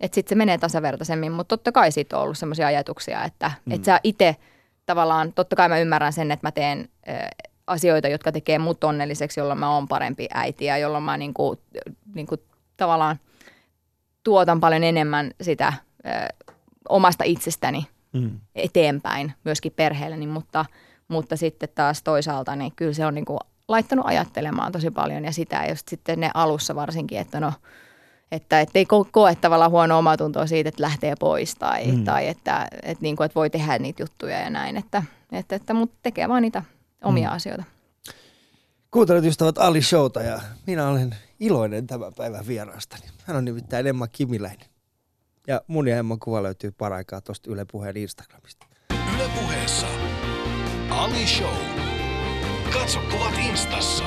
että 0.00 0.14
sitten 0.14 0.28
se 0.28 0.34
menee 0.34 0.58
tasavertaisemmin. 0.58 1.32
Mutta 1.32 1.56
totta 1.56 1.72
kai 1.72 1.92
siitä 1.92 2.16
on 2.16 2.22
ollut 2.22 2.38
semmoisia 2.38 2.66
ajatuksia, 2.66 3.24
että, 3.24 3.50
mm. 3.64 3.72
että 3.72 3.84
sä 3.84 4.00
itse– 4.02 4.36
tavallaan, 4.86 5.32
totta 5.32 5.56
kai 5.56 5.68
mä 5.68 5.78
ymmärrän 5.78 6.12
sen, 6.12 6.30
että 6.30 6.46
mä 6.46 6.52
teen 6.52 6.88
asioita, 7.66 8.08
jotka 8.08 8.32
tekee 8.32 8.58
mut 8.58 8.84
onnelliseksi, 8.84 9.40
jolloin 9.40 9.58
mä 9.58 9.74
oon 9.74 9.88
parempi 9.88 10.28
äiti 10.34 10.64
ja 10.64 10.78
jolloin 10.78 11.04
mä 11.04 11.16
niinku, 11.16 11.60
niinku 12.14 12.36
tavallaan 12.76 13.18
tuotan 14.24 14.60
paljon 14.60 14.84
enemmän 14.84 15.30
sitä 15.40 15.72
ö, 16.06 16.10
omasta 16.88 17.24
itsestäni 17.24 17.86
mm. 18.12 18.40
eteenpäin 18.54 19.32
myöskin 19.44 19.72
perheelleni, 19.76 20.26
mutta, 20.26 20.64
mutta 21.08 21.36
sitten 21.36 21.68
taas 21.74 22.02
toisaalta 22.02 22.56
niin 22.56 22.72
kyllä 22.76 22.92
se 22.92 23.06
on 23.06 23.14
niinku 23.14 23.38
laittanut 23.68 24.06
ajattelemaan 24.06 24.72
tosi 24.72 24.90
paljon 24.90 25.24
ja 25.24 25.32
sitä 25.32 25.66
just 25.68 25.88
sitten 25.88 26.20
ne 26.20 26.30
alussa 26.34 26.74
varsinkin, 26.74 27.18
että 27.18 27.40
no– 27.40 27.52
että 28.34 28.78
ei 28.78 28.86
koe 29.10 29.34
tavallaan 29.34 29.70
huono 29.70 29.98
omatuntoa 29.98 30.46
siitä, 30.46 30.68
että 30.68 30.82
lähtee 30.82 31.14
pois 31.20 31.54
tai, 31.54 31.86
mm. 31.86 32.04
tai 32.04 32.28
että, 32.28 32.68
että, 32.82 33.02
niin 33.02 33.16
kuin, 33.16 33.24
että 33.24 33.34
voi 33.34 33.50
tehdä 33.50 33.78
niitä 33.78 34.02
juttuja 34.02 34.40
ja 34.40 34.50
näin, 34.50 34.76
että, 34.76 35.02
että, 35.32 35.56
että 35.56 35.74
mutta 35.74 35.96
tekee 36.02 36.28
vaan 36.28 36.42
niitä 36.42 36.62
omia 37.04 37.28
mm. 37.28 37.34
asioita. 37.36 37.64
Kuuntelut 38.90 39.24
ystävät 39.24 39.58
Ali 39.58 39.82
Showta 39.82 40.22
ja 40.22 40.40
minä 40.66 40.88
olen 40.88 41.16
iloinen 41.40 41.86
tämän 41.86 42.14
päivän 42.14 42.46
vieraastani. 42.46 43.02
Hän 43.24 43.36
on 43.36 43.44
nimittäin 43.44 43.86
Emma 43.86 44.06
Kimiläinen. 44.06 44.66
Ja 45.46 45.60
mun 45.66 45.88
ja 45.88 45.96
Emman 45.96 46.18
kuva 46.18 46.42
löytyy 46.42 46.72
paraikaa 46.72 47.20
tuosta 47.20 47.50
Yle 47.50 47.64
Puheen 47.72 47.96
Instagramista. 47.96 48.66
Yle 49.14 49.28
Puheessa 49.40 49.86
Ali 50.90 51.26
Show. 51.26 51.54
Katso 52.72 53.00
kuvat 53.10 53.34
instassa. 53.50 54.04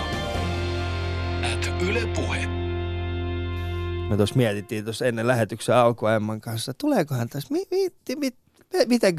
At 1.53 1.81
Yle 1.81 2.07
Puhe. 2.15 2.56
Me 4.09 4.17
tuossa 4.17 4.35
mietittiin 4.35 4.83
tuossa 4.83 5.05
ennen 5.05 5.27
lähetyksen 5.27 5.75
alkua 5.75 6.15
Emman 6.15 6.41
kanssa, 6.41 6.73
tuleekohan 6.73 7.29
tässä, 7.29 7.53
mi, 7.53 7.63
mi, 7.71 7.89
mi, 8.09 8.15
mi, 8.15 8.31
miten, 8.87 9.15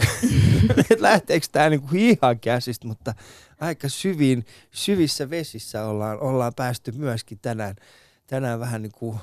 lähteekö 0.98 1.46
tämä 1.53 1.70
niinku 1.70 1.88
ihan 1.94 2.40
käsistä, 2.40 2.87
mutta 2.87 3.14
aika 3.61 3.88
syviin, 3.88 4.46
syvissä 4.70 5.31
vesissä 5.31 5.85
ollaan, 5.85 6.20
ollaan 6.20 6.53
päästy 6.57 6.92
myöskin 6.92 7.38
tänään, 7.42 7.77
tänään 8.27 8.61
vähän 8.61 8.83
niin 8.83 8.92
kuin, 8.92 9.18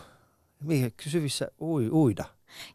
syvissä 1.02 1.48
ui, 1.62 1.90
uida. 1.90 2.26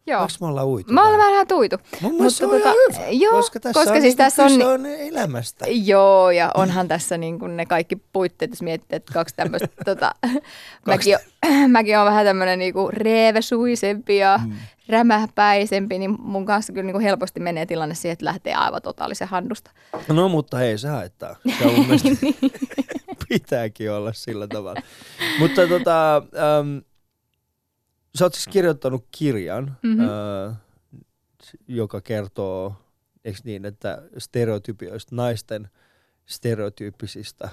Joo. 0.07 0.21
Onko 0.21 0.33
me 0.41 0.47
ollaan 0.47 0.67
uitu? 0.67 0.93
Me 0.93 1.01
ollaan 1.01 1.31
vähän 1.31 1.47
tuitu. 1.47 1.77
Mun 2.01 2.11
mutta 2.11 2.29
se 2.29 2.45
on 2.45 2.51
tota, 2.51 2.73
hyvä, 2.89 3.07
joo, 3.09 3.31
koska 3.31 3.59
tässä 3.59 3.79
koska 3.79 3.93
on, 3.93 4.01
siis 4.01 4.17
niin 4.17 4.17
tässä 4.17 4.43
on, 4.43 4.61
on 4.61 4.85
elämästä. 4.85 5.65
Joo, 5.69 6.31
ja 6.31 6.51
onhan 6.53 6.87
tässä 6.87 7.17
niin 7.17 7.39
kuin 7.39 7.57
ne 7.57 7.65
kaikki 7.65 7.95
puitteet, 8.13 8.51
jos 8.51 8.61
miettii, 8.61 8.95
että 8.95 9.13
kaksi 9.13 9.35
tämmöistä, 9.35 9.67
tota, 9.85 10.15
mäkin, 10.85 11.17
mäkin 11.67 11.97
olen 11.97 12.09
vähän 12.09 12.25
tämmöinen 12.25 12.59
niin 12.59 12.73
kuin 12.73 12.93
reevesuisempi 12.93 14.17
ja 14.17 14.39
mm. 14.45 14.53
rämäpäisempi, 14.89 15.99
niin 15.99 16.15
mun 16.19 16.45
kanssa 16.45 16.73
kyllä 16.73 16.85
niin 16.85 16.93
kuin 16.93 17.03
helposti 17.03 17.39
menee 17.39 17.65
tilanne 17.65 17.95
siihen, 17.95 18.13
että 18.13 18.25
lähtee 18.25 18.53
aivan 18.53 18.81
totaalisen 18.81 19.27
handusta. 19.27 19.71
No 20.07 20.29
mutta 20.29 20.57
hei, 20.57 20.77
se 20.77 20.87
haittaa. 20.87 21.35
On 21.65 21.73
niin. 22.21 22.35
pitääkin 23.29 23.91
olla 23.91 24.13
sillä 24.13 24.47
tavalla. 24.47 24.81
Mutta 25.39 25.67
tota, 25.67 26.23
um, 26.59 26.81
Sä 28.17 28.25
oot 28.25 28.33
siis 28.33 28.47
kirjoittanut 28.47 29.05
kirjan, 29.11 29.77
mm-hmm. 29.83 30.01
äh, 30.01 30.55
joka 31.67 32.01
kertoo, 32.01 32.75
eikö 33.25 33.39
niin, 33.43 33.65
että 33.65 34.03
stereotypioista, 34.17 35.15
naisten 35.15 35.69
stereotyyppisistä, 36.25 37.49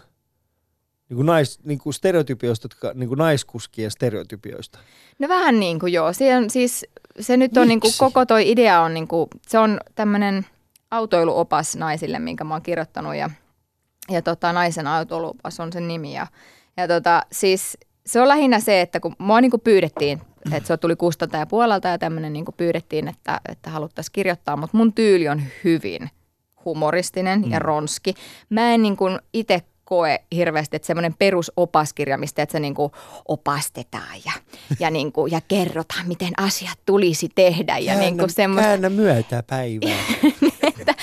niin 1.09 1.17
kuin, 1.17 1.27
nais, 1.27 1.61
niin 1.65 1.79
kuin 1.79 1.95
stereotypioista, 1.95 2.65
jotka, 2.65 2.93
niin 2.95 3.09
kuin 3.09 3.19
naiskuskien 3.19 3.91
stereotypioista. 3.91 4.79
No 5.19 5.29
vähän 5.29 5.61
niin 5.61 5.79
kuin 5.79 5.93
joo. 5.93 6.07
On, 6.07 6.51
siis, 6.51 6.87
se 7.21 7.37
nyt 7.37 7.57
on 7.57 7.69
niin 7.69 7.81
kuin, 7.81 7.93
koko 7.99 8.27
toi 8.27 8.51
idea 8.51 8.81
on, 8.81 8.95
niin 8.95 9.09
kuin, 9.09 9.29
se 9.49 9.59
on 9.59 9.81
tämmöinen 9.95 10.47
autoiluopas 10.91 11.77
naisille, 11.77 12.19
minkä 12.19 12.45
mä 12.45 12.55
oon 12.55 12.63
kirjoittanut 12.63 13.17
ja, 13.17 13.31
ja 14.11 14.23
tota, 14.23 14.53
naisen 14.53 14.87
autoiluopas 14.87 15.61
on 15.61 15.73
sen 15.73 15.89
nimi. 15.89 16.15
Ja, 16.15 16.27
ja 16.77 16.89
tota, 16.89 17.23
siis 17.33 17.79
se 18.09 18.21
on 18.21 18.29
lähinnä 18.29 18.61
se, 18.61 18.81
että 18.81 19.01
kun 19.01 19.17
mua 19.19 19.41
niin 19.41 19.51
kuin 19.51 19.61
pyydettiin 19.61 20.21
että 20.53 20.67
se 20.67 20.77
tuli 20.77 20.97
kustantaja 20.97 21.47
puolelta 21.47 21.89
ja 21.89 21.99
tämmöinen 21.99 22.33
niin 22.33 22.45
pyydettiin, 22.57 23.09
että, 23.09 23.41
että 23.49 23.71
haluttaisiin 23.71 24.13
kirjoittaa, 24.13 24.57
mutta 24.57 24.77
mun 24.77 24.93
tyyli 24.93 25.29
on 25.29 25.43
hyvin 25.65 26.11
humoristinen 26.65 27.41
mm. 27.41 27.51
ja 27.51 27.59
ronski. 27.59 28.15
Mä 28.51 28.75
en 28.75 28.83
niin 28.83 28.97
kuin 28.97 29.19
itse 29.33 29.63
koe 29.85 30.21
hirveästi, 30.35 30.77
että 30.77 30.87
semmoinen 30.87 31.15
perusopaskirja, 31.19 32.19
mistä 32.19 32.43
että 32.43 32.53
se 32.53 32.61
niin 32.61 32.75
kuin 32.75 32.93
opastetaan 33.29 34.17
ja, 34.25 34.33
ja, 34.81 34.91
niin 34.97 35.13
kuin, 35.13 35.33
ja 35.33 35.41
kerrotaan, 35.49 36.09
miten 36.09 36.33
asiat 36.37 36.79
tulisi 36.87 37.29
tehdä. 37.35 37.79
Ja 37.79 37.87
käännä, 37.87 38.05
niin 38.05 38.19
kuin 38.19 38.31
semmoista... 38.31 38.69
käännä 38.69 38.91
myötä 38.91 39.43
päivää. 39.43 40.05
että, 40.69 40.95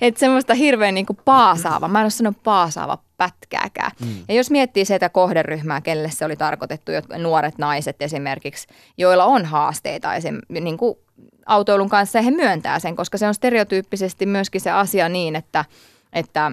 että 0.00 0.20
semmoista 0.20 0.54
hirveän 0.54 0.94
niin 0.94 1.06
kuin 1.06 1.18
paasaava, 1.24 1.88
mä 1.88 1.98
en 1.98 2.04
ole 2.04 2.10
sanonut 2.10 2.42
paasaava 2.42 2.98
pätkääkään. 3.16 3.90
Mm. 4.00 4.14
Ja 4.28 4.34
jos 4.34 4.50
miettii 4.50 4.84
sitä 4.84 5.08
kohderyhmää, 5.08 5.80
kelle 5.80 6.10
se 6.10 6.24
oli 6.24 6.36
tarkoitettu, 6.36 6.92
nuoret 7.18 7.58
naiset 7.58 8.02
esimerkiksi, 8.02 8.68
joilla 8.98 9.24
on 9.24 9.44
haasteita 9.44 10.14
esim, 10.14 10.38
niin 10.48 10.78
kuin 10.78 10.98
autoilun 11.46 11.88
kanssa, 11.88 12.18
ja 12.18 12.22
he 12.22 12.30
myöntää 12.30 12.78
sen, 12.78 12.96
koska 12.96 13.18
se 13.18 13.26
on 13.26 13.34
stereotyyppisesti 13.34 14.26
myöskin 14.26 14.60
se 14.60 14.70
asia 14.70 15.08
niin, 15.08 15.36
että, 15.36 15.64
että 16.12 16.52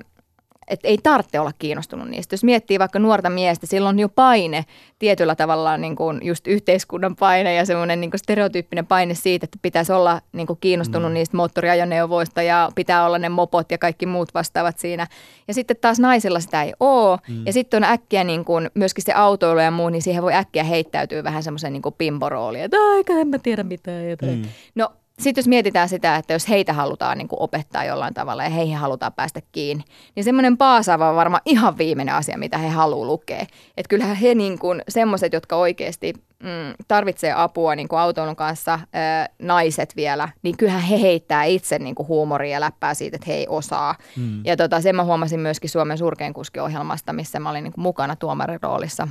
että 0.68 0.88
ei 0.88 0.98
tarvitse 1.04 1.40
olla 1.40 1.52
kiinnostunut 1.60 2.10
niistä. 2.10 2.34
Jos 2.34 2.44
miettii 2.44 2.80
vaikka 2.80 3.00
nuorta 3.00 3.30
miestä, 3.30 3.68
silloin 3.68 3.96
on 3.96 4.00
jo 4.00 4.10
paine 4.10 4.66
tietyllä 5.00 5.36
tavalla 5.36 5.78
niin 5.78 5.96
kuin 5.96 6.20
just 6.24 6.48
yhteiskunnan 6.48 7.16
paine 7.16 7.54
ja 7.54 7.66
semmoinen 7.66 8.02
niin 8.02 8.12
stereotyyppinen 8.16 8.86
paine 8.88 9.14
siitä, 9.14 9.44
että 9.44 9.58
pitäisi 9.62 9.92
olla 9.92 10.22
niin 10.34 10.48
kuin 10.48 10.60
kiinnostunut 10.62 11.12
mm. 11.12 11.14
niistä 11.14 11.38
moottoriajoneuvoista 11.38 12.42
ja 12.42 12.70
pitää 12.76 13.06
olla 13.06 13.20
ne 13.20 13.30
mopot 13.30 13.72
ja 13.72 13.78
kaikki 13.78 14.06
muut 14.06 14.34
vastaavat 14.34 14.80
siinä. 14.80 15.08
Ja 15.48 15.54
sitten 15.54 15.78
taas 15.82 16.00
naisilla 16.00 16.40
sitä 16.40 16.64
ei 16.64 16.74
ole. 16.80 17.18
Mm. 17.30 17.46
Ja 17.46 17.54
sitten 17.54 17.84
on 17.84 17.90
äkkiä 17.90 18.24
niin 18.24 18.46
kuin 18.46 18.70
myöskin 18.74 19.04
se 19.04 19.14
autoilu 19.14 19.60
ja 19.60 19.72
muu, 19.72 19.90
niin 19.90 20.02
siihen 20.02 20.24
voi 20.24 20.34
äkkiä 20.34 20.64
heittäytyä 20.64 21.24
vähän 21.24 21.44
semmoisen 21.44 21.74
niin 21.74 21.82
pimporooliin, 21.98 22.64
että 22.64 22.78
aika 22.78 23.14
en 23.14 23.28
mä 23.28 23.40
tiedä 23.40 23.64
mitään. 23.64 24.04
Mm. 24.22 24.46
No 24.76 24.92
sitten 25.22 25.42
jos 25.42 25.48
mietitään 25.48 25.90
sitä, 25.90 26.16
että 26.16 26.34
jos 26.34 26.50
heitä 26.50 26.74
halutaan 26.74 27.18
niin 27.18 27.28
kuin 27.28 27.42
opettaa 27.42 27.86
jollain 27.86 28.14
tavalla 28.14 28.44
ja 28.44 28.50
heihin 28.50 28.78
halutaan 28.78 29.14
päästä 29.14 29.42
kiinni, 29.52 29.84
niin 30.16 30.24
semmoinen 30.24 30.58
paasaava 30.58 31.10
on 31.10 31.16
varmaan 31.16 31.42
ihan 31.46 31.78
viimeinen 31.78 32.16
asia, 32.16 32.38
mitä 32.38 32.58
he 32.58 32.70
haluaa 32.70 33.08
lukea. 33.08 33.42
Että 33.78 33.90
kyllähän 33.90 34.16
he 34.16 34.36
niin 34.36 34.60
kuin, 34.60 34.82
semmoiset, 34.90 35.34
jotka 35.34 35.56
oikeasti 35.56 36.14
mm, 36.44 36.74
tarvitsee 36.88 37.34
apua 37.36 37.76
niin 37.76 37.88
kuin 37.88 38.00
autoilun 38.00 38.36
kanssa, 38.36 38.80
ää, 38.94 39.30
naiset 39.40 39.96
vielä, 39.96 40.30
niin 40.44 40.58
kyllähän 40.58 40.82
he 40.82 41.02
heittää 41.02 41.44
itse 41.44 41.80
niin 41.80 41.96
kuin 41.96 42.08
huumoria 42.08 42.52
ja 42.52 42.62
läppää 42.62 42.94
siitä, 42.94 43.16
että 43.16 43.28
he 43.28 43.34
ei 43.34 43.46
osaa. 43.50 43.96
Mm. 44.16 44.42
Ja 44.46 44.58
tota, 44.58 44.82
sen 44.82 44.96
mä 44.96 45.04
huomasin 45.04 45.40
myöskin 45.40 45.70
Suomen 45.70 45.98
surkein 45.98 46.34
kuski-ohjelmasta, 46.34 47.14
missä 47.14 47.40
mä 47.40 47.50
olin 47.50 47.64
niin 47.64 47.74
kuin 47.74 47.84
mukana 47.84 48.16
tuomarin 48.16 48.60
roolissa 48.62 49.08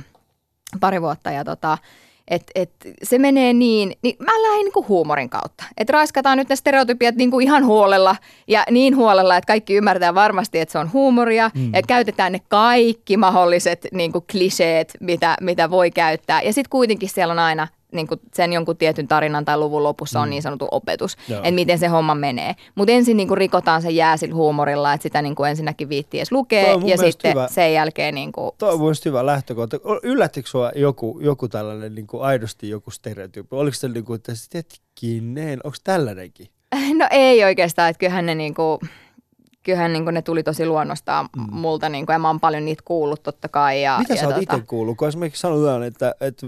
pari 0.79 1.01
vuotta. 1.01 1.31
Ja 1.31 1.43
tota, 1.43 1.77
et, 2.27 2.43
et 2.55 2.71
se 3.03 3.19
menee 3.19 3.53
niin, 3.53 3.93
niin 4.01 4.15
mä 4.19 4.31
lähdin 4.31 4.63
niinku 4.63 4.85
huumorin 4.87 5.29
kautta. 5.29 5.63
Että 5.77 5.93
raiskataan 5.93 6.37
nyt 6.37 6.49
ne 6.49 6.55
stereotypiat 6.55 7.15
niinku 7.15 7.39
ihan 7.39 7.65
huolella 7.65 8.15
ja 8.47 8.63
niin 8.71 8.95
huolella, 8.95 9.37
että 9.37 9.47
kaikki 9.47 9.73
ymmärtää 9.73 10.15
varmasti, 10.15 10.59
että 10.59 10.71
se 10.71 10.79
on 10.79 10.93
huumoria 10.93 11.51
mm. 11.55 11.73
ja 11.73 11.81
käytetään 11.87 12.31
ne 12.31 12.39
kaikki 12.47 13.17
mahdolliset 13.17 13.87
niinku 13.93 14.25
kliseet, 14.31 14.97
mitä, 14.99 15.37
mitä 15.41 15.69
voi 15.69 15.91
käyttää. 15.91 16.41
Ja 16.41 16.53
sitten 16.53 16.69
kuitenkin 16.69 17.09
siellä 17.09 17.31
on 17.31 17.39
aina 17.39 17.67
niin 17.91 18.07
kuin 18.07 18.19
sen 18.33 18.53
jonkun 18.53 18.77
tietyn 18.77 19.07
tarinan 19.07 19.45
tai 19.45 19.57
luvun 19.57 19.83
lopussa 19.83 20.19
on 20.19 20.27
mm. 20.27 20.29
niin 20.29 20.41
sanottu 20.41 20.67
opetus, 20.71 21.17
Joo. 21.27 21.39
että 21.39 21.51
miten 21.51 21.79
se 21.79 21.87
homma 21.87 22.15
menee. 22.15 22.55
Mutta 22.75 22.91
ensin 22.91 23.17
niin 23.17 23.27
kuin 23.27 23.37
rikotaan 23.37 23.81
se 23.81 23.89
jää 23.89 24.17
sillä 24.17 24.35
huumorilla, 24.35 24.93
että 24.93 25.03
sitä 25.03 25.21
niin 25.21 25.35
kuin 25.35 25.49
ensinnäkin 25.49 25.89
viittii 25.89 26.19
edes 26.19 26.31
lukee 26.31 26.75
ja 26.85 26.97
sitten 26.97 27.31
hyvä. 27.31 27.47
sen 27.51 27.73
jälkeen... 27.73 28.15
Niin 28.15 28.31
kuin... 28.31 28.51
Tuo 28.57 28.71
on 28.71 28.79
mielestäni 28.79 29.11
hyvä 29.11 29.25
lähtökohta. 29.25 29.77
Yllättikö 30.03 30.49
sinua 30.49 30.71
joku, 30.75 31.19
joku 31.21 31.47
tällainen 31.47 31.95
niin 31.95 32.07
kuin 32.07 32.23
aidosti 32.23 32.69
joku 32.69 32.91
stereotyyppi? 32.91 33.55
Oliko 33.55 33.75
se 33.75 33.87
niin 33.87 34.05
kuin, 34.05 34.15
että 34.15 34.31
hetkinen, 34.53 35.59
onko 35.63 35.77
tällainenkin? 35.83 36.47
No 36.97 37.07
ei 37.11 37.43
oikeastaan, 37.43 37.89
että 37.89 37.99
kyllähän 37.99 38.25
ne 38.25 38.35
niin 38.35 38.53
kuin 38.53 38.79
kyllähän 39.67 39.93
niin 39.93 40.05
ne 40.05 40.21
tuli 40.21 40.43
tosi 40.43 40.65
luonnostaan 40.65 41.29
mm. 41.37 41.43
multa 41.51 41.89
niin 41.89 42.05
kuin, 42.05 42.13
ja 42.13 42.19
mä 42.19 42.27
oon 42.27 42.39
paljon 42.39 42.65
niitä 42.65 42.83
kuullut 42.85 43.23
totta 43.23 43.47
kai. 43.47 43.81
Ja, 43.81 43.97
Mitä 43.99 44.13
ja 44.13 44.19
sä 44.19 44.27
oot 44.27 44.35
tota... 44.35 44.55
itse 44.55 44.67
kuullut? 44.67 44.97
Kun 44.97 45.07
esimerkiksi 45.07 45.41
sanotaan, 45.41 45.83
että, 45.83 46.15
että 46.21 46.47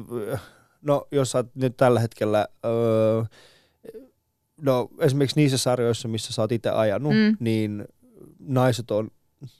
no 0.81 1.07
jos 1.11 1.31
sä 1.31 1.43
nyt 1.55 1.77
tällä 1.77 1.99
hetkellä, 1.99 2.47
öö, 2.65 3.23
no 4.61 4.89
esimerkiksi 4.99 5.39
niissä 5.39 5.57
sarjoissa, 5.57 6.07
missä 6.07 6.33
sä 6.33 6.41
oot 6.41 6.51
itse 6.51 6.69
ajanut, 6.69 7.13
mm. 7.13 7.37
niin 7.39 7.85
naiset 8.39 8.91
on, 8.91 9.11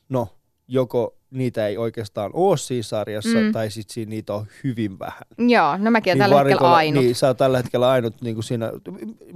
no 0.10 0.28
joko 0.68 1.16
niitä 1.32 1.68
ei 1.68 1.78
oikeastaan 1.78 2.32
ole 2.34 2.58
siinä 2.58 2.84
sarjassa, 2.84 3.38
mm. 3.38 3.52
tai 3.52 3.72
sitten 3.72 3.94
siinä 3.94 4.10
niitä 4.10 4.34
on 4.34 4.46
hyvin 4.64 5.00
vähän. 5.00 5.24
Joo, 5.38 5.78
no 5.78 5.92
mäkin 5.92 6.12
niin 6.12 6.20
tällä 6.20 6.44
hetkellä 6.44 6.74
ainut. 6.74 7.04
Niin, 7.04 7.16
sä 7.16 7.28
oot 7.28 7.38
tällä 7.38 7.58
hetkellä 7.58 7.90
ainut 7.90 8.22
niin 8.22 8.36
kuin 8.36 8.44
siinä, 8.44 8.72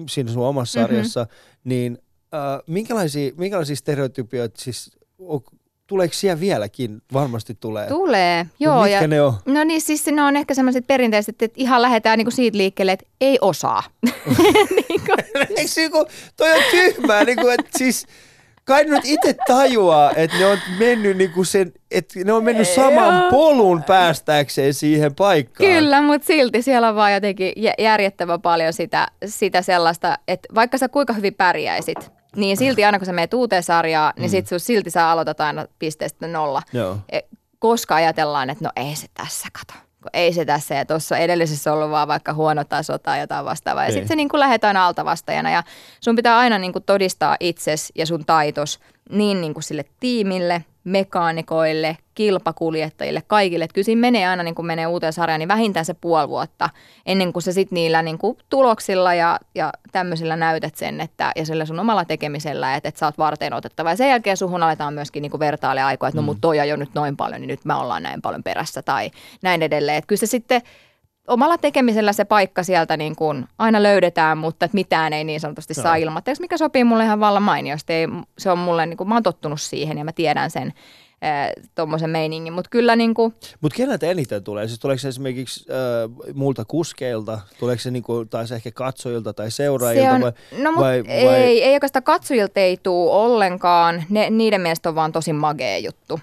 siinä 0.10 0.32
sun 0.32 0.44
omassa 0.44 0.80
mm-hmm. 0.80 0.94
sarjassa, 0.94 1.28
niin 1.64 1.98
äh, 2.34 2.60
minkälaisia, 2.68 3.32
minkälaisia 3.38 3.76
stereotypioita 3.76 4.62
siis 4.62 4.98
tuleeko 5.88 6.14
siellä 6.14 6.40
vieläkin? 6.40 7.02
Varmasti 7.14 7.58
tulee. 7.60 7.88
Tulee, 7.88 8.46
joo. 8.60 8.76
Mut 8.76 8.84
mitkä 8.84 9.02
ja, 9.02 9.08
ne 9.08 9.22
on? 9.22 9.34
No 9.46 9.64
niin, 9.64 9.82
siis 9.82 10.06
ne 10.06 10.24
on 10.24 10.38
ehkä 10.38 10.54
sellaiset 10.54 10.88
perinteiset, 10.88 11.42
että 11.42 11.62
ihan 11.62 11.82
lähdetään 11.82 12.18
niinku 12.18 12.32
siitä 12.32 12.58
liikkeelle, 12.58 12.92
että 12.92 13.06
ei 13.22 13.38
osaa. 13.42 13.84
niinku. 14.90 15.12
Eikö 15.58 15.72
niinku, 15.76 16.06
toi 16.38 16.52
on 16.52 16.64
tyhmää, 16.72 17.24
niinku, 17.24 17.48
että 17.48 17.78
siis 17.78 18.06
kai 18.66 18.84
nyt 18.84 19.02
itse 19.04 19.36
tajuaa, 19.48 20.12
että 20.16 20.38
ne 20.38 20.46
on 20.46 20.58
mennyt 20.80 21.18
niinku 21.18 21.44
sen, 21.44 21.72
että 21.92 22.20
ne 22.26 22.34
on 22.34 22.44
mennyt 22.44 22.68
saman 22.68 23.30
polun 23.30 23.84
päästäkseen 23.84 24.74
siihen 24.74 25.16
paikkaan. 25.16 25.70
Kyllä, 25.70 26.02
mutta 26.02 26.28
silti 26.28 26.62
siellä 26.62 26.90
on 26.90 26.96
vaan 26.96 27.14
jotenkin 27.14 27.54
järjettävä 27.80 28.38
paljon 28.38 28.74
sitä, 28.74 29.08
sitä 29.26 29.62
sellaista, 29.62 30.18
että 30.28 30.48
vaikka 30.56 30.78
sä 30.78 30.90
kuinka 30.90 31.14
hyvin 31.14 31.34
pärjäisit, 31.34 32.12
niin 32.36 32.58
silti 32.58 32.86
aina 32.86 33.00
kun 33.00 33.06
sä 33.06 33.14
menet 33.14 33.34
uuteen 33.34 33.64
sarjaan, 33.64 34.14
niin 34.18 34.30
mm. 34.30 34.32
sit 34.32 34.48
silti 34.58 34.90
sä 34.90 35.10
aloitat 35.10 35.42
aina 35.42 35.66
pisteestä 35.80 36.28
nolla. 36.28 36.62
Joo. 36.74 36.98
E, 37.12 37.20
koska 37.60 37.96
ajatellaan, 37.96 38.50
että 38.50 38.64
no 38.64 38.72
ei 38.76 38.96
se 38.96 39.08
tässä 39.14 39.48
kato. 39.54 39.80
Ei 40.14 40.34
se 40.34 40.46
tässä 40.46 40.76
ja 40.76 40.86
tuossa 40.86 41.18
edellisessä 41.18 41.74
ollut 41.74 41.92
vaan 41.92 42.08
vaikka 42.08 42.34
huono 42.34 42.64
taso 42.64 42.98
tai 42.98 43.20
jotain 43.20 43.46
vastaavaa. 43.46 43.86
Ja 43.86 43.92
sitten 43.92 44.08
se 44.08 44.16
niin 44.16 44.30
kuin 44.30 44.40
lähdetään 44.40 44.78
alta 44.78 45.06
vastajana 45.06 45.52
ja 45.52 45.64
sun 46.00 46.16
pitää 46.16 46.38
aina 46.38 46.58
niin 46.58 46.74
kuin 46.74 46.84
todistaa 46.84 47.38
itses 47.40 47.92
ja 47.96 48.06
sun 48.06 48.26
taitos 48.26 48.80
niin, 49.10 49.42
niin 49.42 49.54
kuin 49.54 49.64
sille 49.64 49.86
tiimille, 50.00 50.66
mekaanikoille, 50.84 51.98
kilpakuljettajille, 52.16 53.24
kaikille. 53.28 53.66
Että 53.66 53.74
kyllä 53.74 53.86
siinä 53.86 54.02
menee 54.02 54.28
aina, 54.28 54.44
niin 54.44 54.56
kun 54.56 54.66
menee 54.66 54.88
uuteen 54.88 55.14
sarjaan, 55.14 55.40
niin 55.40 55.48
vähintään 55.48 55.86
se 55.86 55.94
puoli 55.94 56.30
vuotta 56.30 56.70
ennen 57.06 57.34
kuin 57.34 57.44
sä 57.44 57.54
sitten 57.54 57.76
niillä 57.76 58.02
niin 58.02 58.18
kuin 58.18 58.38
tuloksilla 58.50 59.14
ja, 59.14 59.40
ja 59.56 59.74
tämmöisillä 59.92 60.36
näytät 60.36 60.76
sen, 60.76 61.02
että, 61.02 61.32
ja 61.36 61.46
sillä 61.46 61.66
sun 61.66 61.80
omalla 61.80 62.06
tekemisellä, 62.06 62.76
että, 62.76 62.90
että 62.90 63.00
sä 63.00 63.06
oot 63.06 63.18
varten 63.18 63.54
otettava. 63.54 63.90
Ja 63.90 63.96
sen 63.96 64.10
jälkeen 64.10 64.38
suhun 64.38 64.64
aletaan 64.64 64.94
myöskin 64.94 65.22
niin 65.22 65.40
vertailemaan 65.40 65.88
aikoja, 65.88 66.08
että 66.08 66.22
no 66.22 66.26
mut 66.26 66.38
toi 66.42 66.70
jo 66.70 66.76
nyt 66.76 66.94
noin 66.94 67.18
paljon, 67.18 67.42
niin 67.42 67.48
nyt 67.48 67.66
me 67.66 67.74
ollaan 67.74 68.04
näin 68.04 68.22
paljon 68.22 68.44
perässä 68.44 68.82
tai 68.82 69.12
näin 69.42 69.62
edelleen. 69.62 69.98
Että 69.98 70.08
kyllä 70.08 70.20
se 70.20 70.26
sitten 70.26 70.62
omalla 71.28 71.58
tekemisellä 71.58 72.14
se 72.14 72.26
paikka 72.26 72.64
sieltä 72.64 72.98
niin 72.98 73.16
kuin 73.16 73.46
aina 73.58 73.84
löydetään, 73.84 74.38
mutta 74.38 74.66
että 74.66 74.76
mitään 74.76 75.14
ei 75.14 75.24
niin 75.24 75.40
sanotusti 75.40 75.74
saa 75.74 75.96
ilmatteeksi, 75.96 76.42
mikä 76.42 76.58
sopii 76.58 76.84
mulle 76.84 77.04
ihan 77.04 77.20
vallan 77.20 77.44
mainiosti. 77.44 77.94
Ei, 77.94 78.08
se 78.38 78.52
on 78.52 78.58
mulle, 78.58 78.86
niin 78.86 78.98
kuin, 78.98 79.08
mä 79.08 79.16
oon 79.16 79.24
tottunut 79.24 79.62
siihen 79.62 79.98
ja 79.98 80.04
mä 80.04 80.12
tiedän 80.12 80.52
sen 80.52 80.74
tuommoisen 81.76 82.10
meiningin, 82.10 82.54
mutta 82.54 82.70
kyllä 82.70 82.96
niin 82.96 83.14
kuin... 83.14 83.34
Mutta 83.62 83.78
keneltä 83.78 84.06
eniten 84.06 84.44
tulee? 84.44 84.68
Siis 84.68 84.80
tuleeko 84.80 85.00
se 85.00 85.08
esimerkiksi 85.08 85.66
äh, 85.70 86.34
muulta 86.34 86.66
kuskeilta? 86.66 87.40
Tuleeko 87.60 87.80
se 87.80 87.92
niin 87.92 88.04
kuin, 88.04 88.30
taas 88.30 88.52
ehkä 88.52 88.72
katsojilta 88.72 89.34
tai 89.34 89.52
seuraajilta? 89.52 90.10
Se 90.10 90.16
on, 90.16 90.22
vai, 90.22 90.64
no 90.64 90.72
mut 90.72 90.82
vai, 90.82 91.04
ei, 91.08 91.26
vai... 91.26 91.36
ei 91.36 91.74
oikeastaan 91.74 92.04
katsojilta 92.04 92.60
ei 92.60 92.78
tule 92.78 93.12
ollenkaan. 93.12 94.04
Ne, 94.10 94.30
niiden 94.30 94.62
mielestä 94.62 94.90
on 94.90 94.96
vaan 94.96 95.12
tosi 95.12 95.34
magea 95.34 95.78
juttu 95.78 96.20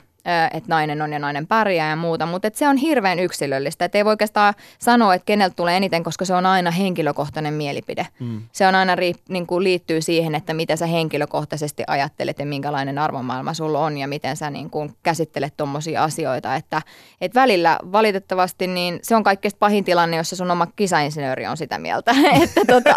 että 0.53 0.69
nainen 0.69 1.03
on 1.03 1.13
ja 1.13 1.19
nainen 1.19 1.47
pärjää 1.47 1.91
ja 1.91 1.97
muuta, 1.97 2.27
mutta 2.27 2.51
se 2.55 2.69
on 2.69 2.77
hirveän 2.77 3.19
yksilöllistä. 3.19 3.85
Että 3.85 3.99
ei 3.99 4.05
voi 4.05 4.13
oikeastaan 4.13 4.55
sanoa, 4.79 5.15
että 5.15 5.27
keneltä 5.27 5.55
tulee 5.57 5.77
eniten, 5.77 6.05
koska 6.05 6.25
se 6.25 6.35
on 6.35 6.47
aina 6.47 6.71
henkilökohtainen 6.71 7.55
mielipide. 7.55 8.07
Mm. 8.21 8.43
Se 8.53 8.67
on 8.67 8.75
aina 8.75 8.97
riip, 8.97 9.17
niin 9.29 9.47
kuin 9.47 9.65
liittyy 9.65 10.03
siihen, 10.03 10.35
että 10.35 10.55
mitä 10.55 10.77
sä 10.77 10.87
henkilökohtaisesti 10.87 11.83
ajattelet 11.87 12.39
ja 12.39 12.47
minkälainen 12.47 12.99
arvomaailma 12.99 13.55
sulla 13.55 13.79
on 13.79 13.99
ja 13.99 14.09
miten 14.09 14.37
sä 14.37 14.51
niin 14.51 14.71
kuin 14.71 14.95
käsittelet 15.03 15.57
tuommoisia 15.57 16.05
asioita. 16.05 16.55
Että, 16.55 16.83
että 17.21 17.41
välillä 17.41 17.79
valitettavasti 17.93 18.67
niin 18.67 18.99
se 19.03 19.17
on 19.17 19.23
kaikkein 19.23 19.53
pahin 19.59 19.85
tilanne, 19.85 20.17
jossa 20.17 20.37
sun 20.37 20.51
oma 20.51 20.67
kisainsinööri 20.77 21.47
on 21.47 21.57
sitä 21.57 21.79
mieltä. 21.79 22.15
että 22.43 22.61
tota, 22.67 22.95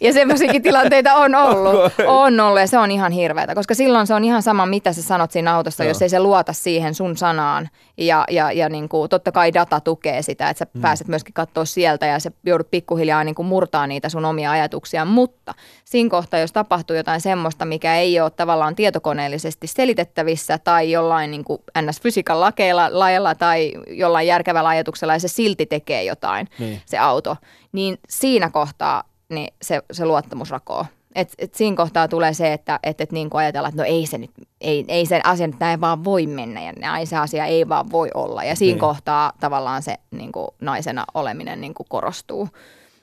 ja 0.00 0.12
semmoisiakin 0.12 0.62
tilanteita 0.62 1.14
on 1.14 1.34
ollut. 1.44 1.92
On 2.06 2.40
ollut 2.40 2.60
ja 2.60 2.66
se 2.66 2.78
on 2.78 2.90
ihan 2.90 3.12
hirveätä, 3.12 3.54
koska 3.54 3.74
silloin 3.74 4.06
se 4.06 4.14
on 4.14 4.24
ihan 4.24 4.42
sama, 4.42 4.66
mitä 4.66 4.92
sä 4.92 5.02
sanot 5.02 5.30
siinä 5.30 5.54
autossa, 5.54 5.84
jos 5.84 6.02
ei 6.02 6.08
se 6.08 6.18
luota 6.34 6.52
siihen 6.52 6.94
sun 6.94 7.16
sanaan. 7.16 7.68
Ja, 7.96 8.24
ja, 8.30 8.52
ja 8.52 8.68
niin 8.68 8.88
kuin, 8.88 9.08
totta 9.08 9.32
kai 9.32 9.54
data 9.54 9.80
tukee 9.80 10.22
sitä, 10.22 10.50
että 10.50 10.58
sä 10.58 10.66
mm. 10.74 10.80
pääset 10.80 11.08
myöskin 11.08 11.34
katsoa 11.34 11.64
sieltä 11.64 12.06
ja 12.06 12.18
sä 12.18 12.30
joudut 12.46 12.70
pikkuhiljaa 12.70 13.24
niin 13.24 13.34
kuin 13.34 13.46
murtaa 13.46 13.86
niitä 13.86 14.08
sun 14.08 14.24
omia 14.24 14.50
ajatuksia. 14.50 15.04
Mutta 15.04 15.54
siinä 15.84 16.10
kohtaa, 16.10 16.40
jos 16.40 16.52
tapahtuu 16.52 16.96
jotain 16.96 17.20
semmoista, 17.20 17.64
mikä 17.64 17.96
ei 17.96 18.20
ole 18.20 18.30
tavallaan 18.30 18.76
tietokoneellisesti 18.76 19.66
selitettävissä 19.66 20.58
tai 20.58 20.90
jollain 20.90 21.30
niin 21.30 21.44
kuin 21.44 21.62
ns-fysiikan 21.78 22.40
lakeilla, 22.40 22.88
lailla 22.90 23.34
tai 23.34 23.72
jollain 23.88 24.26
järkevällä 24.26 24.68
ajatuksella 24.68 25.12
ja 25.12 25.20
se 25.20 25.28
silti 25.28 25.66
tekee 25.66 26.04
jotain, 26.04 26.48
niin. 26.58 26.80
se 26.86 26.98
auto, 26.98 27.36
niin 27.72 27.98
siinä 28.08 28.50
kohtaa 28.50 29.04
niin 29.28 29.54
se, 29.62 29.82
se 29.92 30.06
luottamus 30.06 30.50
rakoo. 30.50 30.86
Et, 31.14 31.34
et 31.38 31.54
siinä 31.54 31.76
kohtaa 31.76 32.08
tulee 32.08 32.34
se, 32.34 32.52
että 32.52 32.80
et, 32.82 33.00
et 33.00 33.12
niin 33.12 33.30
kuin 33.30 33.38
ajatellaan, 33.38 33.70
että 33.70 33.82
no 33.82 33.88
ei 33.88 34.06
se 34.06 34.18
nyt, 34.18 34.30
ei, 34.60 34.84
ei 34.88 35.06
se 35.06 35.20
asia 35.24 35.46
nyt 35.46 35.60
näin 35.60 35.80
vaan 35.80 36.04
voi 36.04 36.26
mennä 36.26 36.62
ja 36.62 36.72
näin 36.72 37.06
se 37.06 37.16
asia 37.16 37.44
ei 37.44 37.68
vaan 37.68 37.90
voi 37.90 38.10
olla. 38.14 38.44
Ja 38.44 38.56
siinä 38.56 38.72
niin. 38.72 38.80
kohtaa 38.80 39.32
tavallaan 39.40 39.82
se 39.82 39.96
niin 40.10 40.32
kuin 40.32 40.48
naisena 40.60 41.04
oleminen 41.14 41.60
niin 41.60 41.74
kuin 41.74 41.86
korostuu. 41.90 42.48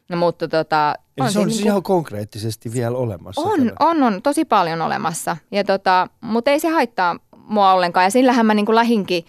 No, 0.10 0.18
mutta 0.18 0.48
tota, 0.48 0.96
on 1.20 1.32
se 1.32 1.40
on 1.40 1.46
siis 1.46 1.56
niin 1.56 1.64
kuin, 1.64 1.68
ihan 1.68 1.84
konkreettisesti 1.84 2.74
vielä 2.74 2.98
olemassa. 2.98 3.42
On, 3.42 3.72
on, 3.80 4.04
on, 4.04 4.22
tosi 4.22 4.46
paljon 4.46 4.82
olemassa. 4.82 5.38
Ja 5.52 5.64
tota, 5.64 6.08
mutta 6.22 6.52
ei 6.52 6.60
se 6.60 6.70
haittaa 6.70 7.16
mua 7.48 7.74
ollenkaan. 7.74 8.04
Ja 8.04 8.10
sillähän 8.10 8.46
mä 8.46 8.54
niin 8.54 8.66
kuin 8.66 8.76
lähinkin 8.76 9.26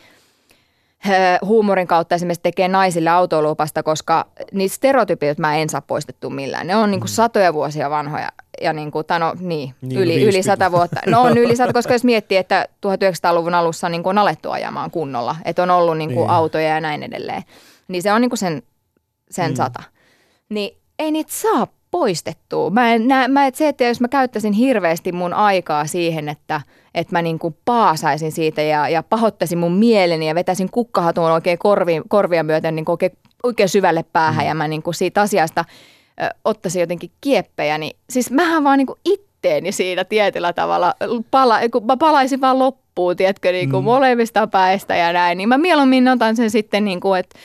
huumorin 1.44 1.86
kautta 1.86 2.14
esimerkiksi 2.14 2.42
tekee 2.42 2.68
naisille 2.68 3.10
autoilupasta, 3.10 3.82
koska 3.82 4.26
niitä 4.52 4.74
stereotypioita 4.74 5.40
mä 5.40 5.56
en 5.56 5.68
saa 5.68 5.80
poistettua 5.80 6.30
millään. 6.30 6.66
Ne 6.66 6.76
on 6.76 6.90
niin 6.90 7.00
kuin 7.00 7.10
mm. 7.10 7.14
satoja 7.14 7.54
vuosia 7.54 7.90
vanhoja 7.90 8.28
ja 8.62 8.72
niin 8.72 8.90
kuin, 8.90 9.06
tai 9.06 9.20
no 9.20 9.34
niin, 9.40 9.74
Niin, 9.80 10.00
yli, 10.00 10.16
no 10.20 10.22
yli 10.28 10.42
100 10.42 10.70
50. 10.70 10.72
vuotta. 10.72 11.00
No 11.06 11.22
on 11.22 11.38
yli 11.38 11.56
100, 11.56 11.72
koska 11.72 11.92
jos 11.92 12.04
miettii, 12.04 12.38
että 12.38 12.66
1900-luvun 12.86 13.54
alussa 13.54 13.88
niin 13.88 14.02
kuin 14.02 14.10
on 14.10 14.18
alettu 14.18 14.50
ajamaan 14.50 14.90
kunnolla, 14.90 15.36
että 15.44 15.62
on 15.62 15.70
ollut 15.70 15.98
niin 15.98 16.10
kuin 16.14 16.26
Niin. 16.26 16.30
autoja 16.30 16.68
ja 16.68 16.80
näin 16.80 17.02
edelleen, 17.02 17.42
niin 17.88 18.02
se 18.02 18.12
on 18.12 18.20
niin 18.20 18.30
kuin 18.30 18.38
sen, 18.38 18.62
sen 19.30 19.50
Mm. 19.50 19.56
sata. 19.56 19.82
Niin 20.48 20.76
ei 20.98 21.10
niitä 21.10 21.32
saa 21.34 21.66
poistettua. 21.90 22.70
Mä 22.70 22.94
en, 22.94 23.08
nä, 23.08 23.28
mä 23.28 23.46
et 23.46 23.54
se, 23.54 23.68
että 23.68 23.84
jos 23.84 24.00
mä 24.00 24.08
käyttäisin 24.08 24.52
hirveästi 24.52 25.12
mun 25.12 25.34
aikaa 25.34 25.86
siihen, 25.86 26.28
että, 26.28 26.60
että 26.94 27.12
mä 27.12 27.22
niin 27.22 27.38
kuin 27.38 27.56
paasaisin 27.64 28.32
siitä 28.32 28.62
ja, 28.62 28.88
ja 28.88 29.02
pahoittaisin 29.02 29.58
mun 29.58 29.72
mieleni 29.72 30.28
ja 30.28 30.34
vetäisin 30.34 30.70
kukkahatun 30.70 31.24
oikein 31.24 31.58
korvi, 31.58 32.02
korvia 32.08 32.42
myöten 32.42 32.74
niin 32.76 32.84
kuin 32.84 32.92
oikein, 32.94 33.12
oikein 33.42 33.68
syvälle 33.68 34.04
päähän 34.12 34.44
mm. 34.44 34.48
ja 34.48 34.54
mä 34.54 34.68
niin 34.68 34.82
kuin 34.82 34.94
siitä 34.94 35.20
asiasta 35.20 35.64
ö, 36.22 36.28
ottaisin 36.44 36.80
jotenkin 36.80 37.10
kieppejä, 37.20 37.78
niin 37.78 37.96
siis 38.10 38.30
mähän 38.30 38.64
vaan 38.64 38.78
niin 38.78 38.86
kuin 38.86 38.98
itteeni 39.04 39.72
siinä 39.72 40.04
tietyllä 40.04 40.52
tavalla, 40.52 40.94
pala, 41.30 41.68
kun 41.72 41.86
mä 41.86 41.96
palaisin 41.96 42.40
vaan 42.40 42.58
loppuun, 42.58 43.16
tiedätkö, 43.16 43.52
niin 43.52 43.70
kuin 43.70 43.82
mm. 43.82 43.84
molemmista 43.84 44.46
päistä 44.46 44.96
ja 44.96 45.12
näin, 45.12 45.38
niin 45.38 45.48
mä 45.48 45.58
mieluummin 45.58 46.08
otan 46.08 46.36
sen 46.36 46.50
sitten 46.50 46.84
niin 46.84 47.00
kuin, 47.00 47.20
että 47.20 47.38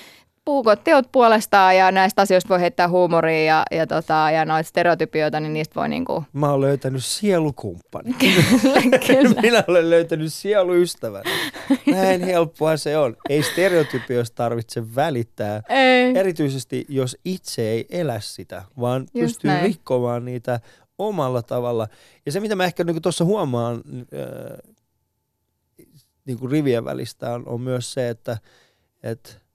puhukot 0.47 0.83
teot 0.83 1.11
puolestaan 1.11 1.77
ja 1.77 1.91
näistä 1.91 2.21
asioista 2.21 2.49
voi 2.49 2.59
heittää 2.59 2.89
huumoria 2.89 3.43
ja, 3.43 3.63
ja, 3.71 3.87
tota, 3.87 4.13
ja 4.13 4.45
noita 4.45 4.67
stereotypioita, 4.69 5.39
niin 5.39 5.53
niistä 5.53 5.75
voi 5.75 5.89
niinku, 5.89 6.23
Mä 6.33 6.51
oon 6.51 6.61
löytänyt 6.61 7.05
sielukumppani. 7.05 8.13
kyllä, 8.19 8.99
kyllä. 9.07 9.41
Minä 9.41 9.63
olen 9.67 9.89
löytänyt 9.89 10.33
sieluystävän. 10.33 11.23
Näin 11.85 12.21
helppoa 12.21 12.77
se 12.77 12.97
on. 12.97 13.15
Ei 13.29 13.43
stereotypioista 13.43 14.35
tarvitse 14.35 14.95
välittää. 14.95 15.61
Ei. 15.69 16.17
Erityisesti 16.17 16.85
jos 16.89 17.17
itse 17.25 17.61
ei 17.61 17.85
elä 17.89 18.19
sitä, 18.19 18.63
vaan 18.79 19.05
pystyy 19.13 19.49
näin. 19.49 19.63
rikkomaan 19.63 20.25
niitä 20.25 20.59
omalla 20.97 21.41
tavalla. 21.41 21.87
Ja 22.25 22.31
se, 22.31 22.39
mitä 22.39 22.55
mä 22.55 22.65
ehkä 22.65 22.83
niin 22.83 23.01
tuossa 23.01 23.25
huomaan 23.25 23.83
äh, 23.97 24.73
niin 26.25 26.51
rivien 26.51 26.85
välistä, 26.85 27.33
on, 27.33 27.47
on 27.47 27.61
myös 27.61 27.93
se, 27.93 28.09
että, 28.09 28.37
että 29.03 29.46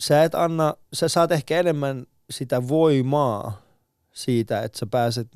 sä 0.00 0.24
et 0.24 0.34
anna, 0.34 0.74
sä 0.92 1.08
saat 1.08 1.32
ehkä 1.32 1.60
enemmän 1.60 2.06
sitä 2.30 2.68
voimaa 2.68 3.62
siitä, 4.12 4.62
että 4.62 4.78
sä 4.78 4.86
pääset, 4.86 5.28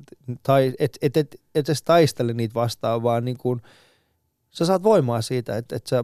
tai 0.43 0.73
et, 0.79 0.97
et, 1.01 1.17
et, 1.17 1.35
et 1.55 1.69
edes 1.69 1.83
taistele 1.83 2.33
niitä 2.33 2.53
vastaan, 2.53 3.03
vaan 3.03 3.25
niin 3.25 3.37
kuin, 3.37 3.61
sä 4.49 4.65
saat 4.65 4.83
voimaa 4.83 5.21
siitä, 5.21 5.57
että, 5.57 5.75
että 5.75 5.89
sä 5.89 6.03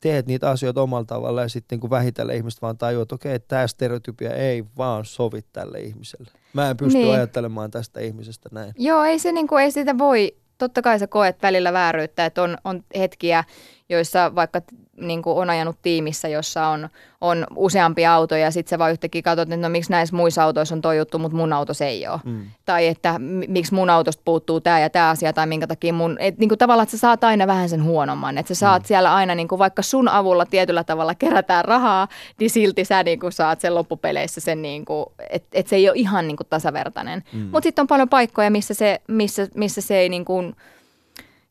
teet 0.00 0.26
niitä 0.26 0.50
asioita 0.50 0.82
omalla 0.82 1.04
tavalla 1.04 1.42
ja 1.42 1.48
sitten 1.48 1.76
niin 1.76 1.80
kuin 1.80 1.90
vähitellen 1.90 2.36
ihmiset 2.36 2.62
vaan 2.62 2.78
tajuaa, 2.78 3.02
että 3.02 3.14
okei, 3.14 3.40
tämä 3.40 3.66
stereotypia 3.66 4.34
ei 4.34 4.64
vaan 4.76 5.04
sovi 5.04 5.40
tälle 5.52 5.80
ihmiselle. 5.80 6.30
Mä 6.52 6.70
en 6.70 6.76
pysty 6.76 6.98
Niin. 6.98 7.04
niin. 7.04 7.14
ajattelemaan 7.14 7.70
tästä 7.70 8.00
ihmisestä 8.00 8.48
näin. 8.52 8.72
Joo, 8.78 9.04
ei, 9.04 9.18
se, 9.18 9.32
niinku, 9.32 9.56
ei 9.56 9.70
sitä 9.70 9.98
voi, 9.98 10.36
totta 10.58 10.82
kai 10.82 10.98
sä 10.98 11.06
koet 11.06 11.42
välillä 11.42 11.72
vääryyttä, 11.72 12.26
että 12.26 12.42
on, 12.42 12.58
on 12.64 12.84
hetkiä, 12.98 13.44
joissa 13.88 14.34
vaikka 14.34 14.60
niinku, 15.00 15.38
on 15.38 15.50
ajanut 15.50 15.76
tiimissä, 15.82 16.28
jossa 16.28 16.66
on, 16.66 16.88
on 17.20 17.46
useampia 17.56 18.14
autoja 18.14 18.44
ja 18.44 18.50
sitten 18.50 18.70
sä 18.70 18.78
vaan 18.78 18.92
yhtäkkiä 18.92 19.22
katsot, 19.22 19.52
että 19.52 19.56
no 19.56 19.68
miksi 19.68 19.90
näissä 19.90 20.16
muissa 20.16 20.44
autoissa 20.44 20.74
on 20.74 20.80
toi 20.80 20.98
juttu, 20.98 21.18
mutta 21.18 21.36
mun 21.36 21.52
autossa 21.52 21.84
ei 21.84 22.08
ole. 22.08 22.20
Mm. 22.24 22.42
Tai 22.64 22.86
että 22.86 23.14
miksi 23.48 23.74
mun 23.74 23.90
autosta 23.90 24.22
puuttuu 24.24 24.60
tämä 24.60 24.80
ja 24.80 24.90
tämä 24.90 25.10
asia 25.10 25.32
tai 25.32 25.46
minkä 25.46 25.66
takia 25.66 25.92
mun, 25.92 26.16
et 26.20 26.38
niinku 26.38 26.56
tavallaan, 26.56 26.82
että 26.82 26.90
sä 26.90 27.00
saat 27.00 27.24
aina 27.24 27.46
vähän 27.46 27.68
sen 27.68 27.84
huonomman. 27.84 28.38
Että 28.38 28.54
sä 28.54 28.58
saat 28.58 28.82
mm. 28.82 28.86
siellä 28.86 29.14
aina, 29.14 29.34
niinku, 29.34 29.58
vaikka 29.58 29.82
sun 29.82 30.08
avulla 30.08 30.46
tietyllä 30.46 30.84
tavalla 30.84 31.14
kerätään 31.14 31.64
rahaa, 31.64 32.08
niin 32.40 32.50
silti 32.50 32.84
sä 32.84 33.02
niinku 33.02 33.30
saat 33.30 33.60
sen 33.60 33.74
loppupeleissä 33.74 34.40
sen, 34.40 34.62
niinku, 34.62 35.12
että 35.30 35.48
et 35.52 35.66
se 35.66 35.76
ei 35.76 35.88
ole 35.88 35.98
ihan 35.98 36.28
niinku 36.28 36.44
tasavertainen. 36.44 37.24
Mm. 37.32 37.40
Mutta 37.40 37.62
sitten 37.62 37.82
on 37.82 37.86
paljon 37.86 38.08
paikkoja, 38.08 38.50
missä 38.50 38.74
se, 38.74 39.00
missä, 39.08 39.48
missä 39.54 39.80
se 39.80 39.98
ei 39.98 40.08
niinku, 40.08 40.42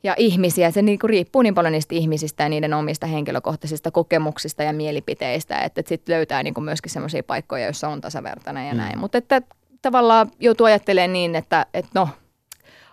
ja 0.04 0.14
ihmisiä, 0.18 0.72
se 0.72 0.82
niinku 0.82 1.08
riippuu 1.08 1.42
niin 1.42 1.56
paljon 1.56 1.72
niistä 1.72 1.96
ihmisistä 1.96 2.44
ja 2.44 2.50
niiden 2.50 2.74
omista 2.74 3.08
henkilökohtaisista 3.08 3.92
kokemuksista 3.92 4.64
ja 4.64 4.74
mielipiteistä, 4.74 5.60
että, 5.62 5.80
että 5.82 5.90
sitten 5.90 6.16
löytää 6.16 6.44
niinku 6.44 6.62
myöskin 6.62 6.92
sellaisia 6.92 7.24
paikkoja, 7.24 7.64
joissa 7.66 7.88
on 7.90 8.02
tasavertainen 8.02 8.68
ja 8.68 8.74
Mm. 8.74 8.78
näin. 8.78 9.00
Mutta 9.00 9.18
että 9.18 9.42
tavallaan 9.82 10.32
joutuu 10.40 10.66
ajattelemaan 10.66 11.14
niin, 11.14 11.36
että, 11.36 11.66
että 11.74 11.92
no, 11.94 12.10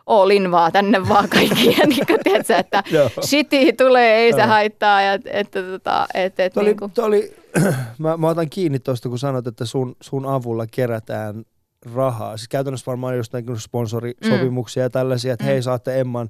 all 0.06 0.30
in 0.30 0.50
vaan 0.50 0.72
tänne 0.72 1.08
vaan 1.08 1.28
kaikkia, 1.28 1.86
niin 1.86 2.06
kuin, 2.06 2.18
tiedätkö, 2.24 2.56
että 2.56 2.82
shitty 3.28 3.72
tulee, 3.76 4.16
ei 4.16 4.32
se 4.32 4.42
haittaa. 4.42 5.02
Ja, 5.02 5.18
että, 5.24 5.62
tota, 5.62 6.06
että, 6.14 6.44
että, 6.44 6.54
Tuo 6.54 6.60
oli, 6.62 6.70
niin 6.70 6.76
kuin, 6.78 6.92
tuo 6.92 7.04
oli, 7.04 7.34
mä, 7.98 8.16
mä 8.16 8.28
otan 8.28 8.50
kiinni 8.50 8.78
tuosta, 8.78 9.08
kun 9.08 9.18
sanot, 9.18 9.46
että 9.46 9.64
sun, 9.64 9.96
sun 10.02 10.26
avulla 10.26 10.66
kerätään 10.70 11.44
rahaa. 11.94 12.36
Siis 12.36 12.48
käytännössä 12.48 12.86
varmaan 12.86 13.16
just 13.16 13.32
näin 13.32 13.44
sponsorisopimuksia 13.58 14.82
ja 14.82 14.90
tällaisia, 14.90 15.32
että 15.32 15.44
Mm. 15.44 15.48
hei 15.48 15.62
saatte 15.62 16.00
Emman, 16.00 16.28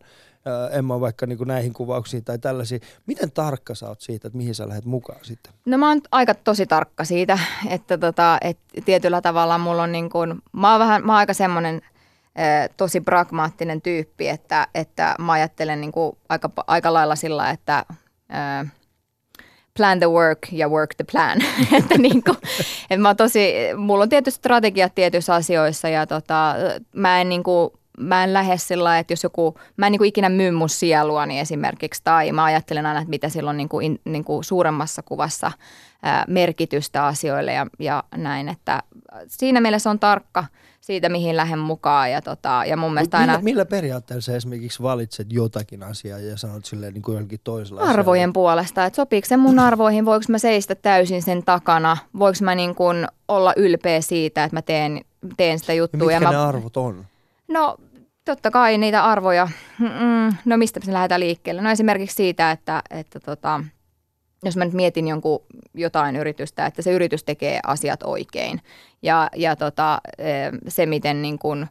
Emman 0.71 1.01
vaikka 1.01 1.27
niin 1.27 1.39
kuin 1.39 1.49
näihin 1.49 1.73
kuvauksiin 1.73 2.25
tai 2.25 2.39
tällaisia. 2.39 2.79
Miten 3.07 3.33
tarkka 3.33 3.75
sä 3.75 3.89
oot 3.89 4.01
siitä, 4.01 4.29
että 4.29 4.37
mihin 4.37 4.55
sä 4.55 4.69
lähdet 4.69 4.85
mukaan 4.85 5.19
sitten? 5.23 5.53
No 5.67 5.79
mä 5.79 5.89
oon 5.89 6.01
aika 6.13 6.35
tosi 6.35 6.67
tarkka 6.67 7.05
siitä, 7.05 7.39
että 7.69 7.99
tota, 7.99 8.39
et 8.41 8.59
tietyllä 8.85 9.21
tavalla 9.21 9.59
mulla 9.59 9.83
on 9.83 9.93
niin 9.93 10.11
kuin, 10.11 10.35
mä 10.53 10.71
oon 10.71 10.81
vähän, 10.81 11.07
mä 11.07 11.13
oon 11.13 11.19
aika 11.19 11.35
semmoinen 11.35 11.83
tosi 12.77 13.01
pragmaattinen 13.01 13.83
tyyppi, 13.83 14.29
että, 14.29 14.69
että 14.75 15.15
mä 15.19 15.33
ajattelen 15.33 15.81
niin 15.81 15.93
kuin 15.93 16.19
aika, 16.29 16.51
aika 16.67 16.93
lailla 16.93 17.17
sillä, 17.17 17.51
että 17.51 17.85
eh, 18.31 18.71
plan 19.77 19.99
the 19.99 20.11
work 20.11 20.39
ja 20.53 20.69
work 20.69 20.95
the 20.95 21.05
plan. 21.13 21.39
että 21.79 21.99
niin 21.99 22.25
kuin, 22.25 22.37
että 22.91 23.03
mä 23.03 23.15
tosi, 23.15 23.55
mulla 23.77 24.03
on 24.03 24.09
tietysti 24.09 24.39
strategiat 24.39 24.95
tietyissä 24.95 25.35
asioissa 25.35 25.89
ja 25.89 26.07
tota, 26.07 26.55
mä 26.93 27.21
en 27.21 27.29
niin 27.29 27.43
kuin, 27.43 27.71
mä 27.97 28.25
en 28.25 28.33
lähde 28.33 28.59
sillä 28.59 28.99
että 28.99 29.13
jos 29.13 29.23
joku, 29.23 29.59
mä 29.77 29.87
en 29.87 29.93
niin 29.93 29.99
kuin 29.99 30.09
ikinä 30.09 30.29
myy 30.29 30.51
mun 30.51 30.69
sieluani 30.69 31.41
esimerkiksi, 31.41 32.01
tai 32.05 32.33
mä 32.33 32.45
ajattelen 32.45 32.87
aina, 32.87 33.01
että 33.01 33.11
mitä 33.11 33.29
sillä 33.29 33.51
on 33.51 33.57
niin 33.57 33.69
kuin, 33.69 33.87
in, 33.87 34.01
niin 34.05 34.25
kuin 34.25 34.45
suuremmassa 34.45 35.03
kuvassa 35.03 35.53
ää, 36.03 36.25
merkitystä 36.29 37.07
asioille 37.07 37.53
ja, 37.53 37.67
ja 37.79 38.05
näin, 38.17 38.49
että 38.49 38.83
siinä 39.27 39.61
mielessä 39.61 39.91
on 39.91 39.99
tarkka 39.99 40.45
siitä, 40.81 41.09
mihin 41.09 41.37
lähden 41.37 41.59
mukaan 41.59 42.11
ja, 42.11 42.23
tota, 42.23 42.63
ja 42.67 42.77
mun 42.77 42.95
mielestä 42.95 43.19
millä, 43.19 43.33
aina 43.33 43.45
millä 43.45 43.65
periaatteella 43.65 44.21
sä 44.21 44.37
esimerkiksi 44.37 44.83
valitset 44.83 45.33
jotakin 45.33 45.83
asiaa 45.83 46.19
ja 46.19 46.37
sanot 46.37 46.65
silleen 46.65 46.95
niin 46.95 47.03
kuin 47.03 47.15
johonkin 47.15 47.41
toisella 47.45 47.81
arvojen 47.81 48.33
puolesta, 48.33 48.85
että 48.85 48.97
sopiiko 48.97 49.27
se 49.27 49.37
mun 49.37 49.59
arvoihin, 49.59 50.05
voiko 50.05 50.25
mä 50.29 50.39
seistä 50.39 50.75
täysin 50.75 51.23
sen 51.23 51.43
takana, 51.45 51.97
voiko 52.19 52.39
mä 52.43 52.55
niin 52.55 52.75
kuin 52.75 53.07
olla 53.29 53.53
ylpeä 53.57 54.01
siitä, 54.01 54.45
että 54.45 54.57
mä 54.57 54.63
teen, 54.63 55.01
teen 55.37 55.59
sitä 55.59 55.73
Ja 55.73 55.77
juttua. 55.77 55.99
mitkä 55.99 56.15
ja 56.15 56.21
mä, 56.21 56.31
ne 56.31 56.37
arvot 56.37 56.77
on? 56.77 57.07
No 57.49 57.77
totta 58.27 58.51
kai 58.51 58.79
niitä 58.79 59.05
arvoja. 59.05 59.49
Mm-mm. 59.79 60.37
No 60.45 60.57
mistä 60.57 60.81
se 60.85 60.93
lähdetään 60.93 61.21
liikkeelle? 61.21 61.63
No 61.63 61.71
esimerkiksi 61.71 62.17
siitä, 62.17 62.51
että, 62.51 62.83
että 62.91 63.21
tota, 63.21 63.61
jos 64.45 64.57
mä 64.57 64.65
nyt 64.65 64.75
mietin 64.75 65.09
jonkun 65.09 65.43
jotain 65.75 66.17
yritystä, 66.17 66.67
että 66.67 66.83
se 66.83 66.93
yritys 66.93 67.25
tekee 67.25 67.61
asiat 67.67 68.03
oikein. 68.03 68.61
Ja, 69.03 69.31
ja 69.37 69.57
tota, 69.57 70.01
eh, 70.19 70.53
se, 70.69 70.87
miten 70.87 71.23
niin 71.23 71.39
kun, 71.39 71.67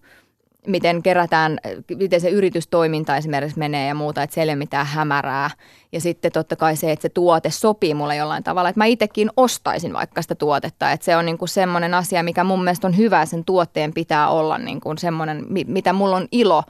miten 0.67 1.03
kerätään, 1.03 1.59
miten 1.97 2.21
se 2.21 2.29
yritystoiminta 2.29 3.17
esimerkiksi 3.17 3.59
menee 3.59 3.87
ja 3.87 3.95
muuta, 3.95 4.23
että 4.23 4.33
siellä 4.33 4.51
ei 4.51 4.53
ole 4.53 4.59
mitään 4.59 4.85
hämärää. 4.85 5.49
Ja 5.91 6.01
sitten 6.01 6.31
totta 6.31 6.55
kai 6.55 6.75
se, 6.75 6.91
että 6.91 7.01
se 7.01 7.09
tuote 7.09 7.49
sopii 7.49 7.93
mulle 7.93 8.15
jollain 8.15 8.43
tavalla, 8.43 8.69
että 8.69 8.79
mä 8.79 8.85
itsekin 8.85 9.29
ostaisin 9.37 9.93
vaikka 9.93 10.21
sitä 10.21 10.35
tuotetta. 10.35 10.91
Että 10.91 11.05
se 11.05 11.17
on 11.17 11.25
niin 11.25 11.37
kuin 11.37 11.49
semmoinen 11.49 11.93
asia, 11.93 12.23
mikä 12.23 12.43
mun 12.43 12.63
mielestä 12.63 12.87
on 12.87 12.97
hyvä, 12.97 13.25
sen 13.25 13.45
tuotteen 13.45 13.93
pitää 13.93 14.29
olla 14.29 14.57
niin 14.57 14.81
kuin 14.81 14.97
semmoinen, 14.97 15.45
mi- 15.49 15.65
mitä 15.67 15.93
mulla 15.93 16.15
on 16.15 16.27
ilo 16.31 16.63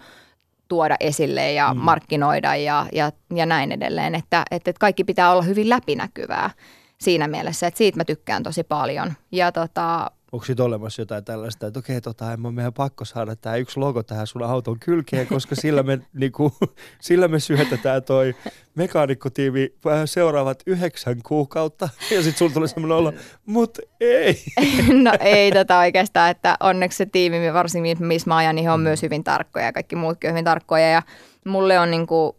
tuoda 0.67 0.95
esille 0.99 1.51
ja 1.51 1.73
mm. 1.73 1.79
markkinoida 1.79 2.55
ja, 2.55 2.85
ja, 2.91 3.11
ja 3.35 3.45
näin 3.45 3.71
edelleen. 3.71 4.15
Että, 4.15 4.43
että 4.51 4.73
kaikki 4.79 5.03
pitää 5.03 5.31
olla 5.31 5.41
hyvin 5.41 5.69
läpinäkyvää 5.69 6.49
siinä 6.97 7.27
mielessä, 7.27 7.67
että 7.67 7.77
siitä 7.77 7.97
mä 7.97 8.05
tykkään 8.05 8.43
tosi 8.43 8.63
paljon. 8.63 9.13
Ja 9.31 9.51
tota, 9.51 10.11
Onko 10.35 10.45
siitä 10.45 10.63
olemassa 10.63 11.01
jotain 11.01 11.25
tällaista, 11.25 11.67
että 11.67 11.79
okei, 11.79 12.01
tota, 12.01 12.33
Emma, 12.33 12.51
meidän 12.51 12.73
pakko 12.73 13.05
saada 13.05 13.35
tämä 13.35 13.55
yksi 13.55 13.79
logo 13.79 14.03
tähän 14.03 14.27
sun 14.27 14.43
auton 14.43 14.79
kylkeen, 14.79 15.27
koska 15.27 15.55
sillä 15.55 15.83
me, 15.83 15.99
niinku, 16.13 16.53
sillä 17.01 17.27
me 17.27 17.39
syötetään 17.39 18.03
toi 18.03 18.35
mekaanikkotiimi 18.75 19.73
äh, 19.87 20.01
seuraavat 20.05 20.63
yhdeksän 20.65 21.21
kuukautta. 21.23 21.89
Ja 22.11 22.23
sitten 22.23 22.37
sulla 22.37 22.53
tulee 22.53 22.67
semmoinen 22.67 22.97
olo, 22.97 23.13
mut 23.45 23.77
ei. 23.99 24.43
no 25.03 25.11
ei 25.19 25.51
tota 25.51 25.79
oikeastaan, 25.79 26.31
että 26.31 26.57
onneksi 26.59 26.97
se 26.97 27.05
tiimi, 27.05 27.53
varsinkin 27.53 27.97
missä 27.99 28.29
mä 28.29 28.37
ajan, 28.37 28.55
niin 28.55 28.65
he 28.65 28.71
on 28.71 28.79
myös 28.79 29.01
hyvin 29.01 29.23
tarkkoja 29.23 29.65
ja 29.65 29.73
kaikki 29.73 29.95
muutkin 29.95 30.27
on 30.29 30.33
hyvin 30.33 30.45
tarkkoja. 30.45 30.89
Ja 30.89 31.01
mulle 31.45 31.79
on 31.79 31.91
niinku, 31.91 32.35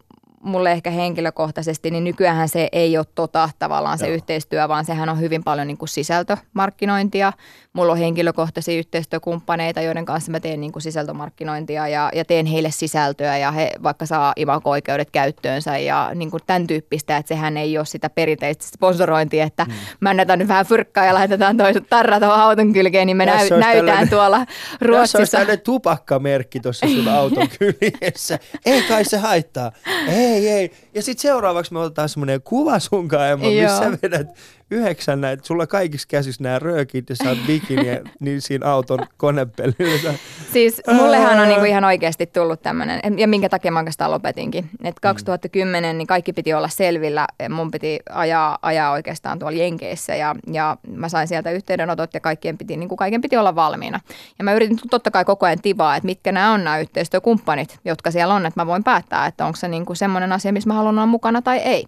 mulle 0.46 0.72
ehkä 0.72 0.90
henkilökohtaisesti, 0.90 1.90
niin 1.90 2.04
nykyään 2.04 2.48
se 2.48 2.68
ei 2.72 2.98
ole 2.98 3.06
tota 3.14 3.50
tavallaan 3.58 3.98
se 3.98 4.06
Joo. 4.06 4.14
yhteistyö, 4.14 4.68
vaan 4.68 4.84
sehän 4.84 5.08
on 5.08 5.20
hyvin 5.20 5.44
paljon 5.44 5.66
niin 5.66 5.78
kuin 5.78 5.88
sisältömarkkinointia. 5.88 7.32
Mulla 7.72 7.92
on 7.92 7.98
henkilökohtaisia 7.98 8.78
yhteistyökumppaneita, 8.78 9.80
joiden 9.80 10.04
kanssa 10.04 10.30
mä 10.32 10.40
teen 10.40 10.60
niin 10.60 10.72
kuin 10.72 10.82
sisältömarkkinointia 10.82 11.88
ja, 11.88 12.10
ja 12.14 12.24
teen 12.24 12.46
heille 12.46 12.70
sisältöä 12.70 13.38
ja 13.38 13.50
he 13.50 13.70
vaikka 13.82 14.06
saa 14.06 14.32
imago-oikeudet 14.36 15.10
käyttöönsä 15.10 15.78
ja 15.78 16.10
niin 16.14 16.30
kuin 16.30 16.42
tämän 16.46 16.66
tyyppistä, 16.66 17.16
että 17.16 17.28
sehän 17.28 17.56
ei 17.56 17.78
ole 17.78 17.86
sitä 17.86 18.10
perinteistä 18.10 18.64
sponsorointia, 18.76 19.44
että 19.44 19.64
mm. 19.64 19.72
mä 20.00 20.10
annetaan 20.10 20.38
nyt 20.38 20.48
vähän 20.48 20.66
fyrkkaa 20.66 21.04
ja 21.04 21.14
laitetaan 21.14 21.56
toiset 21.56 21.84
tarrat 21.90 22.20
tuohon 22.20 22.40
auton 22.40 22.72
kylkeen, 22.72 23.06
niin 23.06 23.16
me 23.16 23.26
näy, 23.26 23.48
näytään 23.50 24.08
tuolla 24.08 24.46
Tässä 24.46 24.68
olisi 24.70 24.86
Ruotsissa. 24.86 25.38
tällainen 25.38 25.60
tupakkamerkki 25.60 26.60
tuossa 26.60 26.86
sun 26.86 27.08
auton 27.08 27.48
kyljessä. 27.58 28.38
Ei 28.66 28.82
kai 28.82 29.04
se 29.04 29.18
haittaa. 29.18 29.72
Ei, 30.08 30.35
ei. 30.44 30.72
Ja 30.94 31.02
sitten 31.02 31.22
seuraavaksi 31.22 31.72
me 31.72 31.78
otetaan 31.78 32.08
semmoinen 32.08 32.42
kuva 32.42 32.78
sun 32.78 33.08
kanssa, 33.08 33.28
Emma, 33.28 33.46
missä 33.46 33.98
vedät 34.02 34.26
yhdeksän 34.70 35.20
näitä. 35.20 35.46
Sulla 35.46 35.66
kaikissa 35.66 36.08
käsissä 36.10 36.42
nämä 36.42 36.58
röökit 36.58 37.10
ja 37.10 37.16
sä 37.16 37.28
oot 37.28 37.38
bikini 37.46 37.88
ja 37.88 38.00
niin 38.20 38.40
siinä 38.40 38.66
auton 38.66 38.98
konepelillä. 39.16 40.14
Siis 40.52 40.82
mullehan 40.92 41.40
on 41.40 41.48
niinku 41.48 41.64
ihan 41.64 41.84
oikeasti 41.84 42.26
tullut 42.26 42.62
tämmöinen, 42.62 43.00
ja 43.18 43.28
minkä 43.28 43.48
takia 43.48 43.72
mä 43.72 43.78
oikeastaan 43.78 44.10
lopetinkin. 44.10 44.70
Et 44.84 45.00
2010 45.00 45.98
niin 45.98 46.06
kaikki 46.06 46.32
piti 46.32 46.54
olla 46.54 46.68
selvillä, 46.68 47.26
mun 47.50 47.70
piti 47.70 48.00
ajaa, 48.10 48.58
ajaa 48.62 48.92
oikeastaan 48.92 49.38
tuolla 49.38 49.58
Jenkeissä 49.58 50.14
ja, 50.14 50.34
ja 50.52 50.76
mä 50.88 51.08
sain 51.08 51.28
sieltä 51.28 51.50
yhteydenotot 51.50 52.14
ja 52.14 52.20
kaikkien 52.20 52.58
piti, 52.58 52.76
niin 52.76 52.96
kaiken 52.96 53.20
piti 53.20 53.36
olla 53.36 53.54
valmiina. 53.54 54.00
Ja 54.38 54.44
mä 54.44 54.54
yritin 54.54 54.78
totta 54.90 55.10
kai 55.10 55.24
koko 55.24 55.46
ajan 55.46 55.62
tivaa, 55.62 55.96
että 55.96 56.06
mitkä 56.06 56.32
nämä 56.32 56.52
on 56.52 56.64
nämä 56.64 56.78
yhteistyökumppanit, 56.78 57.78
jotka 57.84 58.10
siellä 58.10 58.34
on, 58.34 58.46
että 58.46 58.60
mä 58.60 58.66
voin 58.66 58.84
päättää, 58.84 59.26
että 59.26 59.46
onko 59.46 59.56
se 59.56 59.68
niinku 59.68 59.94
semmoinen 59.94 60.32
asia, 60.32 60.52
missä 60.52 60.68
mä 60.68 60.74
haluan 60.74 60.98
olla 60.98 61.06
mukana 61.06 61.42
tai 61.42 61.58
ei. 61.58 61.86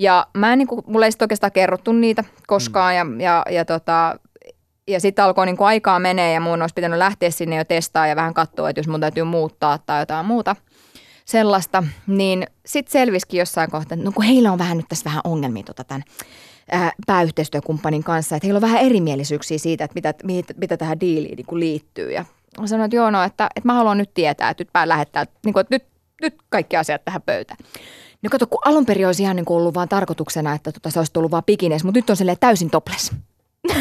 Ja 0.00 0.26
mä 0.36 0.52
en 0.52 0.58
niinku, 0.58 0.84
mulle 0.86 1.06
ei 1.06 1.12
sit 1.12 1.22
oikeastaan 1.22 1.52
kerrottu 1.52 1.92
niitä 1.92 2.24
koskaan 2.46 2.96
ja, 2.96 3.06
ja, 3.18 3.44
ja 3.50 3.64
tota, 3.64 4.18
ja 4.88 5.00
sitten 5.00 5.24
alkoi 5.24 5.46
niinku 5.46 5.64
aikaa 5.64 5.98
menee 5.98 6.32
ja 6.34 6.40
mun 6.40 6.60
olisi 6.62 6.74
pitänyt 6.74 6.98
lähteä 6.98 7.30
sinne 7.30 7.56
jo 7.56 7.64
testaa 7.64 8.06
ja 8.06 8.16
vähän 8.16 8.34
katsoa, 8.34 8.70
että 8.70 8.80
jos 8.80 8.88
mun 8.88 9.00
täytyy 9.00 9.24
muuttaa 9.24 9.78
tai 9.78 10.02
jotain 10.02 10.26
muuta 10.26 10.56
sellaista, 11.24 11.84
niin 12.06 12.46
sitten 12.66 12.92
selvisikin 12.92 13.38
jossain 13.38 13.70
kohtaa, 13.70 13.94
että 13.94 14.04
no 14.04 14.12
kun 14.12 14.24
heillä 14.24 14.52
on 14.52 14.58
vähän 14.58 14.76
nyt 14.76 14.88
tässä 14.88 15.04
vähän 15.04 15.20
ongelmia 15.24 15.62
tota 15.62 15.84
tämän 15.84 16.02
ää, 16.70 16.92
pääyhteistyökumppanin 17.06 18.04
kanssa, 18.04 18.36
että 18.36 18.46
heillä 18.46 18.58
on 18.58 18.62
vähän 18.62 18.80
erimielisyyksiä 18.80 19.58
siitä, 19.58 19.84
että 19.84 19.94
mitä, 19.94 20.14
mitä, 20.24 20.54
mitä 20.56 20.76
tähän 20.76 21.00
diiliin 21.00 21.36
niin 21.36 21.46
kuin 21.46 21.60
liittyy. 21.60 22.12
Ja 22.12 22.24
mä 22.60 22.66
sanoin, 22.66 22.84
että 22.84 22.96
joo, 22.96 23.10
no, 23.10 23.22
että, 23.22 23.48
että 23.56 23.68
mä 23.68 23.74
haluan 23.74 23.98
nyt 23.98 24.14
tietää, 24.14 24.50
että 24.50 24.60
nyt 24.60 24.72
pää 24.72 24.88
lähettää, 24.88 25.26
niin 25.44 25.52
kuin, 25.52 25.60
että 25.60 25.74
nyt, 25.74 25.84
nyt 26.22 26.34
kaikki 26.48 26.76
asiat 26.76 27.04
tähän 27.04 27.22
pöytään. 27.22 27.58
No 28.22 28.30
kato, 28.30 28.46
kun 28.46 28.58
alun 28.64 28.86
perin 28.86 29.06
olisi 29.06 29.22
ihan 29.22 29.36
niin 29.36 29.44
kuin 29.44 29.56
ollut 29.56 29.74
vaan 29.74 29.88
tarkoituksena, 29.88 30.54
että 30.54 30.72
tota, 30.72 30.90
se 30.90 31.00
olisi 31.00 31.12
tullut 31.12 31.30
vaan 31.30 31.44
pikines, 31.44 31.84
mutta 31.84 31.98
nyt 31.98 32.10
on 32.10 32.16
silleen 32.16 32.36
täysin 32.40 32.70
topless. 32.70 33.12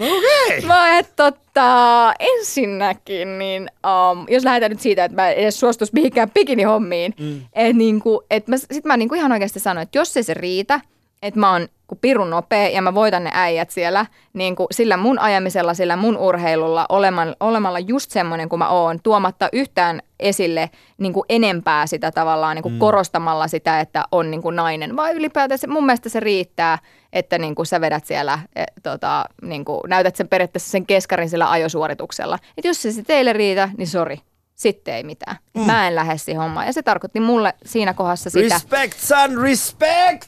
Okei. 0.00 0.60
Mä 0.66 0.80
oon, 0.80 0.98
että 0.98 1.30
tota, 1.30 2.14
ensinnäkin, 2.18 3.38
niin 3.38 3.70
um, 4.12 4.26
jos 4.28 4.44
lähdetään 4.44 4.70
nyt 4.70 4.80
siitä, 4.80 5.04
että 5.04 5.16
mä 5.16 5.30
en 5.30 5.36
edes 5.36 5.60
suostus 5.60 5.92
mihinkään 5.92 6.30
bikinihommiin, 6.30 7.14
mm. 7.20 7.40
että 7.52 7.76
niinku, 7.76 8.22
et 8.30 8.48
mä, 8.48 8.56
sit 8.56 8.84
mä 8.84 8.96
niinku 8.96 9.14
ihan 9.14 9.32
oikeasti 9.32 9.60
sanoin, 9.60 9.82
että 9.82 9.98
jos 9.98 10.16
ei 10.16 10.22
se 10.22 10.34
riitä, 10.34 10.80
että 11.22 11.40
mä 11.40 11.52
oon 11.52 11.68
ku 11.86 11.98
pirun 12.00 12.30
nopea 12.30 12.68
ja 12.68 12.82
mä 12.82 12.94
voitan 12.94 13.24
ne 13.24 13.30
äijät 13.34 13.70
siellä, 13.70 14.06
niin 14.32 14.56
kuin 14.56 14.66
sillä 14.70 14.96
mun 14.96 15.18
ajamisella, 15.18 15.74
sillä 15.74 15.96
mun 15.96 16.16
urheilulla, 16.16 16.86
olemalla, 16.88 17.36
olemalla 17.40 17.78
just 17.78 18.10
semmoinen 18.10 18.48
kuin 18.48 18.58
mä 18.58 18.68
oon, 18.68 19.00
tuomatta 19.02 19.48
yhtään 19.52 20.00
esille 20.20 20.70
niin 20.98 21.12
kuin 21.12 21.24
enempää 21.28 21.86
sitä 21.86 22.10
tavallaan 22.10 22.56
niin 22.56 22.62
kuin 22.62 22.72
mm. 22.72 22.78
korostamalla 22.78 23.48
sitä, 23.48 23.80
että 23.80 24.04
on 24.12 24.30
niin 24.30 24.42
kuin 24.42 24.56
nainen, 24.56 24.96
vaan 24.96 25.14
ylipäätään 25.14 25.58
se, 25.58 25.66
mun 25.66 25.86
mielestä 25.86 26.08
se 26.08 26.20
riittää, 26.20 26.78
että 27.12 27.38
niin 27.38 27.54
kuin 27.54 27.66
sä 27.66 27.80
vedät 27.80 28.06
siellä, 28.06 28.38
e, 28.56 28.64
tota, 28.82 29.24
niin 29.42 29.64
kuin 29.64 29.80
näytät 29.86 30.16
sen 30.16 30.28
periaatteessa 30.28 30.70
sen 30.70 30.86
keskarin 30.86 31.30
sillä 31.30 31.50
ajosuorituksella. 31.50 32.38
Että 32.58 32.68
jos 32.68 32.82
se, 32.82 32.92
se 32.92 33.02
teille 33.02 33.32
riitä, 33.32 33.68
niin 33.76 33.88
sori, 33.88 34.18
sitten 34.60 34.94
ei 34.94 35.02
mitään. 35.02 35.36
Mm. 35.54 35.60
Mä 35.66 35.88
en 35.88 35.94
lähde 35.94 36.18
siihen 36.18 36.42
hommaan. 36.42 36.66
Ja 36.66 36.72
se 36.72 36.82
tarkoitti 36.82 37.20
mulle 37.20 37.54
siinä 37.64 37.94
kohdassa 37.94 38.30
sitä. 38.30 38.54
Respect, 38.54 38.98
son, 38.98 39.38
respect! 39.42 40.26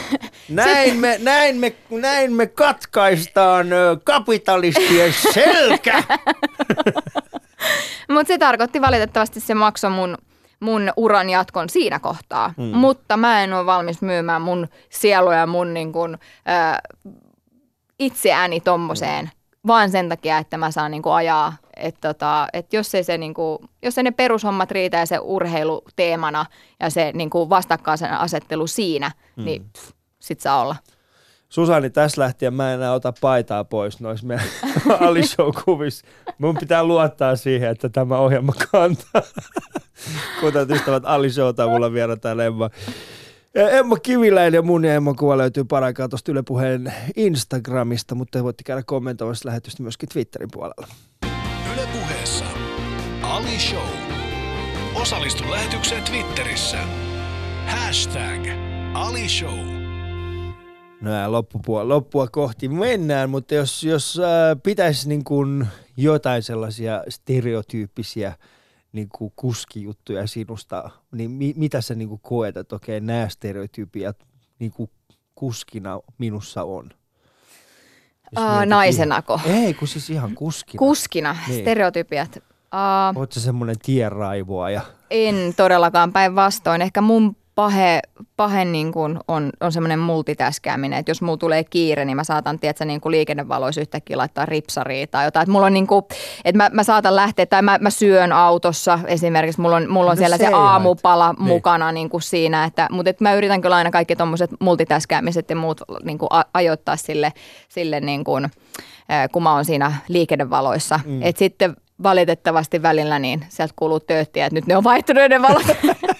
Näin 0.48 0.96
me, 0.96 1.16
näin 1.22 1.56
me, 1.56 1.74
näin 1.90 2.32
me 2.32 2.46
katkaistaan 2.46 3.66
kapitalistien 4.04 5.12
selkä. 5.34 6.02
Mutta 8.08 8.28
se 8.28 8.38
tarkoitti 8.38 8.80
valitettavasti 8.80 9.40
se 9.40 9.54
maksoi 9.54 9.90
mun, 9.90 10.18
mun 10.60 10.92
uran 10.96 11.30
jatkon 11.30 11.68
siinä 11.68 11.98
kohtaa. 11.98 12.54
Mm. 12.56 12.64
Mutta 12.64 13.16
mä 13.16 13.44
en 13.44 13.52
ole 13.52 13.66
valmis 13.66 14.02
myymään 14.02 14.42
mun 14.42 14.68
sielua 14.90 15.34
ja 15.34 15.46
mun 15.46 15.74
niin 15.74 15.92
kun, 15.92 16.18
ää, 16.46 16.78
itseäni 17.98 18.60
tommoseen, 18.60 19.24
mm. 19.24 19.30
Vaan 19.66 19.90
sen 19.90 20.08
takia, 20.08 20.38
että 20.38 20.56
mä 20.56 20.70
saan 20.70 20.90
niin 20.90 21.02
kun 21.02 21.14
ajaa. 21.14 21.56
Että 21.76 22.08
tota, 22.08 22.46
et 22.52 22.72
jos, 22.72 22.94
ei 22.94 23.04
se, 23.04 23.18
niin 23.18 23.34
kun, 23.34 23.58
jos 23.82 23.98
ei 23.98 24.04
ne 24.04 24.10
perushommat 24.10 24.70
riitä 24.70 24.96
ja 24.96 25.06
se 25.06 25.18
urheilu 25.18 25.82
teemana 25.96 26.46
ja 26.80 26.90
se 26.90 27.12
niin 27.14 27.30
vastakkaisen 27.30 28.12
asettelu 28.12 28.66
siinä, 28.66 29.10
mm. 29.36 29.44
niin 29.44 29.64
pff, 29.72 29.90
sit 30.20 30.40
saa 30.40 30.62
olla. 30.62 30.76
Susani, 31.48 31.90
tässä 31.90 32.20
lähtien 32.20 32.54
mä 32.54 32.72
en 32.72 32.80
enää 32.80 32.92
ota 32.92 33.12
paitaa 33.20 33.64
pois 33.64 34.00
noissa 34.00 34.26
meidän 34.26 34.46
Ali 35.06 35.22
Show-kuvissa. 35.22 36.06
Mun 36.38 36.56
pitää 36.56 36.84
luottaa 36.84 37.36
siihen, 37.36 37.70
että 37.70 37.88
tämä 37.88 38.18
ohjelma 38.18 38.52
kantaa. 38.72 39.22
Kuten 40.40 40.70
ystävät 40.70 41.02
Ali 41.06 41.30
Showta, 41.30 41.68
mulla 41.68 41.86
on 41.86 41.92
vielä 41.92 42.16
täällä 42.16 42.44
Emma. 42.44 42.70
Emma 43.56 43.96
Kiviläinen 43.96 44.58
ja 44.58 44.62
mun 44.62 44.84
ja 44.84 44.94
Emma 44.94 45.14
kuva 45.14 45.38
löytyy 45.38 45.64
paraikaa 45.64 46.08
tuosta 46.08 46.32
Yle 46.32 46.42
Puheen 46.42 46.92
Instagramista, 47.16 48.14
mutta 48.14 48.38
te 48.38 48.44
voitte 48.44 48.62
käydä 48.64 48.82
kommentoimassa 48.86 49.48
lähetystä 49.48 49.82
myöskin 49.82 50.08
Twitterin 50.08 50.48
puolella. 50.52 50.86
Yle 51.74 51.88
Puheessa. 51.92 52.44
Ali 53.22 53.58
Show. 53.58 53.88
Osallistu 54.94 55.50
lähetykseen 55.50 56.02
Twitterissä. 56.02 56.78
Hashtag 57.66 58.46
Ali 58.94 59.28
Show. 59.28 59.58
No 61.00 61.14
ja 61.14 61.32
loppupua, 61.32 61.88
loppua 61.88 62.28
kohti 62.28 62.68
mennään, 62.68 63.30
mutta 63.30 63.54
jos, 63.54 63.84
jos 63.84 64.20
äh, 64.20 64.56
pitäisi 64.62 65.08
niin 65.08 65.24
kuin 65.24 65.66
jotain 65.96 66.42
sellaisia 66.42 67.04
stereotyyppisiä 67.08 68.32
niin 68.96 69.08
kuin 69.08 69.32
kuskijuttuja 69.36 70.26
sinusta, 70.26 70.90
niin 71.12 71.30
mi, 71.30 71.54
mitä 71.56 71.80
sä 71.80 71.94
niin 71.94 72.08
kuin 72.08 72.20
koet, 72.22 72.56
että 72.56 72.76
okei, 72.76 73.00
nämä 73.00 73.28
stereotypiat 73.28 74.16
niin 74.58 74.72
kuin 74.72 74.90
kuskina 75.34 76.00
minussa 76.18 76.62
on? 76.62 76.90
Uh, 78.38 78.66
naisenako? 78.66 79.40
Ihan, 79.46 79.58
ei, 79.58 79.74
kun 79.74 79.88
siis 79.88 80.10
ihan 80.10 80.34
kuskina. 80.34 80.78
Kuskina, 80.78 81.36
Niin. 81.48 81.60
stereotypiat. 81.60 82.36
Uh, 83.16 83.26
sä 83.30 83.40
semmoinen 83.40 83.76
tienraivoa 83.78 84.70
ja 84.70 84.80
En 85.10 85.54
todellakaan 85.56 86.12
päinvastoin. 86.12 86.82
Ehkä 86.82 87.00
mun 87.00 87.36
pahe, 87.56 88.00
pahe 88.36 88.64
niin 88.64 88.92
kuin 88.92 89.18
on, 89.28 89.50
on 89.60 89.72
semmoinen 89.72 89.98
multitäskääminen, 89.98 90.98
että 90.98 91.10
jos 91.10 91.22
mulla 91.22 91.36
tulee 91.36 91.64
kiire, 91.64 92.04
niin 92.04 92.16
mä 92.16 92.24
saatan, 92.24 92.58
tiedätkö, 92.58 92.84
niin 92.84 93.00
kuin 93.00 93.10
liikennevaloissa 93.10 93.80
yhtäkkiä 93.80 94.18
laittaa 94.18 94.46
ripsaria 94.46 95.06
tai 95.06 95.24
jotain. 95.24 95.42
Että 95.42 95.52
mulla 95.52 95.66
on 95.66 95.72
niin 95.72 95.86
kuin, 95.86 96.04
että 96.44 96.56
mä, 96.56 96.70
mä 96.72 96.82
saatan 96.82 97.16
lähteä, 97.16 97.46
tai 97.46 97.62
mä, 97.62 97.78
mä 97.80 97.90
syön 97.90 98.32
autossa 98.32 98.98
esimerkiksi, 99.06 99.60
mulla 99.60 99.76
on, 99.76 99.90
mulla 99.90 100.10
on 100.10 100.16
No 100.16 100.18
siellä 100.18 100.36
se 100.36 100.46
se 100.46 100.52
aamupala. 100.54 101.32
Niin. 101.32 101.48
mukana 101.48 101.92
niin 101.92 102.10
kuin 102.10 102.22
siinä, 102.22 102.64
että, 102.64 102.88
mutta 102.90 103.10
että 103.10 103.24
mä 103.24 103.34
yritän 103.34 103.60
kyllä 103.60 103.76
aina 103.76 103.90
kaikki 103.90 104.16
tuommoiset 104.16 104.50
multitäskäämiset 104.60 105.50
ja 105.50 105.56
muut 105.56 105.80
niin 106.04 106.18
kuin 106.18 106.28
a, 106.30 106.42
ajoittaa 106.54 106.96
sille, 106.96 107.32
sille 107.68 108.00
niin 108.00 108.24
kuin, 108.24 108.48
kun 109.32 109.42
mä 109.42 109.54
oon 109.54 109.64
siinä 109.64 109.92
liikennevaloissa. 110.08 111.00
Mm. 111.04 111.22
Että 111.22 111.38
sitten 111.38 111.76
valitettavasti 112.02 112.82
välillä 112.82 113.18
niin 113.18 113.44
sieltä 113.48 113.74
kuuluu 113.76 114.00
tööttiä, 114.00 114.46
että 114.46 114.54
nyt 114.54 114.66
ne 114.66 114.76
on 114.76 114.84
vaihtunut 114.84 115.30
ne 115.30 115.42
valot. 115.42 115.66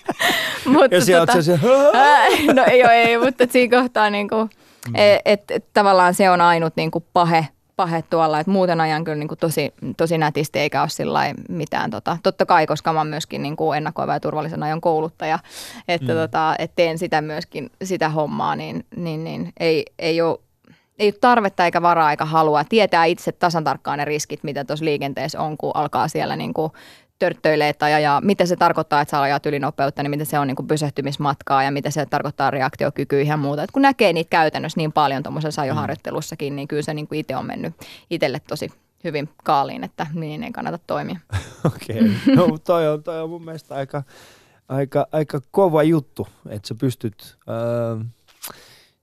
mutta 0.73 1.11
ja 1.11 1.21
tota... 1.21 1.43
se, 1.43 1.61
no 2.55 2.65
ei 2.67 2.85
ole, 2.85 2.93
ei, 2.93 3.19
mutta 3.19 3.45
et 3.45 3.53
siinä 3.53 3.81
kohtaa 3.81 4.11
niinku, 4.11 4.37
mm. 4.37 4.95
et, 5.25 5.51
et, 5.51 5.65
tavallaan 5.73 6.15
se 6.15 6.31
on 6.31 6.41
ainut 6.41 6.73
niinku 6.77 7.05
pahe, 7.13 7.49
pahe 7.77 8.03
tuolla, 8.11 8.41
että 8.41 8.53
muuten 8.53 8.81
ajan 8.81 9.05
kyllä 9.05 9.19
niinku 9.19 9.37
tosi, 9.37 9.75
tosi 9.97 10.19
nätisti 10.19 10.59
eikä 10.59 10.81
ole 10.81 10.89
sillä 10.89 11.21
mitään. 11.49 11.91
Tota, 11.91 12.19
totta 12.23 12.47
kai, 12.47 12.67
koska 12.67 12.93
mä 12.93 13.01
oon 13.01 13.07
myöskin 13.07 13.43
niinku 13.43 13.73
ennakoiva 13.73 14.13
ja 14.13 14.21
turvallisen 14.21 14.63
ajan 14.63 14.81
kouluttaja, 14.81 15.39
että 15.89 16.13
mm. 16.13 16.19
tota, 16.19 16.55
et 16.59 16.73
teen 16.77 16.99
sitä 16.99 17.21
myöskin, 17.21 17.71
sitä 17.85 18.09
hommaa, 18.09 18.57
niin, 18.57 18.87
niin, 18.97 19.25
niin 19.25 19.53
ei, 19.61 19.85
ei 19.99 20.21
ole 20.21 20.39
ei 20.99 21.07
ole 21.07 21.15
tarvetta 21.21 21.65
eikä 21.65 21.83
varaa 21.83 22.11
eikä 22.11 22.25
halua. 22.25 22.65
Tietää 22.65 23.05
itse 23.05 23.33
tasan 23.33 23.65
tarkkaan 23.65 23.99
ne 23.99 24.05
riskit, 24.05 24.45
mitä 24.45 24.65
tuossa 24.65 24.85
liikenteessä 24.85 25.41
on, 25.41 25.57
kun 25.57 25.71
alkaa 25.75 26.09
siellä 26.09 26.37
niin 26.37 26.55
kuin 26.55 26.73
törttöilee 27.19 27.73
tai 27.73 27.95
ajaa. 27.95 28.21
Mitä 28.21 28.47
se 28.47 28.57
tarkoittaa, 28.57 29.01
että 29.01 29.11
sä 29.11 29.21
ajat 29.21 29.47
ylinopeutta, 29.47 30.03
niin 30.03 30.11
mitä 30.11 30.25
se 30.25 30.39
on 30.39 30.47
niin 30.47 30.57
kuin 30.57 30.67
pysähtymismatkaa 30.67 31.63
ja 31.63 31.71
mitä 31.71 31.91
se 31.91 32.07
tarkoittaa 32.07 32.51
reaktiokykyä 32.51 33.23
ja 33.23 33.37
muuta. 33.37 33.63
Et 33.63 33.71
kun 33.71 33.83
näkee 33.83 34.13
niitä 34.13 34.31
käytännössä 34.31 34.77
niin 34.81 34.93
paljon 34.93 35.23
tuommoisessa 35.23 35.63
ajoharjoittelussakin, 35.63 36.57
niin 36.57 36.69
kyllä 36.69 36.83
se 36.83 36.95
niin 36.95 37.09
kuin 37.09 37.19
itse 37.19 37.37
on 37.37 37.47
mennyt 37.47 37.75
itselle 38.11 38.41
tosi 38.49 38.71
hyvin 39.05 39.29
kaaliin, 39.45 39.85
että 39.85 40.07
niin 40.15 40.43
ei 40.43 40.53
kannata 40.53 40.79
toimia. 40.87 41.19
Okei, 41.67 41.99
okay. 41.99 42.35
no, 42.37 42.59
toi, 42.59 42.89
on, 42.89 43.03
toi 43.03 43.21
on 43.21 43.31
mun 43.31 43.45
mielestä 43.45 43.75
aika, 43.75 44.03
aika, 44.69 45.07
aika 45.13 45.41
kova 45.51 45.83
juttu, 45.83 46.29
että 46.49 46.69
sä 46.69 46.75
pystyt... 46.75 47.37
Öö, 47.49 48.05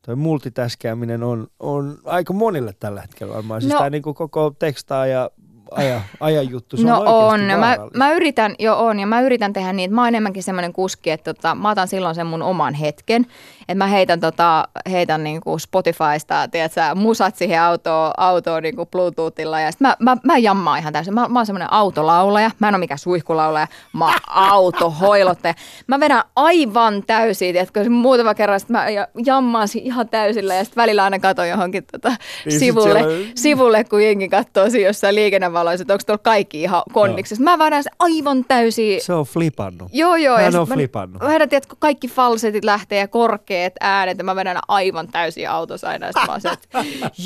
toi 0.05 0.15
multitaskääminen 0.15 1.23
on, 1.23 1.47
on 1.59 1.97
aika 2.05 2.33
monille 2.33 2.73
tällä 2.79 3.01
hetkellä 3.01 3.33
varmaan. 3.33 3.61
Siis 3.61 3.73
No. 3.73 3.79
tää 3.79 3.89
niinku 3.89 4.13
koko 4.13 4.55
tekstaa 4.59 5.05
ja 5.05 5.29
aja, 5.71 6.01
ajan 6.19 6.49
juttu, 6.49 6.77
se 6.77 6.83
no 6.83 7.01
on, 7.01 7.07
on. 7.07 7.59
Mä, 7.59 7.77
mä, 7.93 8.11
yritän, 8.11 8.55
jo 8.59 8.79
on, 8.79 8.99
ja 8.99 9.07
mä 9.07 9.21
yritän 9.21 9.53
tehdä 9.53 9.73
niin, 9.73 9.87
että 9.87 9.95
mä 9.95 10.01
oon 10.01 10.07
enemmänkin 10.07 10.43
semmoinen 10.43 10.73
kuski, 10.73 11.11
että 11.11 11.33
tota, 11.33 11.55
mä 11.55 11.69
otan 11.69 11.87
silloin 11.87 12.15
sen 12.15 12.27
mun 12.27 12.41
oman 12.41 12.73
hetken. 12.73 13.25
Että 13.67 13.75
mä 13.75 13.87
heitän, 13.87 14.19
tota, 14.19 14.67
heitän 14.91 15.23
niinku 15.23 15.59
Spotifysta, 15.59 16.47
tiedätkö, 16.51 16.81
musat 16.95 17.35
siihen 17.35 17.61
autoon, 17.61 18.11
autoon 18.17 18.63
niinku 18.63 18.85
Bluetoothilla. 18.85 19.59
Ja 19.59 19.71
sit 19.71 19.81
mä, 19.81 19.95
mä, 19.99 20.17
mä 20.23 20.37
jammaan 20.37 20.79
ihan 20.79 20.93
täysin. 20.93 21.13
Mä, 21.13 21.27
mä 21.27 21.39
oon 21.39 21.45
semmoinen 21.45 21.73
autolaulaja. 21.73 22.51
Mä 22.59 22.67
en 22.67 22.75
ole 22.75 22.79
mikään 22.79 22.97
suihkulaulaja. 22.97 23.67
Mä 23.93 24.05
oon 24.05 24.13
autohoilottaja. 24.53 25.53
Mä 25.87 25.99
vedän 25.99 26.23
aivan 26.35 27.03
täysin, 27.07 27.53
tiedätkö, 27.53 27.89
muutama 27.89 28.33
kerran 28.33 28.59
sit 28.59 28.69
mä 28.69 28.89
ja- 28.89 29.07
jammaan 29.25 29.67
ihan 29.81 30.09
täysillä. 30.09 30.55
Ja 30.55 30.63
sitten 30.63 30.81
välillä 30.81 31.03
aina 31.03 31.19
katon 31.19 31.49
johonkin 31.49 31.83
tota, 31.91 32.15
Niin 32.45 32.59
sivulle, 32.59 32.99
siellä 32.99 33.31
sivulle, 33.35 33.83
kun 33.83 34.03
jengi 34.03 34.29
katsoo 34.29 34.69
siinä 34.69 34.87
jossain 34.87 35.15
liikennevaloissa, 35.15 35.81
että 35.81 35.93
onko 35.93 36.03
tuolla 36.05 36.21
kaikki 36.23 36.61
ihan 36.61 36.83
kondiksessa. 36.93 37.43
Mä 37.43 37.59
vedän 37.59 37.83
se 37.83 37.89
aivan 37.99 38.45
täysin 38.47 39.01
Se 39.01 39.13
on 39.13 39.25
flipannut. 39.25 39.89
Joo, 39.93 40.15
joo. 40.15 40.37
Hän 40.37 40.51
sit 40.51 40.61
on 40.61 40.69
mä, 40.69 40.75
flipannut. 40.75 41.21
Mä 41.21 41.29
vedän, 41.29 41.49
tiedätkö, 41.49 41.75
kaikki 41.79 42.07
falsetit 42.07 42.63
lähtee 42.63 42.99
ja 42.99 43.07
korkeat 43.07 43.52
äänet 43.81 44.17
ja 44.17 44.23
mä 44.23 44.35
vedän 44.35 44.59
aivan 44.67 45.07
täysin 45.07 45.49
autossa 45.49 45.87
aina. 45.87 46.07
Ja 46.07 46.11
mä 46.27 46.39
se, 46.39 46.49
että 46.49 46.85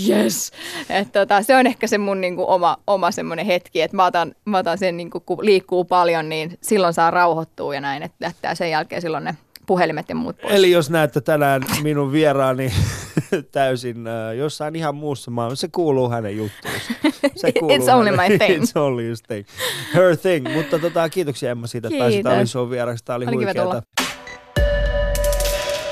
yes. 0.09 0.51
Et, 0.89 1.11
tota, 1.11 1.41
se 1.41 1.55
on 1.55 1.67
ehkä 1.67 1.87
se 1.87 1.97
mun 1.97 2.21
niinku, 2.21 2.45
oma, 2.47 2.77
oma 2.87 3.11
semmoinen 3.11 3.45
hetki, 3.45 3.81
että 3.81 3.97
mä 3.97 4.05
otan, 4.05 4.35
mä 4.45 4.57
otan 4.57 4.77
sen, 4.77 4.97
niinku, 4.97 5.19
kun 5.19 5.45
liikkuu 5.45 5.85
paljon, 5.85 6.29
niin 6.29 6.57
silloin 6.61 6.93
saa 6.93 7.11
rauhoittua 7.11 7.75
ja 7.75 7.81
näin, 7.81 8.03
että 8.03 8.25
jättää 8.25 8.55
sen 8.55 8.71
jälkeen 8.71 9.01
silloin 9.01 9.23
ne 9.23 9.37
puhelimet 9.67 10.09
ja 10.09 10.15
muut 10.15 10.37
pois. 10.41 10.53
Eli 10.53 10.71
jos 10.71 10.89
näette 10.89 11.21
tänään 11.21 11.61
minun 11.83 12.11
vieraani 12.11 12.73
täysin 13.51 14.07
äh, 14.07 14.35
jossain 14.35 14.75
ihan 14.75 14.95
muussa 14.95 15.31
maailmassa, 15.31 15.61
se 15.61 15.67
kuuluu 15.71 16.09
hänen 16.09 16.37
juttuunsa. 16.37 16.93
Se 17.35 17.47
It's 17.77 17.93
only 17.93 18.11
hänelle. 18.11 18.29
my 18.29 18.37
thing. 18.37 18.59
It's 18.63 18.71
only 18.75 19.09
his 19.09 19.21
thing. 19.21 19.45
Her 19.93 20.17
thing. 20.17 20.53
Mutta 20.53 20.79
tota, 20.79 21.09
kiitoksia 21.09 21.51
Emma 21.51 21.67
siitä, 21.67 21.87
että 21.87 21.99
pääsit 21.99 22.15
Kiitos. 22.15 22.33
Ali 22.33 22.47
Show 22.47 22.69
vieraksi. 22.69 23.05
Tämä 23.05 23.17
oli, 23.17 23.25
Oli 23.25 23.53
tulla. 23.53 23.81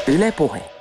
Yle 0.08 0.32
Puhe. 0.32 0.75